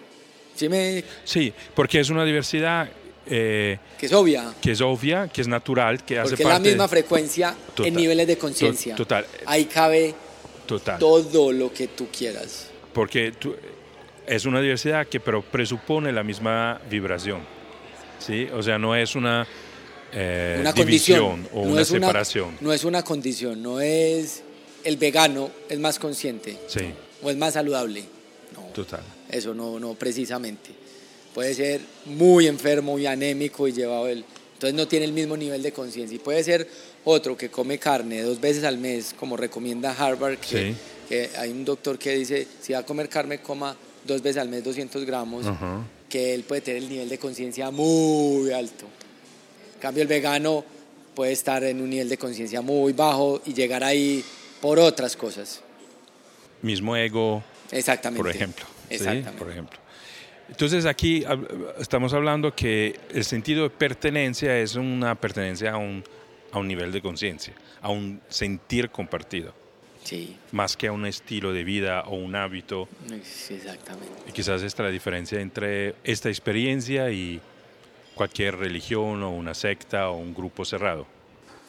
¿Sí, 0.56 0.70
me... 0.70 1.04
sí 1.24 1.52
porque 1.74 2.00
es 2.00 2.12
una 2.12 2.24
diversidad 2.24 2.88
eh, 3.26 3.80
que 3.98 4.06
es 4.06 4.14
obvia. 4.14 4.54
Que 4.62 4.72
es 4.72 4.82
obvia, 4.82 5.28
que 5.28 5.42
es 5.42 5.48
natural, 5.48 6.04
que 6.04 6.20
hace 6.20 6.32
Porque 6.32 6.44
parte... 6.44 6.58
es 6.58 6.64
la 6.64 6.70
misma 6.70 6.88
frecuencia 6.88 7.56
en 7.78 7.96
niveles 7.96 8.28
de 8.28 8.38
conciencia. 8.38 8.96
Total. 8.96 9.26
Ahí 9.46 9.66
cabe 9.66 10.14
Total. 10.66 11.00
todo 11.00 11.52
lo 11.52 11.74
que 11.74 11.88
tú 11.88 12.08
quieras. 12.08 12.70
Porque 12.94 13.34
es 14.28 14.46
una 14.46 14.62
diversidad 14.62 15.08
que 15.08 15.20
pero 15.20 15.42
presupone 15.42 16.12
la 16.12 16.24
misma 16.24 16.80
vibración. 16.90 17.42
¿sí? 18.20 18.48
O 18.54 18.64
sea, 18.64 18.78
no 18.78 18.96
es 18.96 19.16
una, 19.16 19.46
eh, 20.12 20.58
una 20.60 20.72
división 20.72 21.48
o 21.54 21.62
una 21.62 21.84
separación. 21.84 22.58
no 22.62 22.74
es 22.74 22.84
una 22.84 23.04
condición, 23.04 23.62
no 23.62 23.80
es 23.80 24.44
el 24.84 24.98
vegano 24.98 25.50
es 25.70 25.80
más 25.80 25.98
consciente 25.98 26.58
sí. 26.68 26.94
o 27.22 27.30
es 27.30 27.38
más 27.38 27.54
saludable. 27.54 28.04
No, 28.54 28.62
Total. 28.74 29.02
Eso 29.30 29.54
no, 29.54 29.80
no 29.80 29.94
precisamente. 29.96 30.72
Puede 31.34 31.54
ser 31.54 31.82
muy 32.06 32.48
enfermo 32.48 33.00
y 33.00 33.06
anémico 33.06 33.68
y 33.68 33.74
llevado 33.74 34.08
el... 34.08 34.24
Entonces 34.54 34.76
no 34.76 34.88
tiene 34.88 35.06
el 35.06 35.14
mismo 35.14 35.36
nivel 35.36 35.62
de 35.62 35.74
conciencia. 35.74 36.16
Y 36.16 36.20
puede 36.20 36.44
ser 36.44 36.68
otro 37.04 37.36
que 37.36 37.50
come 37.50 37.80
carne 37.80 38.22
dos 38.22 38.40
veces 38.40 38.64
al 38.64 38.78
mes, 38.78 39.14
como 39.18 39.36
recomienda 39.36 39.92
Harvard, 39.98 40.38
que, 40.38 40.76
hay 41.38 41.52
un 41.52 41.66
doctor 41.66 42.00
que 42.00 42.16
dice, 42.16 42.48
si 42.62 42.74
va 42.74 42.80
a 42.80 42.86
comer 42.86 43.10
carne, 43.10 43.40
coma 43.40 43.76
dos 44.06 44.22
veces 44.22 44.42
al 44.42 44.50
mes 44.50 44.64
200 44.64 45.06
gramos, 45.06 45.46
que 46.10 46.34
él 46.34 46.44
puede 46.44 46.62
tener 46.62 46.84
el 46.84 46.90
nivel 46.90 47.10
de 47.10 47.18
conciencia 47.18 47.72
muy 47.72 48.52
alto. 48.52 48.86
En 49.76 49.82
cambio, 49.82 50.02
el 50.02 50.08
vegano 50.08 50.64
puede 51.14 51.34
estar 51.34 51.64
en 51.64 51.82
un 51.82 51.90
nivel 51.90 52.10
de 52.10 52.18
conciencia 52.18 52.62
muy 52.62 52.94
bajo 52.94 53.42
y 53.46 53.54
llegar 53.54 53.84
ahí 53.84 54.24
por 54.62 54.80
otras 54.80 55.16
cosas. 55.16 55.62
Mismo 56.62 56.96
ego, 56.96 57.44
Exactamente. 57.72 58.24
por 58.24 58.34
ejemplo. 58.34 58.66
Exactamente. 58.90 59.32
Por 59.38 59.52
ejemplo. 59.52 59.83
Entonces 60.54 60.86
aquí 60.86 61.26
estamos 61.80 62.14
hablando 62.14 62.54
que 62.54 63.00
el 63.10 63.26
sentido 63.26 63.64
de 63.64 63.72
pertenencia 63.72 64.60
es 64.60 64.76
una 64.76 65.16
pertenencia 65.16 65.72
a 65.72 65.78
un, 65.78 66.04
a 66.52 66.60
un 66.60 66.68
nivel 66.68 66.92
de 66.92 67.02
conciencia, 67.02 67.56
a 67.82 67.90
un 67.90 68.22
sentir 68.30 68.92
compartido. 68.92 69.52
Sí. 70.04 70.38
Más 70.52 70.78
que 70.78 70.88
a 70.88 70.92
un 70.92 71.08
estilo 71.08 71.54
de 71.54 71.64
vida 71.64 72.02
o 72.02 72.18
un 72.18 72.36
hábito. 72.36 72.88
Sí, 73.24 73.56
exactamente. 73.56 74.14
Y 74.30 74.32
quizás 74.32 74.62
esta 74.62 74.84
es 74.84 74.88
la 74.90 74.92
diferencia 74.92 75.42
entre 75.42 75.96
esta 76.04 76.30
experiencia 76.30 77.10
y 77.10 77.42
cualquier 78.14 78.56
religión 78.58 79.24
o 79.24 79.32
una 79.32 79.56
secta 79.56 80.12
o 80.12 80.18
un 80.18 80.36
grupo 80.36 80.66
cerrado. 80.66 81.08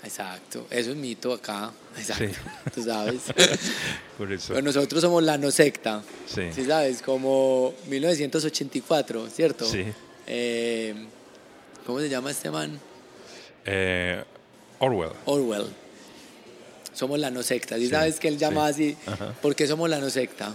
Exacto, 0.04 0.66
eso 0.70 0.90
es 0.90 0.96
mito 0.96 1.32
acá, 1.32 1.72
exacto, 1.98 2.24
Sí. 2.26 2.70
tú 2.74 2.82
sabes. 2.84 3.22
Por 4.18 4.32
eso. 4.32 4.48
Pero 4.54 4.62
nosotros 4.62 5.00
somos 5.00 5.22
la 5.22 5.38
no 5.38 5.50
secta, 5.50 6.02
Sí. 6.26 6.42
¿sí 6.54 6.64
sabes? 6.64 7.00
Como 7.02 7.74
1984, 7.88 9.28
¿cierto? 9.30 9.64
Sí. 9.64 9.84
Eh, 10.26 10.94
¿Cómo 11.86 12.00
se 12.00 12.08
llama 12.08 12.30
este 12.30 12.50
man? 12.50 12.78
Eh, 13.66 14.22
Orwell. 14.78 15.12
Orwell. 15.26 15.66
Somos 16.92 17.18
la 17.18 17.30
no 17.30 17.42
secta, 17.42 17.76
¿sí, 17.76 17.84
Sí, 17.86 17.90
sabes 17.90 18.20
que 18.20 18.28
él 18.28 18.38
llama 18.38 18.72
sí. 18.72 18.96
así? 19.04 19.10
Ajá. 19.10 19.32
¿Por 19.42 19.54
qué 19.56 19.66
somos 19.66 19.90
la 19.90 19.98
no 19.98 20.10
secta? 20.10 20.54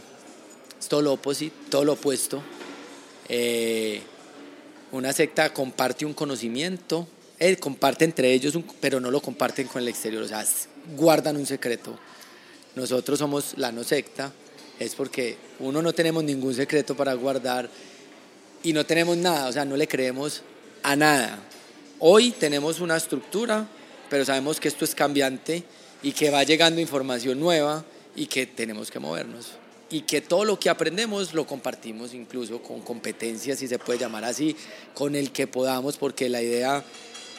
Es 0.80 0.88
todo 0.88 1.02
lo, 1.02 1.18
oposi- 1.22 1.52
todo 1.70 1.84
lo 1.84 1.94
opuesto. 1.94 2.42
Eh, 3.28 4.02
Una 4.92 5.14
secta 5.14 5.54
comparte 5.54 6.04
un 6.06 6.14
conocimiento, 6.16 7.08
eh, 7.40 7.58
comparte 7.58 8.06
entre 8.06 8.34
ellos, 8.34 8.58
pero 8.82 9.00
no 9.00 9.12
lo 9.12 9.22
comparten 9.22 9.68
con 9.68 9.82
el 9.82 9.88
exterior, 9.88 10.24
o 10.24 10.28
sea, 10.28 10.46
guardan 10.96 11.38
un 11.38 11.46
secreto. 11.46 11.98
Nosotros 12.76 13.18
somos 13.18 13.58
la 13.58 13.72
no 13.72 13.84
secta, 13.84 14.32
es 14.80 14.96
porque 14.96 15.38
uno 15.60 15.82
no 15.82 15.94
tenemos 15.94 16.24
ningún 16.24 16.54
secreto 16.54 16.96
para 16.96 17.14
guardar 17.14 17.70
y 18.64 18.74
no 18.74 18.86
tenemos 18.86 19.18
nada, 19.18 19.48
o 19.48 19.52
sea, 19.52 19.66
no 19.66 19.78
le 19.78 19.88
creemos 19.88 20.42
a 20.84 20.96
nada. 20.96 21.40
Hoy 22.00 22.32
tenemos 22.32 22.80
una 22.80 22.98
estructura, 22.98 23.68
pero 24.10 24.26
sabemos 24.26 24.60
que 24.60 24.68
esto 24.68 24.86
es 24.86 24.96
cambiante 24.96 25.64
y 26.02 26.12
que 26.12 26.30
va 26.30 26.44
llegando 26.44 26.80
información 26.82 27.40
nueva 27.40 27.84
y 28.16 28.28
que 28.28 28.46
tenemos 28.46 28.92
que 28.92 29.00
movernos. 29.00 29.52
Y 29.92 30.02
que 30.02 30.22
todo 30.22 30.46
lo 30.46 30.60
que 30.60 30.70
aprendemos 30.70 31.34
lo 31.34 31.48
compartimos 31.48 32.14
incluso 32.14 32.62
con 32.62 32.82
competencias, 32.82 33.60
si 33.60 33.68
se 33.68 33.80
puede 33.80 34.00
llamar 34.00 34.24
así, 34.24 34.56
con 34.94 35.16
el 35.16 35.32
que 35.32 35.48
podamos, 35.48 35.98
porque 35.98 36.30
la 36.30 36.42
idea 36.42 36.84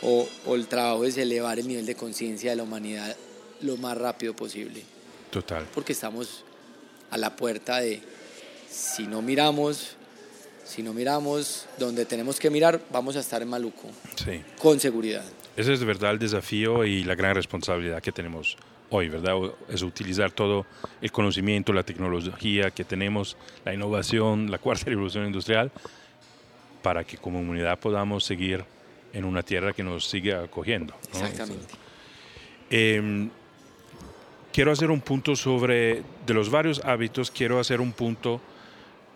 o, 0.02 0.28
o 0.46 0.54
el 0.54 0.66
trabajo 0.66 1.04
es 1.04 1.16
elevar 1.16 1.58
el 1.58 1.68
nivel 1.68 1.86
de 1.86 1.94
conciencia 1.94 2.50
de 2.50 2.56
la 2.56 2.62
humanidad 2.62 3.16
lo 3.62 3.76
más 3.76 3.96
rápido 3.96 4.34
posible. 4.34 4.82
Total. 5.30 5.66
Porque 5.74 5.92
estamos 5.92 6.44
a 7.10 7.18
la 7.18 7.36
puerta 7.36 7.80
de, 7.80 8.00
si 8.68 9.06
no 9.06 9.22
miramos, 9.22 9.96
si 10.64 10.82
no 10.82 10.92
miramos 10.92 11.66
donde 11.78 12.04
tenemos 12.06 12.38
que 12.38 12.50
mirar, 12.50 12.80
vamos 12.90 13.16
a 13.16 13.20
estar 13.20 13.42
en 13.42 13.48
maluco. 13.48 13.88
Sí. 14.16 14.42
Con 14.58 14.80
seguridad. 14.80 15.24
Ese 15.56 15.72
es 15.72 15.80
de 15.80 15.86
verdad 15.86 16.12
el 16.12 16.18
desafío 16.18 16.84
y 16.84 17.04
la 17.04 17.14
gran 17.14 17.34
responsabilidad 17.34 18.00
que 18.00 18.12
tenemos 18.12 18.56
hoy, 18.90 19.08
¿verdad? 19.08 19.34
Es 19.68 19.82
utilizar 19.82 20.32
todo 20.32 20.66
el 21.00 21.12
conocimiento, 21.12 21.72
la 21.72 21.82
tecnología 21.82 22.70
que 22.70 22.84
tenemos, 22.84 23.36
la 23.64 23.74
innovación, 23.74 24.50
la 24.50 24.58
cuarta 24.58 24.86
revolución 24.86 25.26
industrial, 25.26 25.70
para 26.82 27.04
que 27.04 27.16
como 27.16 27.40
humanidad 27.40 27.78
podamos 27.78 28.24
seguir 28.24 28.64
en 29.12 29.24
una 29.24 29.42
tierra 29.42 29.72
que 29.72 29.82
nos 29.82 30.08
sigue 30.08 30.34
acogiendo. 30.34 30.94
Exactamente. 31.12 31.74
Eh, 32.70 33.28
quiero 34.52 34.72
hacer 34.72 34.90
un 34.90 35.00
punto 35.00 35.36
sobre, 35.36 36.02
de 36.26 36.34
los 36.34 36.50
varios 36.50 36.80
hábitos, 36.84 37.30
quiero 37.30 37.58
hacer 37.58 37.80
un 37.80 37.92
punto 37.92 38.40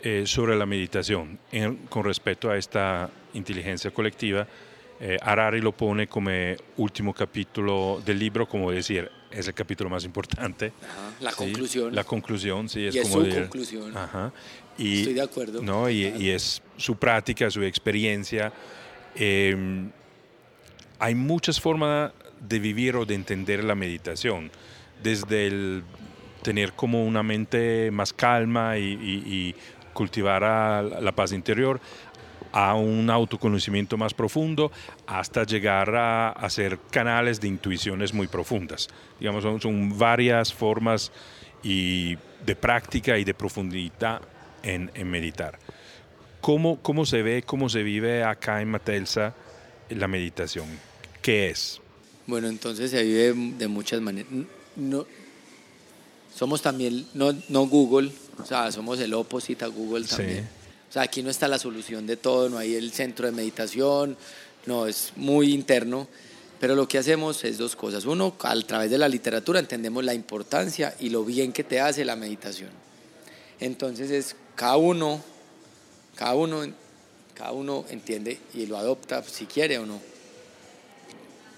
eh, 0.00 0.24
sobre 0.26 0.56
la 0.56 0.66
meditación 0.66 1.38
con 1.88 2.04
respecto 2.04 2.50
a 2.50 2.56
esta 2.56 3.10
inteligencia 3.34 3.90
colectiva. 3.90 4.46
Eh, 5.00 5.18
Harari 5.20 5.60
lo 5.60 5.72
pone 5.72 6.06
como 6.06 6.30
último 6.76 7.12
capítulo 7.12 8.00
del 8.04 8.18
libro, 8.18 8.48
como 8.48 8.70
decir, 8.70 9.10
es 9.30 9.48
el 9.48 9.54
capítulo 9.54 9.90
más 9.90 10.04
importante. 10.04 10.72
la 11.20 11.32
conclusión. 11.32 11.94
La 11.94 12.04
conclusión, 12.04 12.68
sí, 12.68 12.86
es 12.86 12.94
y 12.94 13.00
como 13.00 13.22
es 13.22 13.34
su 13.34 13.40
conclusión. 13.40 13.96
Ajá, 13.96 14.32
y, 14.78 15.00
Estoy 15.00 15.14
de 15.14 15.22
acuerdo. 15.22 15.62
¿no? 15.62 15.90
Y, 15.90 16.06
y, 16.18 16.30
es 16.30 16.62
su 16.76 16.96
práctica, 16.96 17.50
su 17.50 17.62
experiencia. 17.62 18.52
Eh, 19.16 19.56
hay 20.98 21.14
muchas 21.14 21.60
formas 21.60 22.12
de 22.40 22.58
vivir 22.58 22.96
o 22.96 23.04
de 23.04 23.14
entender 23.14 23.64
la 23.64 23.74
meditación 23.74 24.50
desde 25.02 25.46
el 25.46 25.84
tener 26.42 26.72
como 26.74 27.04
una 27.04 27.22
mente 27.22 27.90
más 27.90 28.12
calma 28.12 28.78
y, 28.78 29.54
cultivar 29.92 30.42
la 30.42 31.12
paz 31.12 31.30
interior 31.30 31.80
a 32.50 32.74
un 32.74 33.10
autoconocimiento 33.10 33.96
más 33.96 34.12
profundo 34.12 34.72
hasta 35.06 35.44
llegar 35.44 35.94
a 35.94 36.30
hacer 36.30 36.78
canales 36.90 37.40
de 37.40 37.48
intuiciones 37.48 38.12
muy 38.12 38.26
profundas. 38.26 38.88
Digamos, 39.20 39.44
son, 39.62 39.98
varias 39.98 40.52
formas 40.52 41.12
y 41.62 42.16
de 42.44 42.56
práctica 42.56 43.18
y 43.18 43.24
de 43.24 43.34
profundidad 43.34 44.20
en, 44.62 44.90
meditar. 45.08 45.58
¿Cómo, 46.44 46.78
¿Cómo 46.82 47.06
se 47.06 47.22
ve, 47.22 47.42
cómo 47.42 47.70
se 47.70 47.82
vive 47.82 48.22
acá 48.22 48.60
en 48.60 48.68
Matelsa 48.68 49.32
la 49.88 50.06
meditación? 50.08 50.66
¿Qué 51.22 51.48
es? 51.48 51.80
Bueno, 52.26 52.48
entonces 52.48 52.90
se 52.90 53.02
vive 53.02 53.32
de 53.56 53.66
muchas 53.66 54.02
maneras 54.02 54.26
no, 54.76 55.06
somos 56.36 56.60
también, 56.60 57.06
no, 57.14 57.34
no 57.48 57.66
Google, 57.66 58.12
o 58.42 58.44
sea, 58.44 58.70
somos 58.72 59.00
el 59.00 59.14
opposite 59.14 59.64
a 59.64 59.68
Google 59.68 60.04
también. 60.04 60.46
O 60.90 60.92
sea, 60.92 61.00
aquí 61.00 61.22
no 61.22 61.30
está 61.30 61.48
la 61.48 61.58
solución 61.58 62.06
de 62.06 62.18
todo, 62.18 62.50
no 62.50 62.58
hay 62.58 62.74
el 62.74 62.92
centro 62.92 63.24
de 63.24 63.32
meditación, 63.32 64.14
no, 64.66 64.86
es 64.86 65.14
muy 65.16 65.54
interno. 65.54 66.08
Pero 66.60 66.74
lo 66.74 66.86
que 66.86 66.98
hacemos 66.98 67.42
es 67.44 67.56
dos 67.56 67.74
cosas. 67.74 68.04
Uno, 68.04 68.36
a 68.40 68.54
través 68.60 68.90
de 68.90 68.98
la 68.98 69.08
literatura 69.08 69.60
entendemos 69.60 70.04
la 70.04 70.12
importancia 70.12 70.94
y 71.00 71.08
lo 71.08 71.24
bien 71.24 71.54
que 71.54 71.64
te 71.64 71.80
hace 71.80 72.04
la 72.04 72.16
meditación. 72.16 72.68
Entonces 73.60 74.10
es 74.10 74.36
cada 74.56 74.76
uno, 74.76 75.24
cada 76.14 76.34
uno, 76.34 76.62
cada 77.34 77.52
uno 77.52 77.84
entiende 77.90 78.38
y 78.54 78.66
lo 78.66 78.76
adopta 78.76 79.22
si 79.22 79.46
quiere 79.46 79.78
o 79.78 79.86
no. 79.86 80.00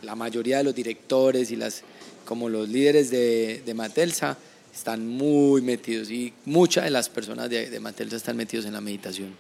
La 0.02 0.14
mayoría 0.14 0.59
de 0.59 0.64
los 0.64 0.74
directores 0.74 1.50
y 1.50 1.57
las 1.57 1.82
como 2.24 2.48
los 2.48 2.68
líderes 2.68 3.11
de, 3.11 3.62
de 3.64 3.74
Matelsa 3.74 4.36
están 4.74 5.07
muy 5.07 5.62
metidos 5.62 6.11
y 6.11 6.34
muchas 6.44 6.84
de 6.84 6.90
las 6.90 7.09
personas 7.09 7.48
de, 7.48 7.70
de 7.70 7.80
Matelsa 7.80 8.16
están 8.16 8.36
metidos 8.36 8.66
en 8.66 8.72
la 8.72 8.80
meditación. 8.80 9.34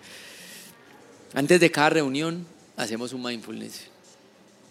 Antes 1.34 1.60
de 1.60 1.70
cada 1.70 1.90
reunión 1.90 2.46
hacemos 2.76 3.12
un 3.12 3.22
mindfulness. 3.22 3.82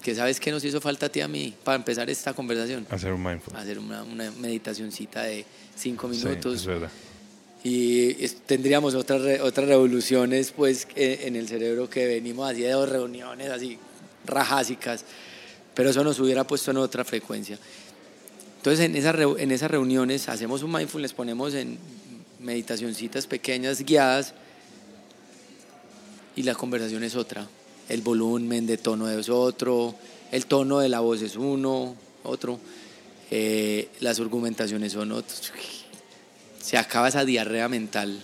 Que 0.01 0.13
sabes 0.13 0.39
que 0.39 0.51
nos 0.51 0.63
hizo 0.63 0.79
falta 0.81 1.07
a 1.07 1.09
ti 1.09 1.21
a 1.21 1.27
mí 1.27 1.53
para 1.63 1.77
empezar 1.77 2.09
esta 2.09 2.33
conversación. 2.33 2.85
Hacer 2.89 3.11
un 3.11 3.23
mindfulness. 3.23 3.63
Hacer 3.63 3.79
una, 3.79 4.03
una 4.03 4.31
meditacioncita 4.31 5.23
de 5.23 5.45
cinco 5.75 6.07
minutos. 6.07 6.53
Sí, 6.53 6.59
es 6.59 6.65
verdad. 6.65 6.91
Y 7.68 8.13
tendríamos 8.45 8.93
otras, 8.93 9.41
otras 9.41 9.68
revoluciones 9.68 10.51
pues 10.51 10.88
en 10.95 11.36
el 11.36 11.47
cerebro 11.47 11.89
que 11.89 12.05
venimos 12.05 12.51
así 12.51 12.61
de 12.61 12.70
dos 12.70 12.88
reuniones 12.88 13.49
así 13.49 13.80
rajásicas, 14.24 15.03
pero 15.74 15.89
eso 15.89 16.03
nos 16.03 16.20
hubiera 16.20 16.45
puesto 16.45 16.70
en 16.70 16.78
otra 16.78 17.03
frecuencia. 17.03 17.57
Entonces 18.57 18.86
en, 18.86 18.95
esas 18.95 19.16
en 19.39 19.51
esas 19.51 19.72
reuniones 19.72 20.30
hacemos 20.30 20.61
un 20.61 20.74
mindfulness, 20.74 21.13
ponemos 21.13 21.55
en 21.55 21.80
meditacioncitas 22.39 23.26
pequeñas, 23.26 23.82
guiadas, 23.82 24.36
y 26.36 26.43
la 26.43 26.53
conversación 26.53 27.03
es 27.03 27.16
otra. 27.16 27.47
El 27.89 28.01
volumen 28.01 28.68
de 28.68 28.78
tono 28.78 29.09
es 29.09 29.28
otro, 29.28 29.95
el 30.32 30.45
tono 30.45 30.82
de 30.82 30.89
la 30.89 30.99
voz 30.99 31.24
es 31.24 31.36
uno, 31.36 31.95
otro, 32.22 32.59
eh, 33.32 33.89
las 34.01 34.20
argumentaciones 34.20 34.93
son 34.93 35.13
otros. 35.13 35.51
Se 36.66 36.78
acaba 36.78 37.09
esa 37.09 37.26
diarrea 37.26 37.70
mental. 37.70 38.20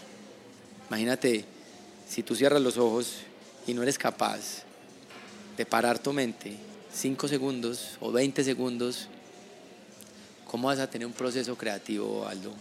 Imagínate, 0.88 1.46
si 2.10 2.24
tú 2.24 2.36
cierras 2.36 2.62
los 2.62 2.78
ojos 2.78 3.18
y 3.68 3.74
no 3.74 3.84
eres 3.84 3.98
capaz 3.98 4.64
de 5.58 5.66
parar 5.66 6.00
tu 6.00 6.12
mente 6.12 6.56
5 6.94 7.28
segundos 7.28 7.98
o 8.00 8.12
20 8.12 8.44
segundos 8.44 9.08
¿Cómo 10.52 10.68
vas 10.68 10.80
a 10.80 10.89
tener 10.89 11.08
un 11.08 11.14
proceso 11.14 11.58
creativo, 11.58 12.28
Aldo? 12.28 12.52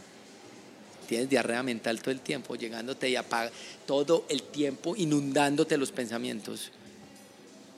Tienes 1.09 1.29
diarrea 1.29 1.65
mental 1.65 2.01
todo 2.01 2.13
el 2.13 2.21
tiempo, 2.21 2.55
llegándote 2.55 3.11
y 3.11 3.17
apaga 3.17 3.51
todo 3.85 4.27
el 4.29 4.45
tiempo 4.45 4.95
inundándote 4.95 5.77
los 5.77 5.91
pensamientos. 5.91 6.71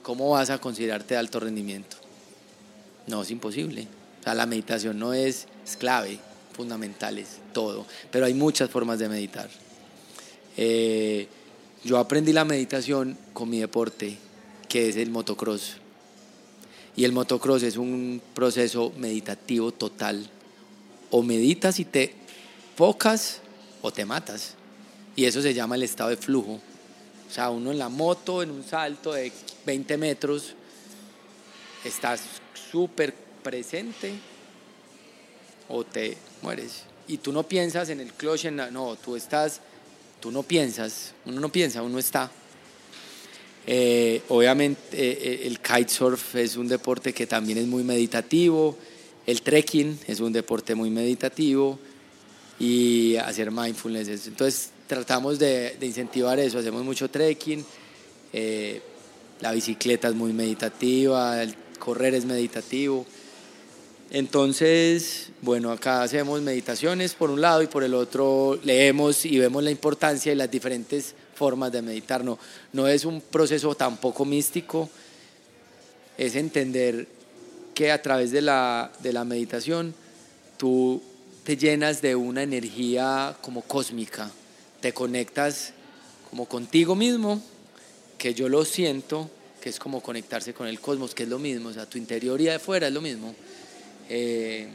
¿Cómo 0.03 0.29
vas 0.29 0.51
a 0.51 0.59
considerarte 0.59 1.15
de 1.15 1.19
alto 1.19 1.39
rendimiento? 1.39 1.97
No, 3.07 3.23
es 3.23 3.31
imposible. 3.31 3.87
O 4.19 4.23
sea, 4.23 4.35
la 4.35 4.45
meditación 4.45 4.99
no 4.99 5.15
es, 5.15 5.47
es 5.65 5.77
clave, 5.77 6.19
fundamental, 6.53 7.17
es 7.17 7.39
todo. 7.51 7.85
Pero 8.11 8.25
hay 8.25 8.33
muchas 8.33 8.69
formas 8.69 8.99
de 8.99 9.09
meditar. 9.09 9.49
Eh, 10.55 11.27
yo 11.83 11.97
aprendí 11.97 12.31
la 12.31 12.45
meditación 12.45 13.17
con 13.33 13.49
mi 13.49 13.59
deporte, 13.59 14.17
que 14.69 14.89
es 14.89 14.95
el 14.95 15.09
motocross. 15.09 15.77
Y 16.95 17.03
el 17.03 17.11
motocross 17.11 17.63
es 17.63 17.77
un 17.77 18.21
proceso 18.33 18.93
meditativo 18.97 19.71
total. 19.71 20.29
O 21.09 21.23
meditas 21.23 21.79
y 21.79 21.85
te 21.85 22.13
focas 22.75 23.41
o 23.81 23.91
te 23.91 24.05
matas. 24.05 24.55
Y 25.15 25.25
eso 25.25 25.41
se 25.41 25.53
llama 25.53 25.75
el 25.75 25.83
estado 25.83 26.09
de 26.09 26.17
flujo. 26.17 26.59
O 27.29 27.33
sea, 27.33 27.49
uno 27.49 27.71
en 27.71 27.79
la 27.79 27.89
moto, 27.89 28.43
en 28.43 28.51
un 28.51 28.63
salto 28.63 29.13
de 29.13 29.31
20 29.65 29.97
metros, 29.97 30.53
estás 31.83 32.21
súper 32.71 33.13
presente 33.43 34.13
o 35.67 35.83
te 35.83 36.17
mueres. 36.43 36.83
Y 37.07 37.17
tú 37.17 37.31
no 37.31 37.43
piensas 37.43 37.89
en 37.89 37.99
el 37.99 38.13
clutch, 38.13 38.45
no, 38.45 38.95
tú 38.97 39.15
estás, 39.15 39.61
tú 40.19 40.31
no 40.31 40.43
piensas, 40.43 41.13
uno 41.25 41.39
no 41.39 41.49
piensa, 41.49 41.81
uno 41.81 41.97
está. 41.97 42.29
Eh, 43.65 44.21
obviamente 44.27 44.81
eh, 44.91 45.19
eh, 45.21 45.47
el 45.47 45.59
kitesurf 45.59 46.35
es 46.35 46.57
un 46.57 46.67
deporte 46.67 47.13
que 47.13 47.25
también 47.25 47.57
es 47.57 47.65
muy 47.65 47.83
meditativo, 47.83 48.77
el 49.25 49.41
trekking 49.41 49.99
es 50.05 50.19
un 50.19 50.33
deporte 50.33 50.75
muy 50.75 50.89
meditativo 50.89 51.79
y 52.59 53.15
hacer 53.15 53.51
mindfulness. 53.51 54.27
Entonces 54.27 54.71
tratamos 54.87 55.39
de, 55.39 55.77
incentivar 55.81 56.39
eso, 56.39 56.59
hacemos 56.59 56.83
mucho 56.83 57.09
trekking, 57.09 57.65
la 59.41 59.51
bicicleta 59.51 60.09
es 60.09 60.15
muy 60.15 60.33
meditativa, 60.33 61.41
el 61.41 61.55
correr 61.79 62.15
es 62.15 62.25
meditativo. 62.25 63.05
Entonces, 64.13 65.29
bueno, 65.41 65.71
acá 65.71 66.03
hacemos 66.03 66.39
meditaciones 66.39 67.15
por 67.15 67.31
un 67.31 67.41
lado 67.41 67.63
y 67.63 67.67
por 67.67 67.83
el 67.83 67.95
otro 67.95 68.59
leemos 68.63 69.25
y 69.25 69.39
vemos 69.39 69.63
la 69.63 69.71
importancia 69.71 70.31
y 70.31 70.35
las 70.35 70.51
diferentes 70.51 71.15
formas 71.33 71.71
de 71.71 71.81
meditar. 71.81 72.23
No, 72.23 72.37
no 72.73 72.87
es 72.87 73.05
un 73.05 73.21
proceso 73.21 73.73
tampoco 73.73 74.23
místico, 74.23 74.87
es 76.15 76.35
entender 76.35 77.07
que 77.73 77.91
a 77.91 78.03
través 78.03 78.29
de 78.29 78.43
la, 78.43 78.91
de 78.99 79.13
la 79.13 79.23
meditación 79.23 79.95
tú 80.57 81.01
te 81.43 81.57
llenas 81.57 82.03
de 82.03 82.15
una 82.15 82.43
energía 82.43 83.35
como 83.41 83.63
cósmica, 83.63 84.29
te 84.79 84.93
conectas 84.93 85.73
como 86.29 86.45
contigo 86.45 86.95
mismo, 86.95 87.41
que 88.19 88.35
yo 88.35 88.47
lo 88.47 88.63
siento, 88.63 89.27
que 89.59 89.69
es 89.69 89.79
como 89.79 90.03
conectarse 90.03 90.53
con 90.53 90.67
el 90.67 90.79
cosmos, 90.79 91.15
que 91.15 91.23
es 91.23 91.29
lo 91.29 91.39
mismo, 91.39 91.69
o 91.69 91.73
sea, 91.73 91.87
tu 91.87 91.97
interior 91.97 92.39
y 92.39 92.49
afuera 92.49 92.85
es 92.85 92.93
lo 92.93 93.01
mismo. 93.01 93.33
Eh, 94.09 94.67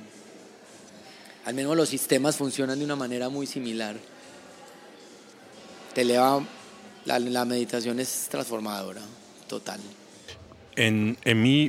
al 1.44 1.54
menos 1.54 1.76
los 1.76 1.88
sistemas 1.88 2.36
funcionan 2.36 2.78
de 2.78 2.84
una 2.84 2.96
manera 2.96 3.28
muy 3.28 3.46
similar. 3.46 3.96
Te 5.94 6.02
eleva, 6.02 6.42
la, 7.04 7.44
meditación 7.44 8.00
es 8.00 8.28
transformadora, 8.30 9.00
total. 9.48 9.80
En, 10.76 11.16
en 11.24 11.42
mi, 11.42 11.68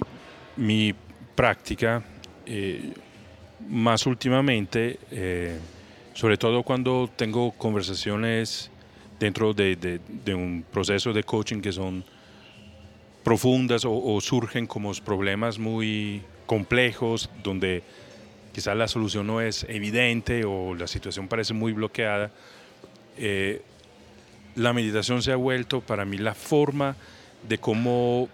mi 0.58 0.94
práctica, 1.36 2.04
eh, 2.46 2.94
más 3.68 4.06
últimamente, 4.06 5.00
eh, 5.12 5.58
sobre 6.14 6.38
todo 6.38 6.64
cuando 6.64 7.10
tengo 7.16 7.52
conversaciones 7.52 8.70
dentro 9.20 9.54
de, 9.54 10.00
un 10.28 10.66
proceso 10.72 11.14
de 11.14 11.24
coaching 11.24 11.62
que 11.62 11.72
son 11.72 12.04
profundas 13.24 13.84
o, 13.86 14.20
surgen 14.22 14.66
como 14.66 14.92
problemas 14.96 15.60
muy 15.60 16.22
complejos 16.50 17.30
donde 17.44 17.84
quizás 18.54 18.76
la 18.76 18.88
solución 18.88 19.28
no 19.28 19.40
es 19.40 19.68
evidente 19.70 20.46
o 20.46 20.74
la 20.74 20.88
situación 20.88 21.28
parece 21.28 21.54
muy 21.54 21.74
bloqueada, 21.74 22.32
eh, 23.18 23.62
la 24.56 24.74
meditación 24.74 25.22
se 25.22 25.32
ha 25.32 25.36
vuelto 25.36 25.80
para 25.80 26.06
mí 26.06 26.18
la 26.18 26.34
forma 26.34 26.96
de 27.48 27.60
cómo 27.60 28.28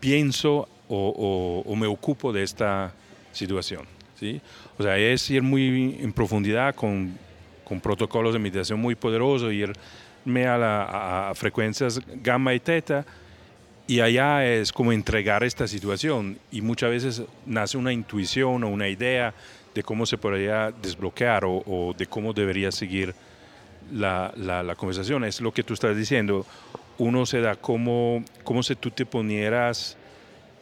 pienso 0.00 0.66
o 0.88 1.74
me 1.76 1.86
ocupo 1.86 2.32
de 2.32 2.42
esta 2.42 2.92
situación. 3.32 3.86
O 4.78 4.82
sea, 4.82 4.98
es 4.98 5.28
ir 5.30 5.42
muy 5.42 5.98
en 6.00 6.12
profundidad 6.12 6.74
con, 6.74 7.18
con 7.64 7.80
protocolos 7.80 8.32
de 8.32 8.38
meditación 8.38 8.80
muy 8.80 8.94
poderosos, 8.94 9.52
irme 9.52 10.46
a, 10.46 10.56
la, 10.56 11.30
a 11.30 11.34
frecuencias 11.34 12.00
gamma 12.22 12.54
y 12.54 12.60
teta, 12.60 13.04
y 13.86 14.00
allá 14.00 14.46
es 14.46 14.72
como 14.72 14.92
entregar 14.92 15.42
esta 15.42 15.66
situación 15.66 16.38
y 16.50 16.60
muchas 16.60 16.90
veces 16.90 17.22
nace 17.46 17.76
una 17.76 17.92
intuición 17.92 18.64
o 18.64 18.68
una 18.68 18.88
idea 18.88 19.34
de 19.74 19.82
cómo 19.82 20.06
se 20.06 20.18
podría 20.18 20.70
desbloquear 20.70 21.44
o, 21.44 21.62
o 21.66 21.94
de 21.96 22.06
cómo 22.06 22.32
debería 22.32 22.70
seguir 22.70 23.14
la, 23.92 24.32
la, 24.36 24.62
la, 24.62 24.74
conversación. 24.74 25.24
Es 25.24 25.40
lo 25.40 25.52
que 25.52 25.62
tú 25.62 25.74
estás 25.74 25.96
diciendo. 25.96 26.46
Uno 26.98 27.26
se 27.26 27.40
da 27.40 27.56
como, 27.56 28.24
como 28.44 28.62
si 28.62 28.76
tú 28.76 28.90
te 28.90 29.06
ponieras 29.06 29.96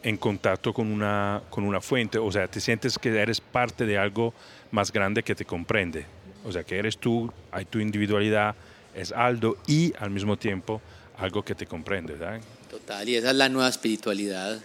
en 0.03 0.17
contacto 0.17 0.73
con 0.73 0.91
una, 0.91 1.41
con 1.49 1.63
una 1.63 1.81
fuente, 1.81 2.17
o 2.17 2.31
sea, 2.31 2.47
te 2.47 2.59
sientes 2.59 2.97
que 2.97 3.09
eres 3.09 3.39
parte 3.39 3.85
de 3.85 3.97
algo 3.97 4.33
más 4.71 4.91
grande 4.91 5.21
que 5.23 5.35
te 5.35 5.45
comprende, 5.45 6.05
o 6.43 6.51
sea, 6.51 6.63
que 6.63 6.79
eres 6.79 6.97
tú, 6.97 7.31
hay 7.51 7.65
tu 7.65 7.79
individualidad, 7.79 8.55
es 8.95 9.11
Aldo 9.11 9.57
y 9.67 9.93
al 9.99 10.09
mismo 10.09 10.37
tiempo 10.37 10.81
algo 11.17 11.43
que 11.43 11.53
te 11.53 11.67
comprende, 11.67 12.13
¿verdad? 12.13 12.41
Total, 12.71 13.09
y 13.09 13.17
esa 13.17 13.31
es 13.31 13.35
la 13.35 13.49
nueva 13.49 13.67
espiritualidad. 13.67 14.57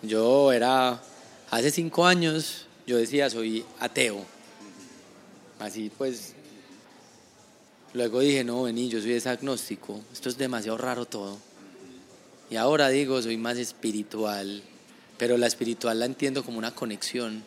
Yo 0.00 0.50
era, 0.50 1.02
hace 1.50 1.70
cinco 1.70 2.06
años, 2.06 2.64
yo 2.86 2.96
decía, 2.96 3.28
soy 3.28 3.66
ateo. 3.80 4.24
Así 5.58 5.92
pues, 5.98 6.32
luego 7.92 8.20
dije, 8.20 8.44
no, 8.44 8.62
vení, 8.62 8.88
yo 8.88 8.98
soy 8.98 9.20
agnóstico, 9.30 10.00
esto 10.10 10.30
es 10.30 10.38
demasiado 10.38 10.78
raro 10.78 11.04
todo. 11.04 11.36
Y 12.48 12.56
ahora 12.56 12.88
digo, 12.88 13.20
soy 13.20 13.36
más 13.36 13.58
espiritual, 13.58 14.62
pero 15.18 15.36
la 15.36 15.46
espiritual 15.46 15.98
la 15.98 16.06
entiendo 16.06 16.46
como 16.46 16.56
una 16.56 16.74
conexión, 16.74 17.44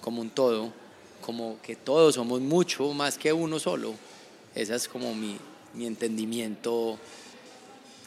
como 0.00 0.22
un 0.22 0.30
todo, 0.30 0.72
como 1.20 1.62
que 1.62 1.76
todos 1.76 2.16
somos 2.16 2.40
mucho 2.40 2.92
más 2.94 3.16
que 3.16 3.32
uno 3.32 3.60
solo. 3.60 3.94
Ese 4.56 4.74
es 4.74 4.88
como 4.88 5.14
mi, 5.14 5.38
mi 5.72 5.86
entendimiento. 5.86 6.98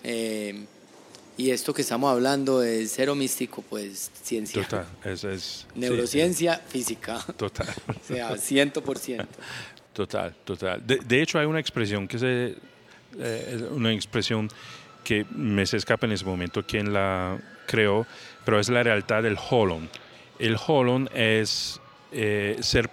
Eh, 0.03 0.65
y 1.39 1.51
esto 1.51 1.73
que 1.73 1.83
estamos 1.83 2.11
hablando 2.11 2.61
es 2.61 2.91
cero 2.93 3.15
místico, 3.15 3.61
pues 3.61 4.11
ciencia. 4.23 4.61
Total, 4.61 4.85
eso 5.05 5.29
es. 5.29 5.65
Neurociencia, 5.73 6.57
física. 6.57 7.17
Total. 7.37 7.73
o 7.87 8.05
sea, 8.05 8.35
ciento 8.35 8.83
por 8.83 8.97
ciento. 8.97 9.39
Total, 9.93 10.35
total. 10.43 10.85
De, 10.85 10.97
de, 10.97 11.21
hecho, 11.21 11.39
hay 11.39 11.45
una 11.45 11.61
expresión 11.61 12.09
que 12.09 12.19
se, 12.19 12.55
eh, 13.17 13.69
una 13.71 13.93
expresión 13.93 14.49
que 15.01 15.25
me 15.31 15.65
se 15.65 15.77
escapa 15.77 16.05
en 16.07 16.11
ese 16.11 16.25
momento 16.25 16.61
quién 16.67 16.91
la 16.91 17.39
creó, 17.65 18.05
pero 18.43 18.59
es 18.59 18.67
la 18.67 18.83
realidad 18.83 19.23
del 19.23 19.37
holon. 19.49 19.89
El 20.39 20.57
holon 20.67 21.09
es 21.15 21.79
eh, 22.11 22.57
ser, 22.59 22.89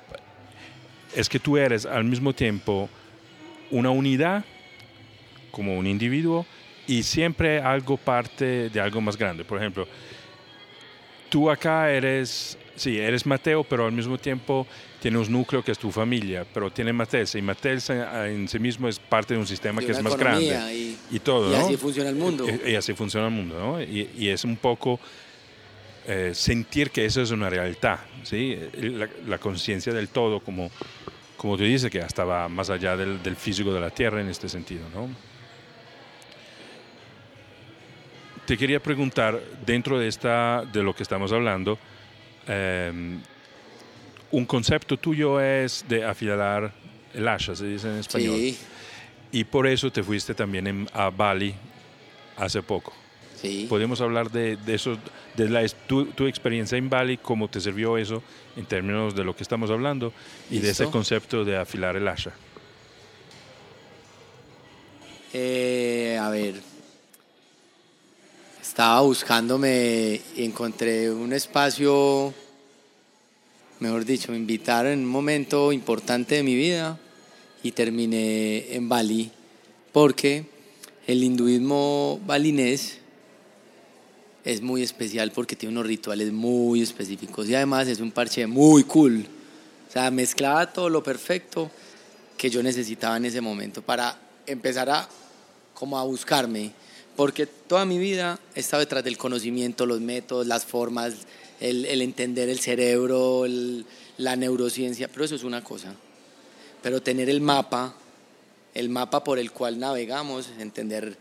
es 1.16 1.28
que 1.28 1.40
tú 1.40 1.57
eres 1.57 1.84
al 1.84 2.05
mismo 2.05 2.32
tiempo 2.32 2.88
una 3.72 3.90
unidad 3.90 4.44
como 5.51 5.76
un 5.76 5.88
individuo 5.88 6.47
y 6.87 7.03
siempre 7.03 7.61
algo 7.61 7.97
parte 7.97 8.70
de 8.70 8.80
algo 8.80 9.01
más 9.01 9.16
grande. 9.16 9.45
Por 9.45 9.59
ejemplo, 9.59 9.87
tú 11.28 11.51
acá 11.51 11.91
eres, 11.91 12.57
sí, 12.76 12.99
eres 12.99 13.26
Mateo, 13.26 13.64
pero 13.64 13.87
al 13.87 13.93
mismo 13.93 14.18
tiempo 14.18 14.66
tiene 15.01 15.18
un 15.18 15.30
núcleo 15.30 15.62
que 15.62 15.72
es 15.72 15.78
tu 15.78 15.91
familia, 15.91 16.47
pero 16.53 16.70
tiene 16.70 16.93
Mattel, 16.93 17.26
y 17.34 17.43
Mattel 17.43 17.80
en 17.89 18.49
sí 18.49 18.59
mismo 18.59 18.89
es 18.89 18.99
parte 18.99 19.34
de 19.34 19.41
un 19.41 19.47
sistema 19.47 19.80
que 19.80 19.93
es 19.93 20.03
más 20.03 20.16
grande. 20.16 20.97
Y, 21.11 21.18
todo, 21.20 21.53
y 21.53 21.55
así 21.55 21.76
funciona 21.76 22.11
el 22.11 22.16
mundo. 22.16 22.47
Y, 22.66 22.74
así 22.74 22.95
funciona 22.95 23.26
el 23.26 23.32
mundo, 23.32 23.59
¿no? 23.59 23.82
Y, 23.82 24.28
es 24.28 24.45
un 24.45 24.57
poco 24.57 24.99
eh, 26.07 26.32
sentir 26.34 26.91
que 26.91 27.05
eso 27.05 27.22
es 27.22 27.30
una 27.30 27.51
realidad, 27.51 28.01
¿sí? 28.22 28.59
La, 29.26 29.39
conciencia 29.39 29.93
del 29.93 30.09
todo, 30.09 30.41
como, 30.41 30.70
como 31.37 31.57
tú 31.57 31.64
dices, 31.64 31.91
que 31.91 32.01
hasta 32.01 32.24
va 32.24 32.49
más 32.49 32.70
allá 32.70 32.97
del, 32.97 33.22
del 33.22 33.37
físico 33.37 33.72
de 33.72 33.80
la 33.80 33.91
Tierra 33.91 34.20
en 34.20 34.28
este 34.28 34.49
sentido, 34.49 34.82
¿no? 34.95 35.09
Te 38.47 38.57
quería 38.57 38.80
preguntar, 38.80 39.40
dentro 39.66 39.99
de, 39.99 40.07
esta, 40.07 40.64
de 40.72 40.82
lo 40.82 40.94
que 40.94 41.03
estamos 41.03 41.32
hablando, 41.32 41.78
eh, 42.47 43.18
un 44.30 44.47
concepto 44.47 44.97
tuyo 44.97 45.40
es 45.40 45.84
de 45.88 46.05
afilar 46.05 46.72
el 47.12 47.26
asha, 47.26 47.57
se 47.57 47.66
dice 47.66 47.88
en 47.88 47.97
español. 47.97 48.36
Sí. 48.36 48.59
Y 49.32 49.44
por 49.44 49.66
eso 49.66 49.90
te 49.90 50.03
fuiste 50.03 50.32
también 50.32 50.88
a 50.92 51.11
Bali 51.11 51.55
hace 52.36 52.62
poco. 52.62 52.92
Sí. 53.34 53.66
Podemos 53.68 54.01
hablar 54.01 54.30
de, 54.30 54.57
eso, 54.68 54.97
de 55.36 55.49
la, 55.49 55.66
tu, 55.86 56.26
experiencia 56.26 56.78
en 56.78 56.88
Bali, 56.88 57.16
cómo 57.16 57.49
te 57.49 57.61
sirvió 57.61 57.99
eso 57.99 58.22
en 58.57 58.64
términos 58.64 59.16
de 59.16 59.24
lo 59.24 59.34
que 59.34 59.42
estamos 59.42 59.70
hablando 59.70 60.12
y 60.51 60.61
de 60.61 60.70
ese 60.70 60.86
concepto 60.86 61.44
de 61.44 61.57
afilar 61.57 61.97
el 61.97 62.07
asha. 62.07 62.32
Eh, 65.32 66.16
a 66.20 66.30
ver, 66.30 66.55
estaba 68.77 69.01
buscándome 69.01 70.20
y 70.37 70.45
encontré 70.45 71.11
un 71.11 71.33
espacio 71.33 72.35
mejor 73.81 74.05
dicho, 74.05 74.31
me 74.31 74.37
invitaron 74.37 74.93
en 74.93 74.99
un 74.99 75.07
momento 75.07 75.72
importante 75.72 76.35
de 76.35 76.43
mi 76.43 76.55
vida 76.55 77.01
y 77.62 77.72
terminé 77.72 78.74
en 78.77 78.87
Bali 78.87 79.31
porque 79.93 80.45
el 81.07 81.24
hinduismo 81.24 82.20
balinés 82.27 82.99
es 84.45 84.61
muy 84.61 84.83
especial 84.83 85.31
porque 85.31 85.57
tiene 85.57 85.72
unos 85.72 85.87
rituales 85.87 86.31
muy 86.31 86.83
específicos 86.83 87.49
y 87.49 87.55
además 87.55 87.89
es 87.89 88.01
un 88.01 88.12
parche 88.12 88.47
muy 88.47 88.85
cool. 88.85 89.27
O 89.89 89.91
sea, 89.91 90.11
mezclaba 90.11 90.70
todo 90.70 90.91
lo 90.91 91.03
perfecto 91.03 91.70
que 92.37 92.51
yo 92.51 92.62
necesitaba 92.62 93.16
en 93.16 93.24
ese 93.24 93.41
momento 93.41 93.81
para 93.81 94.18
empezar 94.47 94.91
a 94.91 95.09
como 95.72 95.99
a 95.99 96.05
buscarme, 96.05 96.72
porque 97.17 97.47
toda 97.47 97.85
mi 97.87 97.99
vida 97.99 98.39
he 98.55 98.61
estado 98.61 98.81
detrás 98.81 99.03
del 99.03 99.17
conocimiento, 99.17 99.87
los 99.87 100.01
métodos, 100.01 100.47
las 100.47 100.67
formas, 100.67 101.14
el, 101.61 102.03
entender 102.03 102.51
el 102.51 102.61
cerebro, 102.61 103.47
la 104.19 104.37
neurociencia, 104.37 105.09
pero 105.09 105.25
eso 105.25 105.35
es 105.35 105.43
una 105.43 105.64
cosa. 105.64 105.95
Pero 106.83 107.03
tener 107.03 107.31
el 107.31 107.41
mapa, 107.41 107.95
el 108.75 108.91
mapa 108.91 109.25
por 109.25 109.39
el 109.39 109.51
cual 109.51 109.79
navegamos, 109.79 110.51
entender 110.59 111.17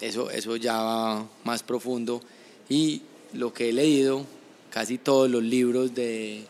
eso, 0.00 0.30
eso 0.30 0.56
ya 0.56 0.82
va 0.82 1.28
más 1.44 1.62
profundo. 1.62 2.20
Y 2.68 3.02
lo 3.32 3.54
que 3.54 3.68
he 3.68 3.72
leído, 3.72 4.26
casi 4.70 4.98
todos 4.98 5.30
los 5.30 5.42
libros 5.42 5.94
de 5.94 6.44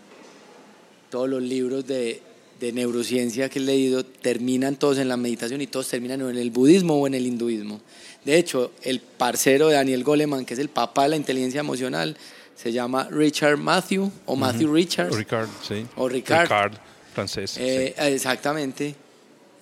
todos 1.10 1.28
los 1.28 1.42
libros 1.42 1.86
de, 1.86 2.20
de 2.58 2.72
neurociencia 2.72 3.48
que 3.48 3.60
he 3.60 3.62
leído 3.62 4.04
terminan 4.04 4.76
todos 4.76 4.98
en 4.98 5.06
la 5.06 5.16
meditación 5.16 5.60
y 5.60 5.68
todos 5.68 5.86
terminan 5.86 6.22
en 6.22 6.36
el 6.36 6.50
budismo 6.50 7.00
o 7.00 7.06
en 7.06 7.14
el 7.14 7.26
hinduismo. 7.26 7.80
De 8.24 8.38
hecho, 8.38 8.72
el 8.82 9.00
parcero 9.00 9.68
de 9.68 9.74
Daniel 9.74 10.02
Goleman, 10.04 10.44
que 10.44 10.54
es 10.54 10.60
el 10.60 10.68
papá 10.70 11.02
de 11.04 11.10
la 11.10 11.16
inteligencia 11.16 11.60
emocional, 11.60 12.16
se 12.56 12.72
llama 12.72 13.08
Richard 13.10 13.56
Matthew 13.58 14.10
o 14.26 14.36
Matthew 14.36 14.72
Richards. 14.72 15.16
Ricard, 15.16 15.48
sí. 15.66 15.84
O 15.96 16.08
Ricard. 16.08 16.42
Ricard, 16.42 16.72
francés. 17.12 17.56
Eh, 17.58 17.94
Exactamente. 17.98 18.94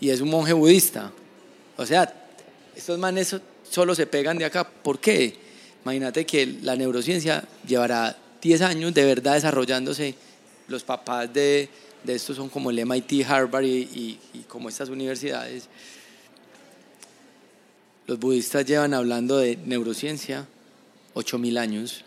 Y 0.01 0.11
es 0.11 0.21
un 0.21 0.31
monje 0.31 0.53
budista. 0.53 1.11
O 1.77 1.87
sea, 1.87 2.13
estos 2.77 2.99
manes 2.99 3.29
so- 3.29 3.41
solo 3.69 3.95
se 3.95 4.07
pegan 4.07 4.39
de 4.39 4.45
acá. 4.45 4.69
¿Por 4.69 4.99
qué? 5.01 5.35
Imagínate 5.85 6.25
que 6.27 6.47
la 6.63 6.77
neurociencia 6.77 7.45
llevará 7.67 8.17
10 8.41 8.61
años 8.63 8.93
de 8.95 9.05
verdad 9.05 9.35
desarrollándose. 9.35 10.15
Los 10.69 10.85
papás 10.85 11.33
de, 11.33 11.69
de 12.05 12.15
estos 12.15 12.37
son 12.37 12.49
como 12.49 12.71
el 12.71 12.79
MIT, 12.85 13.25
Harvard 13.27 13.65
y, 13.65 13.69
y- 13.83 14.19
y 14.35 14.39
como 14.49 14.69
estas 14.69 14.89
universidades. 14.89 15.69
Los 18.13 18.21
budistas 18.21 18.67
llevan 18.67 18.93
hablando 18.93 19.39
de 19.39 19.57
neurociencia 19.57 20.47
8000 21.15 21.57
años. 21.57 22.05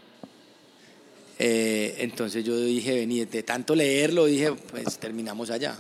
Eh, 1.40 1.96
entonces 1.98 2.46
yo 2.46 2.56
dije, 2.60 2.94
vení, 2.94 3.26
de 3.26 3.42
tanto 3.42 3.74
leerlo, 3.74 4.26
dije, 4.26 4.52
pues 4.54 5.00
terminamos 5.00 5.50
allá, 5.50 5.76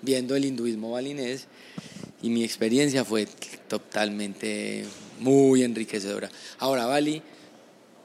viendo 0.00 0.34
el 0.36 0.46
hinduismo 0.46 0.92
balinés. 0.92 1.48
Y 2.22 2.30
mi 2.30 2.44
experiencia 2.44 3.04
fue 3.04 3.28
totalmente 3.68 4.86
muy 5.20 5.64
enriquecedora. 5.64 6.30
Ahora, 6.60 6.86
Bali 6.86 7.20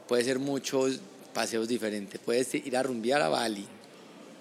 puede 0.09 0.25
ser 0.25 0.39
muchos 0.39 0.99
paseos 1.33 1.69
diferentes. 1.69 2.19
Puedes 2.19 2.53
ir 2.55 2.75
a 2.75 2.83
rumbear 2.83 3.21
a 3.21 3.29
Bali 3.29 3.65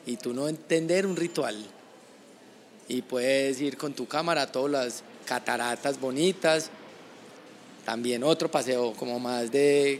y 0.07 0.17
tú 0.17 0.35
no 0.35 0.49
entender 0.49 1.07
un 1.07 1.15
ritual. 1.15 1.65
Y 2.89 3.03
puedes 3.03 3.61
ir 3.61 3.77
con 3.77 3.95
tu 3.95 4.09
cámara 4.09 4.43
a 4.43 4.51
todas 4.51 4.73
las 4.73 5.05
cataratas 5.25 6.01
bonitas. 6.01 6.73
También 7.85 8.23
otro 8.23 8.51
paseo 8.51 8.93
como 8.93 9.19
más 9.19 9.51
de, 9.51 9.99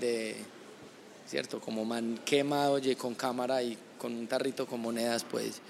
de 0.00 0.34
¿cierto? 1.28 1.60
Como 1.60 1.84
man 1.84 2.18
quema, 2.24 2.70
oye, 2.70 2.96
con 2.96 3.14
cámara 3.14 3.62
y 3.62 3.76
con 3.98 4.14
un 4.14 4.26
tarrito 4.26 4.66
con 4.66 4.80
monedas, 4.80 5.24
pues. 5.24 5.60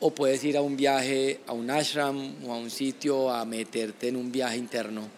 O 0.00 0.10
puedes 0.12 0.44
ir 0.44 0.56
a 0.56 0.60
un 0.62 0.76
viaje, 0.76 1.40
a 1.46 1.52
un 1.52 1.70
ashram 1.70 2.34
o 2.46 2.52
a 2.52 2.56
un 2.58 2.70
sitio 2.70 3.30
a 3.30 3.44
meterte 3.44 4.08
en 4.08 4.16
un 4.16 4.30
viaje 4.30 4.56
interno. 4.56 5.08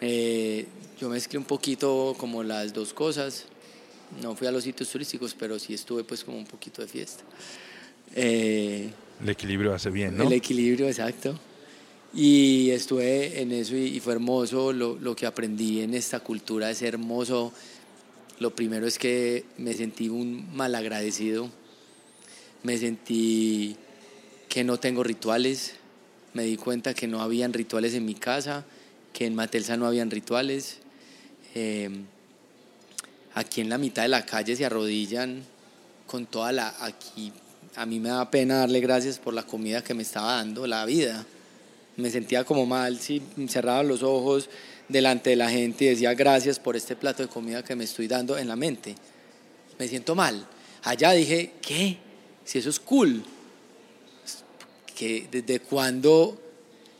Eh, 0.00 0.66
yo 1.00 1.08
mezclé 1.08 1.38
un 1.38 1.44
poquito 1.44 2.14
como 2.18 2.42
las 2.42 2.72
dos 2.72 2.92
cosas. 2.92 3.46
No 4.22 4.34
fui 4.36 4.46
a 4.46 4.52
los 4.52 4.64
sitios 4.64 4.88
turísticos, 4.90 5.34
pero 5.38 5.58
sí 5.58 5.74
estuve 5.74 6.04
pues 6.04 6.24
como 6.24 6.36
un 6.36 6.46
poquito 6.46 6.82
de 6.82 6.88
fiesta. 6.88 7.22
Eh, 8.14 8.90
El 9.22 9.28
equilibrio 9.28 9.72
hace 9.74 9.90
bien, 9.90 10.16
¿no? 10.16 10.24
el 10.24 10.32
equilibrio, 10.32 10.86
exacto. 10.86 11.38
Y 12.12 12.70
estuve 12.70 13.40
en 13.40 13.52
eso 13.52 13.76
y, 13.76 14.00
fue 14.00 14.14
hermoso 14.14 14.72
lo, 14.72 14.96
lo 14.96 15.14
que 15.14 15.26
aprendí 15.26 15.80
en 15.80 15.94
esta 15.94 16.20
cultura, 16.20 16.70
es 16.70 16.82
hermoso. 16.82 17.52
Lo 18.40 18.54
primero 18.54 18.86
es 18.86 18.98
que 18.98 19.44
me 19.58 19.74
sentí 19.74 20.08
un 20.08 20.54
malagradecido, 20.56 21.50
me 22.62 22.78
sentí 22.78 23.76
que 24.48 24.64
no 24.64 24.78
tengo 24.80 25.04
rituales, 25.04 25.74
me 26.34 26.44
di 26.44 26.56
cuenta 26.56 26.94
que 26.94 27.06
no 27.06 27.20
habían 27.20 27.52
rituales 27.52 27.94
en 27.94 28.04
mi 28.04 28.14
casa, 28.14 28.64
que 29.12 29.26
en 29.26 29.34
Matelsa 29.34 29.76
no 29.76 29.86
habían 29.86 30.10
rituales. 30.10 30.78
Eh, 31.54 31.90
aquí 33.34 33.60
en 33.60 33.68
la 33.68 33.78
mitad 33.78 34.02
de 34.02 34.08
la 34.08 34.26
calle 34.26 34.56
se 34.56 34.64
arrodillan 34.64 35.44
con 36.06 36.26
toda 36.26 36.50
la... 36.52 36.74
Aquí 36.80 37.32
a 37.76 37.86
mí 37.86 38.00
me 38.00 38.08
da 38.08 38.30
pena 38.30 38.58
darle 38.58 38.80
gracias 38.80 39.18
por 39.18 39.34
la 39.34 39.44
comida 39.44 39.84
que 39.84 39.94
me 39.94 40.02
estaba 40.02 40.36
dando, 40.36 40.66
la 40.66 40.84
vida. 40.84 41.24
Me 41.96 42.10
sentía 42.10 42.44
como 42.44 42.66
mal 42.66 42.98
si 42.98 43.22
cerraba 43.48 43.82
los 43.82 44.02
ojos 44.02 44.48
delante 44.88 45.30
de 45.30 45.36
la 45.36 45.50
gente 45.50 45.84
y 45.84 45.88
decía 45.88 46.14
gracias 46.14 46.58
por 46.58 46.76
este 46.76 46.96
plato 46.96 47.22
de 47.22 47.28
comida 47.28 47.64
que 47.64 47.76
me 47.76 47.84
estoy 47.84 48.08
dando 48.08 48.38
en 48.38 48.48
la 48.48 48.56
mente. 48.56 48.94
Me 49.78 49.88
siento 49.88 50.14
mal. 50.14 50.46
Allá 50.82 51.12
dije, 51.12 51.52
¿qué? 51.60 51.98
Si 52.44 52.58
eso 52.58 52.70
es 52.70 52.80
cool. 52.80 53.22
que 54.96 55.28
¿Desde 55.30 55.60
cuándo? 55.60 56.40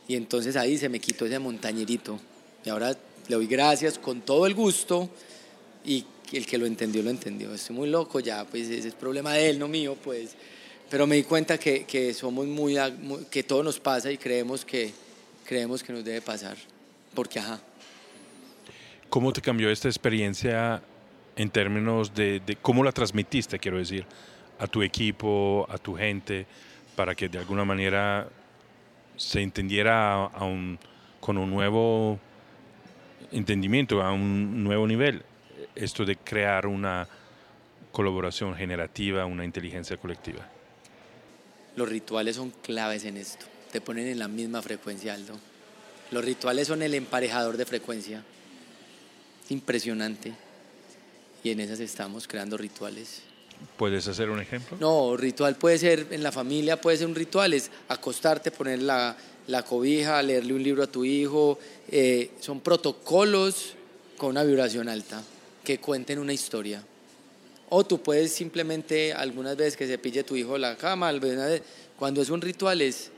Y 0.07 0.15
entonces 0.15 0.55
ahí 0.55 0.77
se 0.77 0.89
me 0.89 0.99
quitó 0.99 1.25
ese 1.25 1.39
montañerito. 1.39 2.19
Y 2.65 2.69
ahora 2.69 2.95
le 3.27 3.35
doy 3.35 3.47
gracias 3.47 3.97
con 3.97 4.21
todo 4.21 4.45
el 4.45 4.53
gusto 4.53 5.09
y 5.85 6.05
el 6.33 6.45
que 6.45 6.57
lo 6.57 6.65
entendió, 6.65 7.03
lo 7.03 7.09
entendió. 7.09 7.53
Estoy 7.53 7.75
muy 7.75 7.89
loco 7.89 8.19
ya, 8.19 8.45
pues 8.45 8.69
ese 8.69 8.87
es 8.87 8.93
problema 8.93 9.33
de 9.33 9.49
él, 9.49 9.59
no 9.59 9.67
mío, 9.67 9.97
pues. 10.01 10.31
Pero 10.91 11.07
me 11.07 11.15
di 11.15 11.23
cuenta 11.23 11.57
que, 11.57 11.85
que 11.85 12.13
somos 12.13 12.45
muy, 12.45 12.75
muy- 12.99 13.23
que 13.31 13.43
todo 13.43 13.63
nos 13.63 13.79
pasa 13.79 14.11
y 14.11 14.17
creemos 14.17 14.65
que, 14.65 14.91
creemos 15.45 15.81
que 15.81 15.93
nos 15.93 16.03
debe 16.03 16.21
pasar. 16.21 16.57
Porque, 17.15 17.39
ajá. 17.39 17.59
¿Cómo 19.09 19.31
te 19.31 19.41
cambió 19.41 19.69
esta 19.71 19.87
experiencia 19.87 20.81
en 21.37 21.49
términos 21.49 22.13
de, 22.13 22.41
de 22.41 22.57
cómo 22.57 22.83
la 22.83 22.91
transmitiste, 22.91 23.57
quiero 23.57 23.77
decir, 23.77 24.05
a 24.59 24.67
tu 24.67 24.83
equipo, 24.83 25.65
a 25.69 25.77
tu 25.77 25.95
gente, 25.95 26.45
para 26.97 27.15
que 27.15 27.29
de 27.29 27.37
alguna 27.39 27.63
manera 27.63 28.27
se 29.15 29.41
entendiera 29.41 30.25
a- 30.25 30.43
un- 30.43 30.77
con 31.21 31.37
un 31.37 31.49
nuevo 31.49 32.19
entendimiento, 33.31 34.01
a 34.01 34.11
un 34.11 34.61
nuevo 34.61 34.85
nivel, 34.85 35.23
esto 35.73 36.03
de 36.03 36.17
crear 36.17 36.67
una 36.67 37.07
colaboración 37.93 38.55
generativa, 38.55 39.25
una 39.25 39.45
inteligencia 39.45 39.95
colectiva? 39.95 40.45
Los 41.75 41.89
rituales 41.89 42.35
son 42.35 42.51
claves 42.61 43.05
en 43.05 43.17
esto. 43.17 43.45
Te 43.71 43.81
ponen 43.81 44.07
en 44.07 44.19
la 44.19 44.27
misma 44.27 44.61
frecuencia, 44.61 45.13
Aldo. 45.13 45.37
Los 46.11 46.25
rituales 46.25 46.67
son 46.67 46.81
el 46.81 46.93
emparejador 46.93 47.55
de 47.57 47.65
frecuencia. 47.65 48.23
Impresionante. 49.49 50.33
Y 51.43 51.51
en 51.51 51.59
esas 51.61 51.79
estamos 51.79 52.27
creando 52.27 52.57
rituales. 52.57 53.21
¿Puedes 53.77 54.07
hacer 54.07 54.29
un 54.29 54.39
ejemplo? 54.39 54.77
No, 54.79 55.15
ritual 55.15 55.55
puede 55.55 55.77
ser 55.77 56.07
en 56.11 56.23
la 56.23 56.31
familia, 56.31 56.81
puede 56.81 56.97
ser 56.97 57.07
un 57.07 57.15
ritual, 57.15 57.53
es 57.53 57.69
acostarte, 57.89 58.51
poner 58.51 58.81
la, 58.81 59.15
la 59.47 59.63
cobija, 59.63 60.21
leerle 60.21 60.53
un 60.53 60.63
libro 60.63 60.83
a 60.83 60.87
tu 60.87 61.05
hijo. 61.05 61.59
eh, 61.89 62.31
son 62.39 62.59
protocolos 62.59 63.73
con 64.17 64.31
una 64.31 64.43
vibración 64.43 64.89
alta 64.89 65.23
que 65.63 65.79
cuenten 65.79 66.19
una 66.19 66.33
historia. 66.33 66.83
O 67.73 67.85
tú 67.85 68.03
puedes 68.03 68.33
simplemente, 68.33 69.13
algunas 69.13 69.55
veces 69.55 69.77
que 69.77 69.87
se 69.87 69.97
pille 69.97 70.25
tu 70.25 70.35
hijo 70.35 70.57
la 70.57 70.75
cama, 70.75 71.09
cuando 71.97 72.21
es 72.21 72.29
un 72.29 72.41
ritual 72.41 72.81
es 72.81 73.11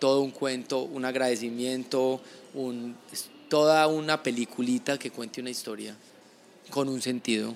todo 0.00 0.22
un 0.22 0.32
cuento, 0.32 0.82
un 0.82 1.04
agradecimiento, 1.04 2.20
toda 3.48 3.86
una 3.86 4.20
peliculita 4.20 4.98
que 4.98 5.12
cuente 5.12 5.40
una 5.40 5.50
historia 5.50 5.94
con 6.70 6.88
un 6.88 7.00
sentido. 7.00 7.54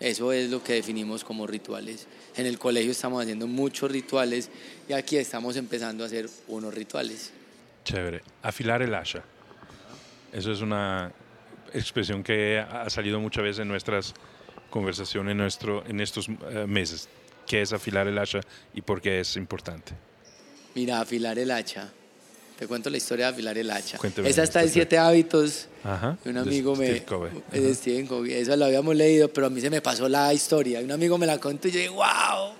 Eso 0.00 0.32
es 0.32 0.50
lo 0.50 0.60
que 0.60 0.72
definimos 0.72 1.22
como 1.22 1.46
rituales. 1.46 2.08
En 2.34 2.46
el 2.46 2.58
colegio 2.58 2.90
estamos 2.90 3.22
haciendo 3.22 3.46
muchos 3.46 3.88
rituales 3.88 4.50
y 4.88 4.92
aquí 4.92 5.16
estamos 5.18 5.54
empezando 5.54 6.02
a 6.02 6.08
hacer 6.08 6.28
unos 6.48 6.74
rituales. 6.74 7.30
Chévere. 7.84 8.22
Afilar 8.42 8.82
el 8.82 8.92
asha. 8.92 9.22
Eso 10.32 10.50
es 10.50 10.60
una 10.62 11.12
expresión 11.72 12.24
que 12.24 12.58
ha 12.58 12.90
salido 12.90 13.20
muchas 13.20 13.44
veces 13.44 13.60
en 13.60 13.68
nuestras 13.68 14.14
conversaciones 14.76 15.32
en, 15.32 15.38
nuestro, 15.38 15.84
en 15.86 16.00
estos 16.00 16.28
eh, 16.28 16.66
meses. 16.66 17.08
¿Qué 17.46 17.62
es 17.62 17.72
afilar 17.72 18.06
el 18.08 18.18
asha 18.18 18.40
y 18.74 18.82
por 18.82 19.00
qué 19.00 19.20
es 19.20 19.36
importante? 19.36 19.92
Mira, 20.74 21.00
afilar 21.00 21.38
el 21.38 21.50
hacha. 21.50 21.90
Te 22.58 22.66
cuento 22.66 22.90
la 22.90 22.98
historia 22.98 23.26
de 23.26 23.32
afilar 23.32 23.56
el 23.56 23.70
hacha. 23.70 23.96
Cuénteme, 23.96 24.28
Esa 24.28 24.42
está 24.42 24.62
en. 24.62 24.68
Siete 24.68 24.98
Hábitos. 24.98 25.68
Ajá. 25.82 26.18
Un 26.24 26.34
de 26.34 26.40
amigo 26.40 26.76
me. 26.76 26.98
Steve 26.98 27.30
eh, 27.52 27.60
de 27.60 27.74
Stephen 27.74 28.06
Covey. 28.06 28.34
Esa 28.34 28.56
la 28.56 28.66
habíamos 28.66 28.94
leído, 28.94 29.32
pero 29.32 29.46
a 29.46 29.50
mí 29.50 29.60
se 29.60 29.70
me 29.70 29.80
pasó 29.80 30.08
la 30.08 30.34
historia. 30.34 30.80
Un 30.80 30.92
amigo 30.92 31.16
me 31.16 31.26
la 31.26 31.38
contó 31.38 31.68
y 31.68 31.70
yo 31.70 31.78
dije, 31.78 31.90
wow. 31.90 32.52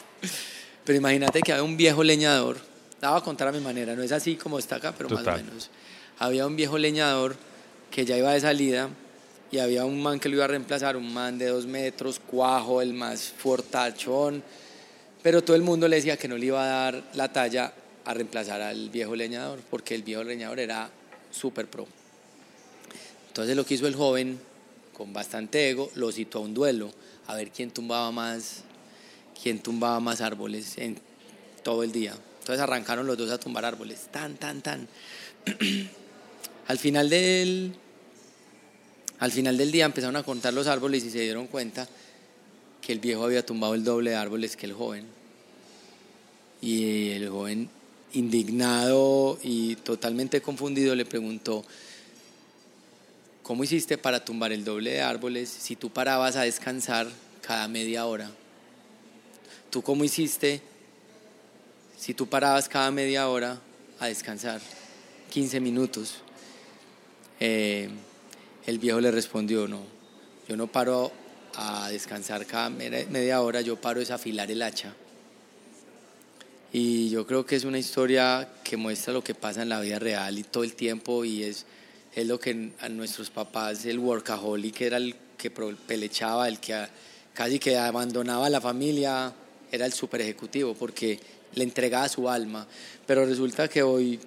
Pero 0.84 0.96
imagínate 0.96 1.40
que 1.42 1.52
había 1.52 1.64
un 1.64 1.76
viejo 1.76 2.02
leñador. 2.02 2.56
La 3.02 3.10
voy 3.10 3.20
a 3.20 3.24
contar 3.24 3.48
a 3.48 3.52
mi 3.52 3.60
manera. 3.60 3.94
No 3.94 4.02
es 4.02 4.12
así 4.12 4.36
como 4.36 4.58
está 4.58 4.76
acá, 4.76 4.94
pero 4.96 5.10
más 5.10 5.18
Total. 5.18 5.40
o 5.40 5.44
menos. 5.44 5.70
Había 6.18 6.46
un 6.46 6.56
viejo 6.56 6.78
leñador 6.78 7.36
que 7.90 8.06
ya 8.06 8.16
iba 8.16 8.32
de 8.32 8.40
salida 8.40 8.88
y 9.56 9.58
había 9.58 9.86
un 9.86 10.02
man 10.02 10.20
que 10.20 10.28
lo 10.28 10.34
iba 10.34 10.44
a 10.44 10.48
reemplazar, 10.48 10.98
un 10.98 11.14
man 11.14 11.38
de 11.38 11.46
dos 11.46 11.64
metros, 11.64 12.20
cuajo, 12.20 12.82
el 12.82 12.92
más 12.92 13.32
fortachón. 13.38 14.42
Pero 15.22 15.42
todo 15.42 15.56
el 15.56 15.62
mundo 15.62 15.88
le 15.88 15.96
decía 15.96 16.18
que 16.18 16.28
no 16.28 16.36
le 16.36 16.44
iba 16.44 16.62
a 16.62 16.66
dar 16.66 17.02
la 17.14 17.32
talla 17.32 17.72
a 18.04 18.12
reemplazar 18.12 18.60
al 18.60 18.90
viejo 18.90 19.16
leñador, 19.16 19.60
porque 19.70 19.94
el 19.94 20.02
viejo 20.02 20.22
leñador 20.24 20.60
era 20.60 20.90
súper 21.30 21.68
pro. 21.68 21.86
Entonces 23.28 23.56
lo 23.56 23.64
que 23.64 23.74
hizo 23.74 23.86
el 23.86 23.94
joven, 23.94 24.38
con 24.92 25.14
bastante 25.14 25.70
ego, 25.70 25.90
lo 25.94 26.12
citó 26.12 26.40
a 26.40 26.42
un 26.42 26.52
duelo, 26.52 26.92
a 27.26 27.34
ver 27.34 27.50
quién 27.50 27.70
tumbaba 27.70 28.12
más, 28.12 28.62
quién 29.42 29.60
tumbaba 29.60 30.00
más 30.00 30.20
árboles 30.20 30.76
en 30.76 30.98
todo 31.62 31.82
el 31.82 31.92
día. 31.92 32.14
Entonces 32.40 32.62
arrancaron 32.62 33.06
los 33.06 33.16
dos 33.16 33.30
a 33.30 33.38
tumbar 33.38 33.64
árboles, 33.64 34.08
tan, 34.12 34.36
tan, 34.36 34.60
tan. 34.60 34.86
al 36.68 36.78
final 36.78 37.08
del, 37.08 37.74
al 39.18 39.32
final 39.32 39.56
del 39.56 39.72
día 39.72 39.86
empezaron 39.86 40.16
a 40.16 40.22
contar 40.22 40.52
los 40.52 40.66
árboles 40.66 41.04
y 41.04 41.10
se 41.10 41.20
dieron 41.20 41.46
cuenta 41.46 41.88
que 42.82 42.92
el 42.92 42.98
viejo 43.00 43.24
había 43.24 43.44
tumbado 43.44 43.74
el 43.74 43.82
doble 43.82 44.10
de 44.10 44.16
árboles 44.16 44.56
que 44.56 44.66
el 44.66 44.72
joven. 44.72 45.06
Y 46.60 47.10
el 47.10 47.28
joven, 47.28 47.68
indignado 48.12 49.38
y 49.42 49.76
totalmente 49.76 50.40
confundido, 50.40 50.94
le 50.94 51.04
preguntó, 51.04 51.64
¿cómo 53.42 53.64
hiciste 53.64 53.98
para 53.98 54.24
tumbar 54.24 54.52
el 54.52 54.64
doble 54.64 54.92
de 54.92 55.00
árboles 55.00 55.48
si 55.48 55.76
tú 55.76 55.90
parabas 55.90 56.36
a 56.36 56.42
descansar 56.42 57.08
cada 57.40 57.68
media 57.68 58.06
hora? 58.06 58.30
¿Tú 59.70 59.82
cómo 59.82 60.04
hiciste 60.04 60.60
si 61.98 62.14
tú 62.14 62.26
parabas 62.28 62.68
cada 62.68 62.90
media 62.90 63.28
hora 63.28 63.60
a 63.98 64.06
descansar? 64.06 64.60
15 65.30 65.60
minutos. 65.60 66.16
Eh, 67.40 67.90
el 68.66 68.78
viejo 68.78 69.00
le 69.00 69.10
respondió, 69.10 69.68
no, 69.68 69.82
yo 70.48 70.56
no 70.56 70.66
paro 70.66 71.12
a 71.54 71.88
descansar 71.88 72.44
cada 72.46 72.68
media 72.68 73.40
hora, 73.40 73.60
yo 73.60 73.80
paro 73.80 74.00
es 74.00 74.10
afilar 74.10 74.50
el 74.50 74.62
hacha. 74.62 74.94
Y 76.72 77.08
yo 77.08 77.26
creo 77.26 77.46
que 77.46 77.56
es 77.56 77.64
una 77.64 77.78
historia 77.78 78.48
que 78.62 78.76
muestra 78.76 79.12
lo 79.12 79.22
que 79.22 79.34
pasa 79.34 79.62
en 79.62 79.68
la 79.68 79.80
vida 79.80 79.98
real 79.98 80.38
y 80.38 80.42
todo 80.42 80.64
el 80.64 80.74
tiempo 80.74 81.24
y 81.24 81.44
es, 81.44 81.64
es 82.14 82.26
lo 82.26 82.38
que 82.38 82.72
a 82.80 82.88
nuestros 82.88 83.30
papás, 83.30 83.86
el 83.86 83.98
workaholic 83.98 84.80
era 84.80 84.96
el 84.96 85.14
que 85.38 85.50
pelechaba, 85.50 86.48
el 86.48 86.58
que 86.58 86.86
casi 87.32 87.58
que 87.58 87.78
abandonaba 87.78 88.50
la 88.50 88.60
familia, 88.60 89.32
era 89.70 89.86
el 89.86 89.92
super 89.92 90.20
ejecutivo 90.20 90.74
porque 90.74 91.20
le 91.54 91.64
entregaba 91.64 92.08
su 92.08 92.28
alma. 92.28 92.66
Pero 93.06 93.24
resulta 93.24 93.68
que 93.68 93.82
hoy, 93.82 94.18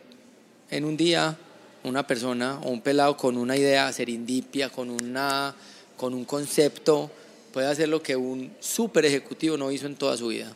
en 0.69 0.85
un 0.85 0.95
día, 0.95 1.37
una 1.83 2.05
persona 2.05 2.59
o 2.63 2.69
un 2.69 2.81
pelado 2.81 3.15
con 3.15 3.37
una 3.37 3.55
idea 3.55 3.91
serendipia, 3.93 4.69
con, 4.69 4.89
una, 4.89 5.55
con 5.95 6.13
un 6.13 6.25
concepto, 6.25 7.09
puede 7.53 7.67
hacer 7.67 7.89
lo 7.89 8.01
que 8.01 8.15
un 8.15 8.51
super 8.59 9.05
ejecutivo 9.05 9.57
no 9.57 9.71
hizo 9.71 9.85
en 9.85 9.95
toda 9.95 10.17
su 10.17 10.27
vida. 10.27 10.53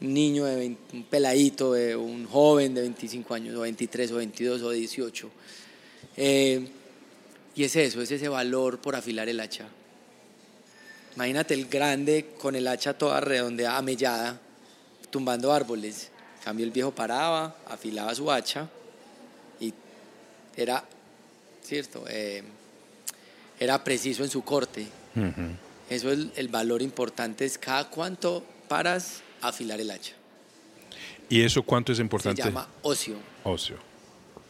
Un 0.00 0.14
niño, 0.14 0.46
de 0.46 0.76
un 0.94 1.04
peladito, 1.04 1.74
de 1.74 1.94
un 1.94 2.26
joven 2.26 2.74
de 2.74 2.80
25 2.80 3.34
años, 3.34 3.56
o 3.56 3.60
23, 3.60 4.12
o 4.12 4.16
22, 4.16 4.62
o 4.62 4.70
18. 4.70 5.30
Eh, 6.16 6.68
y 7.54 7.64
es 7.64 7.76
eso, 7.76 8.00
es 8.00 8.10
ese 8.10 8.28
valor 8.28 8.78
por 8.78 8.96
afilar 8.96 9.28
el 9.28 9.40
hacha. 9.40 9.68
Imagínate 11.16 11.52
el 11.52 11.66
grande 11.66 12.30
con 12.38 12.56
el 12.56 12.66
hacha 12.66 12.96
toda 12.96 13.20
redondeada, 13.20 13.76
amellada, 13.76 14.40
tumbando 15.10 15.52
árboles. 15.52 16.10
En 16.38 16.44
cambio 16.44 16.64
el 16.64 16.72
viejo 16.72 16.92
paraba, 16.92 17.56
afilaba 17.66 18.14
su 18.14 18.30
hacha 18.30 18.70
era, 20.56 20.84
¿cierto? 21.62 22.04
Eh, 22.08 22.42
era 23.58 23.82
preciso 23.84 24.24
en 24.24 24.30
su 24.30 24.42
corte. 24.42 24.86
Eso 25.88 26.12
es 26.12 26.28
el, 26.36 26.48
valor 26.48 26.82
importante, 26.82 27.44
es 27.44 27.58
cada 27.58 27.90
cuánto 27.90 28.44
paras 28.68 29.22
a 29.40 29.48
afilar 29.48 29.80
el 29.80 29.90
hacha. 29.90 30.14
¿Y 31.28 31.42
eso 31.42 31.62
cuánto 31.62 31.92
es 31.92 31.98
importante? 31.98 32.42
Se 32.42 32.48
llama 32.48 32.68
ocio. 32.82 33.16
Ocio. 33.44 33.76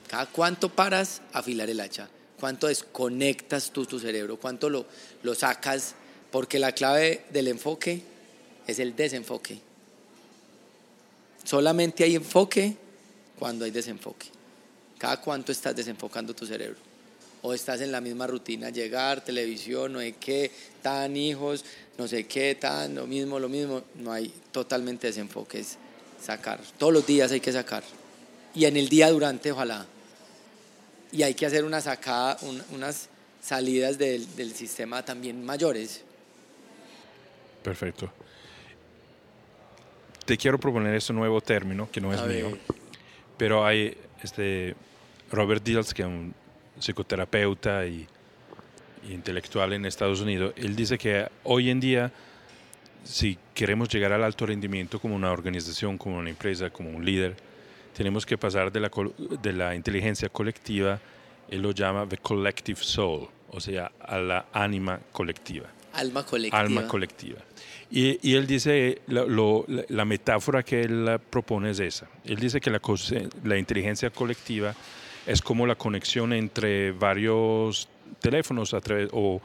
Cada 0.06 0.26
cuánto 0.26 0.68
paras 0.68 1.22
a 1.32 1.40
afilar 1.40 1.68
el 1.70 1.80
hacha. 1.80 2.08
Cuánto 2.38 2.68
desconectas 2.68 3.70
tú 3.70 3.84
tu 3.84 3.98
cerebro, 3.98 4.38
cuánto 4.38 4.70
lo, 4.70 4.86
lo 5.22 5.34
sacas, 5.34 5.94
porque 6.30 6.58
la 6.58 6.72
clave 6.72 7.24
del 7.30 7.48
enfoque 7.48 8.02
es 8.66 8.78
el 8.78 8.96
desenfoque. 8.96 9.58
Solamente 11.44 12.04
hay 12.04 12.16
enfoque 12.16 12.76
cuando 13.38 13.64
hay 13.64 13.70
desenfoque. 13.70 14.26
Cada 15.00 15.20
cuánto 15.20 15.50
estás 15.50 15.74
desenfocando 15.74 16.32
tu 16.34 16.46
cerebro. 16.46 16.78
O 17.42 17.52
estás 17.52 17.80
en 17.80 17.90
la 17.90 18.00
misma 18.00 18.28
rutina, 18.28 18.70
llegar, 18.70 19.24
televisión, 19.24 19.94
no 19.94 20.00
sé 20.00 20.14
qué, 20.20 20.52
tan 20.82 21.16
hijos, 21.16 21.64
no 21.98 22.06
sé 22.06 22.26
qué, 22.26 22.54
tan, 22.54 22.94
lo 22.94 23.06
mismo, 23.06 23.40
lo 23.40 23.48
mismo. 23.48 23.82
No 23.96 24.12
hay 24.12 24.32
totalmente 24.52 25.06
desenfoque, 25.08 25.60
es 25.60 25.78
sacar. 26.22 26.60
Todos 26.78 26.92
los 26.92 27.06
días 27.06 27.32
hay 27.32 27.40
que 27.40 27.50
sacar. 27.50 27.82
Y 28.54 28.66
en 28.66 28.76
el 28.76 28.88
día 28.88 29.10
durante, 29.10 29.50
ojalá. 29.50 29.86
Y 31.10 31.22
hay 31.22 31.34
que 31.34 31.46
hacer 31.46 31.64
una 31.64 31.80
sacada, 31.80 32.36
unas 32.70 33.08
salidas 33.42 33.96
del, 33.96 34.36
del 34.36 34.54
sistema 34.54 35.02
también 35.02 35.42
mayores. 35.42 36.02
Perfecto 37.64 38.12
te 40.30 40.38
quiero 40.38 40.60
proponer 40.60 40.94
este 40.94 41.12
nuevo 41.12 41.40
término, 41.40 41.90
que 41.90 42.00
no 42.00 42.14
es 42.14 42.24
mío, 42.24 42.56
pero 43.36 43.66
hay 43.66 43.96
este 44.22 44.76
Robert 45.30 45.62
Dills, 45.62 45.94
que 45.94 46.02
es 46.02 46.08
un 46.08 46.34
psicoterapeuta 46.78 47.86
y, 47.86 48.06
intelectual 49.08 49.72
en 49.72 49.86
Estados 49.86 50.20
Unidos, 50.20 50.52
él 50.56 50.76
dice 50.76 50.98
que 50.98 51.28
hoy 51.44 51.70
en 51.70 51.80
día, 51.80 52.12
si 53.04 53.38
queremos 53.54 53.88
llegar 53.88 54.12
al 54.12 54.24
alto 54.24 54.46
rendimiento 54.46 55.00
como 55.00 55.14
una 55.14 55.32
organización, 55.32 55.96
como 55.96 56.18
una 56.18 56.30
empresa, 56.30 56.70
como 56.70 56.90
un 56.90 57.04
líder, 57.04 57.36
tenemos 57.96 58.26
que 58.26 58.36
pasar 58.36 58.70
de 58.70 58.80
la, 58.80 58.90
de 59.42 59.52
la 59.52 59.74
inteligencia 59.74 60.28
colectiva, 60.28 61.00
él 61.48 61.62
lo 61.62 61.72
llama 61.72 62.06
the 62.08 62.18
collective 62.18 62.80
soul, 62.82 63.28
o 63.50 63.60
sea, 63.60 63.90
a 64.00 64.18
la 64.18 64.46
ánima 64.52 65.00
colectiva. 65.12 65.68
Alma 65.92 66.24
colectiva. 66.24 66.60
Alma 66.60 66.86
colectiva. 66.86 67.40
Y, 67.90 68.34
él 68.34 68.46
dice, 68.46 69.02
la, 69.08 70.04
metáfora 70.04 70.62
que 70.62 70.82
él 70.82 71.18
propone 71.28 71.70
es 71.70 71.80
esa. 71.80 72.06
Él 72.24 72.36
dice 72.36 72.60
que 72.60 72.70
la, 72.70 72.80
la 73.42 73.58
inteligencia 73.58 74.10
colectiva 74.10 74.76
es 75.30 75.42
como 75.42 75.64
la 75.64 75.76
conexión 75.76 76.32
entre 76.32 76.90
varios 76.90 77.88
teléfonos 78.20 78.74
o, 79.12 79.40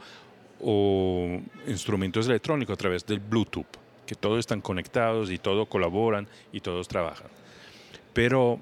instrumentos 1.68 2.26
electrónicos 2.26 2.74
a 2.74 2.76
través 2.76 3.06
del 3.06 3.20
Bluetooth, 3.20 3.66
que 4.04 4.16
todos 4.16 4.40
están 4.40 4.60
conectados 4.60 5.30
y 5.30 5.38
todos 5.38 5.68
colaboran 5.68 6.26
y 6.52 6.60
todos 6.60 6.88
trabajan. 6.88 7.28
Pero 8.12 8.58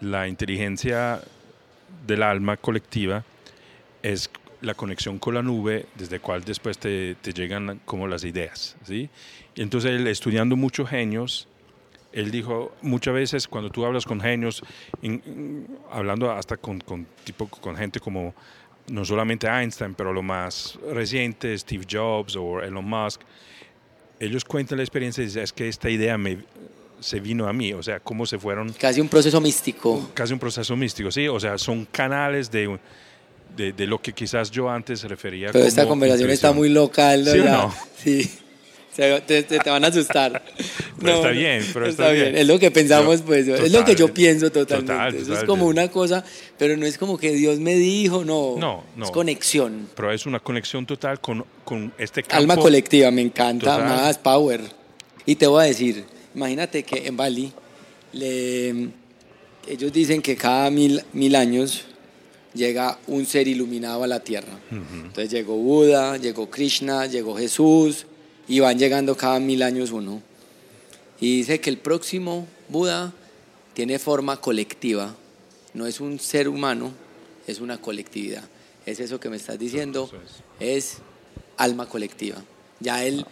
la 0.00 0.28
inteligencia 0.28 1.20
del 2.06 2.22
alma 2.22 2.56
colectiva 2.56 3.24
es 4.04 4.30
la 4.60 4.74
conexión 4.74 5.18
con 5.18 5.34
la 5.34 5.42
nube, 5.42 5.86
desde 5.96 6.20
cual 6.20 6.44
después 6.44 6.78
te, 6.78 7.16
llegan 7.34 7.80
como 7.84 8.06
las 8.06 8.22
ideas. 8.22 8.76
¿sí? 8.84 9.10
Entonces, 9.56 10.06
estudiando 10.06 10.54
muchos 10.54 10.88
genios, 10.88 11.48
él 12.12 12.30
dijo, 12.30 12.72
muchas 12.82 13.14
veces 13.14 13.48
cuando 13.48 13.70
tú 13.70 13.84
hablas 13.84 14.04
con 14.04 14.20
genios, 14.20 14.62
hablando 15.90 16.30
hasta 16.30 16.56
con, 16.56 16.80
con, 16.80 17.06
tipo, 17.24 17.46
con 17.46 17.76
gente 17.76 18.00
como 18.00 18.34
no 18.88 19.04
solamente 19.04 19.46
Einstein, 19.46 19.94
pero 19.94 20.12
lo 20.12 20.22
más 20.22 20.78
reciente, 20.92 21.56
Steve 21.56 21.86
Jobs 21.88 22.34
o 22.36 22.60
Elon 22.60 22.84
Musk, 22.84 23.20
ellos 24.18 24.44
cuentan 24.44 24.78
la 24.78 24.84
experiencia 24.84 25.22
y 25.22 25.26
dicen, 25.26 25.42
es 25.42 25.52
que 25.52 25.68
esta 25.68 25.88
idea 25.88 26.18
me, 26.18 26.38
se 26.98 27.20
vino 27.20 27.46
a 27.46 27.52
mí, 27.52 27.72
o 27.72 27.82
sea, 27.82 28.00
cómo 28.00 28.26
se 28.26 28.38
fueron... 28.38 28.72
Casi 28.72 29.00
un 29.00 29.08
proceso 29.08 29.40
místico. 29.40 30.10
Casi 30.12 30.32
un 30.32 30.38
proceso 30.38 30.76
místico, 30.76 31.10
sí, 31.10 31.28
o 31.28 31.38
sea, 31.38 31.56
son 31.56 31.84
canales 31.86 32.50
de 32.50 32.78
de, 33.56 33.86
lo 33.86 34.00
que 34.00 34.12
quizás 34.12 34.50
yo 34.50 34.70
antes 34.70 35.02
refería. 35.04 35.50
Pero 35.52 35.64
esta 35.64 35.86
conversación 35.86 36.30
está 36.30 36.52
muy 36.52 36.68
local, 36.68 37.24
¿no? 37.24 37.32
¿Sí 37.32 37.38
no? 37.38 37.74
Sí. 37.96 38.30
Te, 39.26 39.42
te, 39.42 39.70
van 39.70 39.84
a 39.84 39.88
asustar. 39.88 40.42
Pero 41.00 41.14
está 41.14 41.30
bien, 41.30 41.64
pero 41.72 41.86
está, 41.86 42.10
bien. 42.10 42.36
Es 42.36 42.46
lo 42.46 42.58
que 42.58 42.70
pensamos, 42.70 43.22
pues. 43.22 43.48
es 43.48 43.72
lo 43.72 43.84
que 43.84 43.94
yo 43.94 44.12
pienso 44.12 44.50
totalmente. 44.52 45.22
Eso 45.22 45.32
es 45.32 45.44
como 45.44 45.64
una 45.66 45.88
cosa, 45.88 46.22
pero 46.58 46.76
no 46.76 46.84
es 46.84 46.98
como 46.98 47.16
que 47.16 47.32
Dios 47.32 47.58
me 47.58 47.74
dijo, 47.76 48.22
no. 48.22 48.56
No, 48.58 48.84
no. 48.96 49.04
Es 49.06 49.10
conexión. 49.10 49.88
Pero 49.94 50.12
es 50.12 50.26
una 50.26 50.40
conexión 50.40 50.84
total 50.84 51.18
con, 51.18 51.42
con 51.64 51.90
este 51.96 52.22
campo. 52.22 52.36
Alma 52.36 52.56
colectiva, 52.56 53.10
me 53.10 53.22
encanta 53.22 53.78
más, 53.78 54.18
power. 54.18 54.60
Y 55.24 55.36
te 55.36 55.46
voy 55.46 55.64
a 55.64 55.66
decir, 55.68 56.04
imagínate 56.34 56.82
que 56.82 57.06
en 57.06 57.16
Bali, 57.16 57.50
le, 58.12 58.88
ellos 59.66 59.90
dicen 59.90 60.20
que 60.20 60.36
cada 60.36 60.68
mil, 60.70 61.02
mil 61.14 61.34
años 61.34 61.86
llega 62.52 62.98
un 63.06 63.24
ser 63.24 63.48
iluminado 63.48 64.04
a 64.04 64.06
la 64.06 64.20
tierra. 64.20 64.58
Entonces 64.70 65.30
llegó 65.30 65.56
Buda, 65.56 66.18
llegó 66.18 66.50
Krishna, 66.50 67.06
llegó 67.06 67.34
Jesús 67.36 68.04
y 68.50 68.58
van 68.58 68.80
llegando 68.80 69.16
cada 69.16 69.38
mil 69.38 69.62
años 69.62 69.92
uno. 69.92 70.20
Y 71.20 71.36
dice 71.36 71.60
que 71.60 71.70
el 71.70 71.78
próximo 71.78 72.48
Buda 72.68 73.12
tiene 73.74 74.00
forma 74.00 74.40
colectiva, 74.40 75.14
no 75.72 75.86
es 75.86 76.00
un 76.00 76.18
ser 76.18 76.48
humano, 76.48 76.90
es 77.46 77.60
una 77.60 77.80
colectividad. 77.80 78.42
Es 78.86 78.98
eso 78.98 79.20
que 79.20 79.30
me 79.30 79.36
estás 79.36 79.56
diciendo, 79.56 80.10
es 80.58 80.98
alma 81.58 81.88
colectiva. 81.88 82.42
Ya 82.80 83.04
el, 83.04 83.24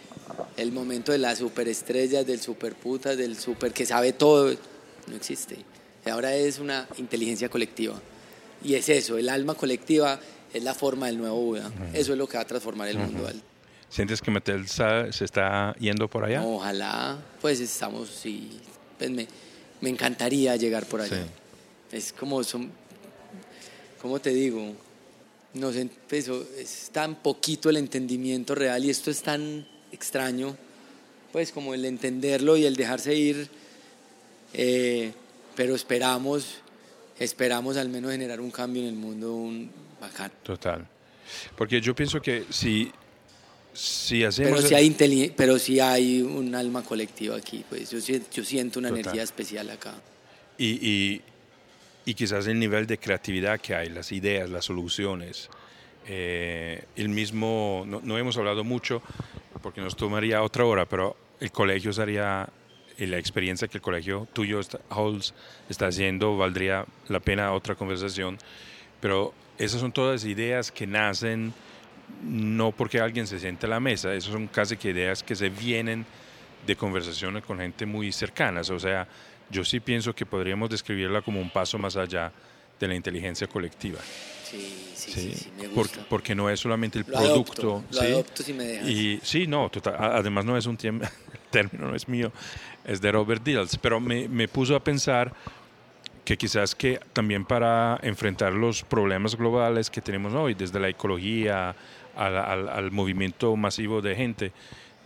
el 0.55 0.71
momento 0.71 1.11
de 1.11 1.17
las 1.17 1.39
superestrellas, 1.39 2.25
del 2.25 2.39
superputa, 2.39 3.17
del 3.17 3.37
super 3.37 3.73
que 3.73 3.85
sabe 3.85 4.13
todo, 4.13 4.55
no 5.07 5.15
existe. 5.17 5.57
Ahora 6.09 6.33
es 6.33 6.59
una 6.59 6.87
inteligencia 6.97 7.49
colectiva. 7.49 7.99
Y 8.63 8.75
es 8.75 8.87
eso, 8.87 9.17
el 9.17 9.27
alma 9.27 9.55
colectiva 9.55 10.17
es 10.53 10.63
la 10.63 10.73
forma 10.73 11.07
del 11.07 11.17
nuevo 11.17 11.41
Buda. 11.41 11.69
Eso 11.93 12.13
es 12.13 12.17
lo 12.17 12.25
que 12.25 12.37
va 12.37 12.43
a 12.43 12.47
transformar 12.47 12.87
el 12.87 12.99
mundo. 12.99 13.29
¿Sientes 13.89 14.21
que 14.21 14.31
Metel 14.31 14.67
se 14.67 15.25
está 15.25 15.75
yendo 15.79 16.07
por 16.07 16.23
allá? 16.23 16.43
Ojalá, 16.43 17.17
pues 17.41 17.59
estamos, 17.59 18.09
sí, 18.09 18.59
pues 18.97 19.09
me, 19.09 19.27
me 19.81 19.89
encantaría 19.89 20.55
llegar 20.55 20.85
por 20.85 21.01
allá. 21.01 21.25
Es 21.91 22.13
como, 22.13 22.43
son, 22.43 22.71
¿cómo 24.01 24.19
te 24.19 24.29
digo? 24.29 24.75
No 25.55 25.71
sé, 25.71 25.89
pues, 26.07 26.27
es 26.27 26.89
tan 26.91 27.15
poquito 27.15 27.69
el 27.69 27.77
entendimiento 27.77 28.53
real 28.53 28.85
y 28.85 28.91
esto 28.91 29.09
es 29.09 29.23
tan 29.23 29.67
extraño, 29.91 30.55
pues 31.31 31.51
como 31.51 31.73
el 31.73 31.85
entenderlo 31.85 32.57
y 32.57 32.65
el 32.65 32.75
dejarse 32.75 33.15
ir, 33.15 33.49
eh, 34.53 35.11
pero 35.55 35.73
esperamos 35.73 36.61
esperamos 37.19 37.77
al 37.77 37.89
menos 37.89 38.11
generar 38.11 38.39
un 38.39 38.49
cambio 38.49 38.81
en 38.81 38.87
el 38.89 38.95
mundo 38.95 39.35
un 39.35 39.69
bacán. 39.99 40.31
Total. 40.43 40.87
Porque 41.55 41.81
yo 41.81 41.93
pienso 41.93 42.21
que 42.21 42.45
si, 42.49 42.91
si 43.73 44.23
hacemos... 44.23 44.51
Pero 44.51 44.67
si 44.67 44.75
hay, 44.75 45.33
pero 45.35 45.59
si 45.59 45.79
hay 45.79 46.21
un 46.21 46.55
alma 46.55 46.83
colectiva 46.83 47.35
aquí, 47.35 47.63
pues 47.67 47.91
yo, 47.91 48.17
yo 48.31 48.43
siento 48.43 48.79
una 48.79 48.89
energía 48.89 49.23
especial 49.23 49.69
acá. 49.69 49.95
Y, 50.57 50.67
y, 50.67 51.21
y, 52.05 52.13
quizás 52.13 52.47
el 52.47 52.59
nivel 52.59 52.85
de 52.85 52.97
creatividad 52.97 53.59
que 53.61 53.75
hay, 53.75 53.89
las 53.89 54.11
ideas, 54.11 54.49
las 54.49 54.65
soluciones. 54.65 55.49
Eh, 56.05 56.83
el 56.95 57.09
mismo, 57.09 57.83
no, 57.87 58.01
no, 58.03 58.17
hemos 58.17 58.35
hablado 58.37 58.63
mucho, 58.63 59.01
porque 59.61 59.79
nos 59.79 59.95
tomaría 59.95 60.41
otra 60.41 60.65
hora, 60.65 60.85
pero 60.85 61.15
el 61.39 61.51
colegio 61.51 61.93
sería, 61.93 62.49
y 62.97 63.05
la 63.05 63.17
experiencia 63.17 63.67
que 63.67 63.77
el 63.77 63.81
colegio 63.81 64.27
tuyo, 64.33 64.59
Halls, 64.89 65.33
está 65.69 65.87
haciendo, 65.87 66.35
valdría 66.35 66.85
la 67.07 67.19
pena 67.19 67.53
otra 67.53 67.75
conversación. 67.75 68.37
Pero 68.99 69.33
esas 69.57 69.79
son 69.79 69.91
todas 69.91 70.25
ideas 70.25 70.71
que 70.71 70.87
nacen 70.87 71.53
no 72.23 72.71
porque 72.71 72.99
alguien 72.99 73.27
se 73.27 73.39
siente 73.39 73.65
a 73.65 73.69
la 73.69 73.79
mesa, 73.79 74.13
esas 74.13 74.31
son 74.31 74.47
casi 74.47 74.77
que 74.77 74.89
ideas 74.89 75.23
que 75.23 75.35
se 75.35 75.49
vienen 75.49 76.05
de 76.65 76.75
conversaciones 76.75 77.43
con 77.43 77.59
gente 77.59 77.85
muy 77.85 78.11
cercanas. 78.11 78.69
O 78.69 78.79
sea, 78.79 79.07
yo 79.49 79.63
sí 79.63 79.79
pienso 79.79 80.13
que 80.13 80.25
podríamos 80.25 80.69
describirla 80.69 81.21
como 81.21 81.41
un 81.41 81.49
paso 81.49 81.77
más 81.77 81.95
allá 81.95 82.31
de 82.79 82.87
la 82.87 82.95
inteligencia 82.95 83.47
colectiva. 83.47 83.99
Sí, 84.43 84.91
sí, 84.95 85.11
sí, 85.11 85.35
sí, 85.35 85.51
me 85.59 85.67
gusta. 85.67 86.05
Porque, 86.09 86.33
no 86.33 86.49
es 86.49 86.59
solamente 86.59 86.97
el 86.97 87.05
producto. 87.05 87.83
lo 87.91 88.01
adopto 88.01 88.43
si 88.43 88.53
me 88.53 88.63
dejas. 88.63 88.89
Y 88.89 89.19
sí, 89.23 89.47
no, 89.47 89.69
total, 89.69 89.95
además 89.99 90.45
no 90.45 90.57
es 90.57 90.65
un 90.65 90.77
el 90.83 91.01
término, 91.49 91.87
no 91.87 91.95
es 91.95 92.07
mío, 92.07 92.31
es 92.85 93.01
de 93.01 93.11
Robert 93.11 93.43
Dills, 93.43 93.77
pero 93.77 93.99
me, 93.99 94.27
me 94.27 94.47
puso 94.47 94.75
a 94.75 94.83
pensar 94.83 95.33
que 96.25 96.37
quizás 96.37 96.75
que 96.75 96.99
también 97.13 97.43
para 97.43 97.99
enfrentar 98.03 98.53
los 98.53 98.83
problemas 98.83 99.35
globales 99.35 99.89
que 99.89 99.99
tenemos 99.99 100.33
hoy, 100.33 100.53
desde 100.53 100.79
la 100.79 100.87
ecología 100.87 101.75
al, 102.19 102.69
al, 102.69 102.91
movimiento 102.91 103.55
masivo 103.55 104.01
de 104.01 104.15
gente, 104.15 104.51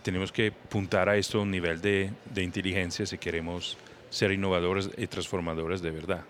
tenemos 0.02 0.32
que 0.32 0.48
apuntar 0.48 1.08
a 1.08 1.16
esto 1.16 1.38
a 1.38 1.42
un 1.42 1.50
nivel 1.50 1.80
de, 1.80 2.10
de 2.34 2.42
inteligencia 2.42 3.06
si 3.06 3.18
queremos 3.18 3.76
ser 4.10 4.32
innovadores 4.32 4.90
y 4.96 5.06
transformadores 5.06 5.80
de 5.80 5.90
verdad. 5.90 6.24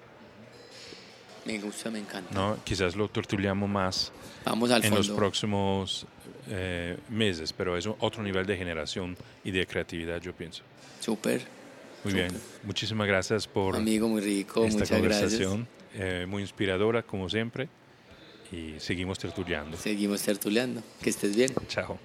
Me 1.46 1.58
gusta, 1.58 1.90
me 1.90 1.98
encanta. 1.98 2.34
¿No? 2.34 2.58
Quizás 2.64 2.96
lo 2.96 3.08
tortuliamos 3.08 3.68
más 3.68 4.12
Vamos 4.44 4.70
al 4.70 4.84
en 4.84 4.94
los 4.94 5.10
próximos 5.10 6.06
eh, 6.48 6.96
meses, 7.08 7.52
pero 7.52 7.76
es 7.76 7.86
otro 7.86 8.22
nivel 8.22 8.46
de 8.46 8.56
generación 8.56 9.16
y 9.42 9.50
de 9.50 9.66
creatividad, 9.66 10.20
yo 10.20 10.32
pienso. 10.34 10.62
Súper. 11.00 11.42
Muy 12.04 12.12
bien, 12.12 12.32
muchísimas 12.62 13.06
gracias 13.06 13.46
por 13.46 13.76
Amigo, 13.76 14.08
muy 14.08 14.20
rico, 14.20 14.62
esta 14.64 14.80
muchas 14.80 14.90
conversación, 14.90 15.66
eh, 15.94 16.26
muy 16.28 16.42
inspiradora 16.42 17.02
como 17.02 17.30
siempre 17.30 17.68
y 18.54 18.80
seguimos 18.80 19.18
tertuleando. 19.18 19.76
Seguimos 19.76 20.22
tertuleando. 20.22 20.82
Que 21.02 21.10
estés 21.10 21.34
bien. 21.34 21.52
Chao. 21.68 21.98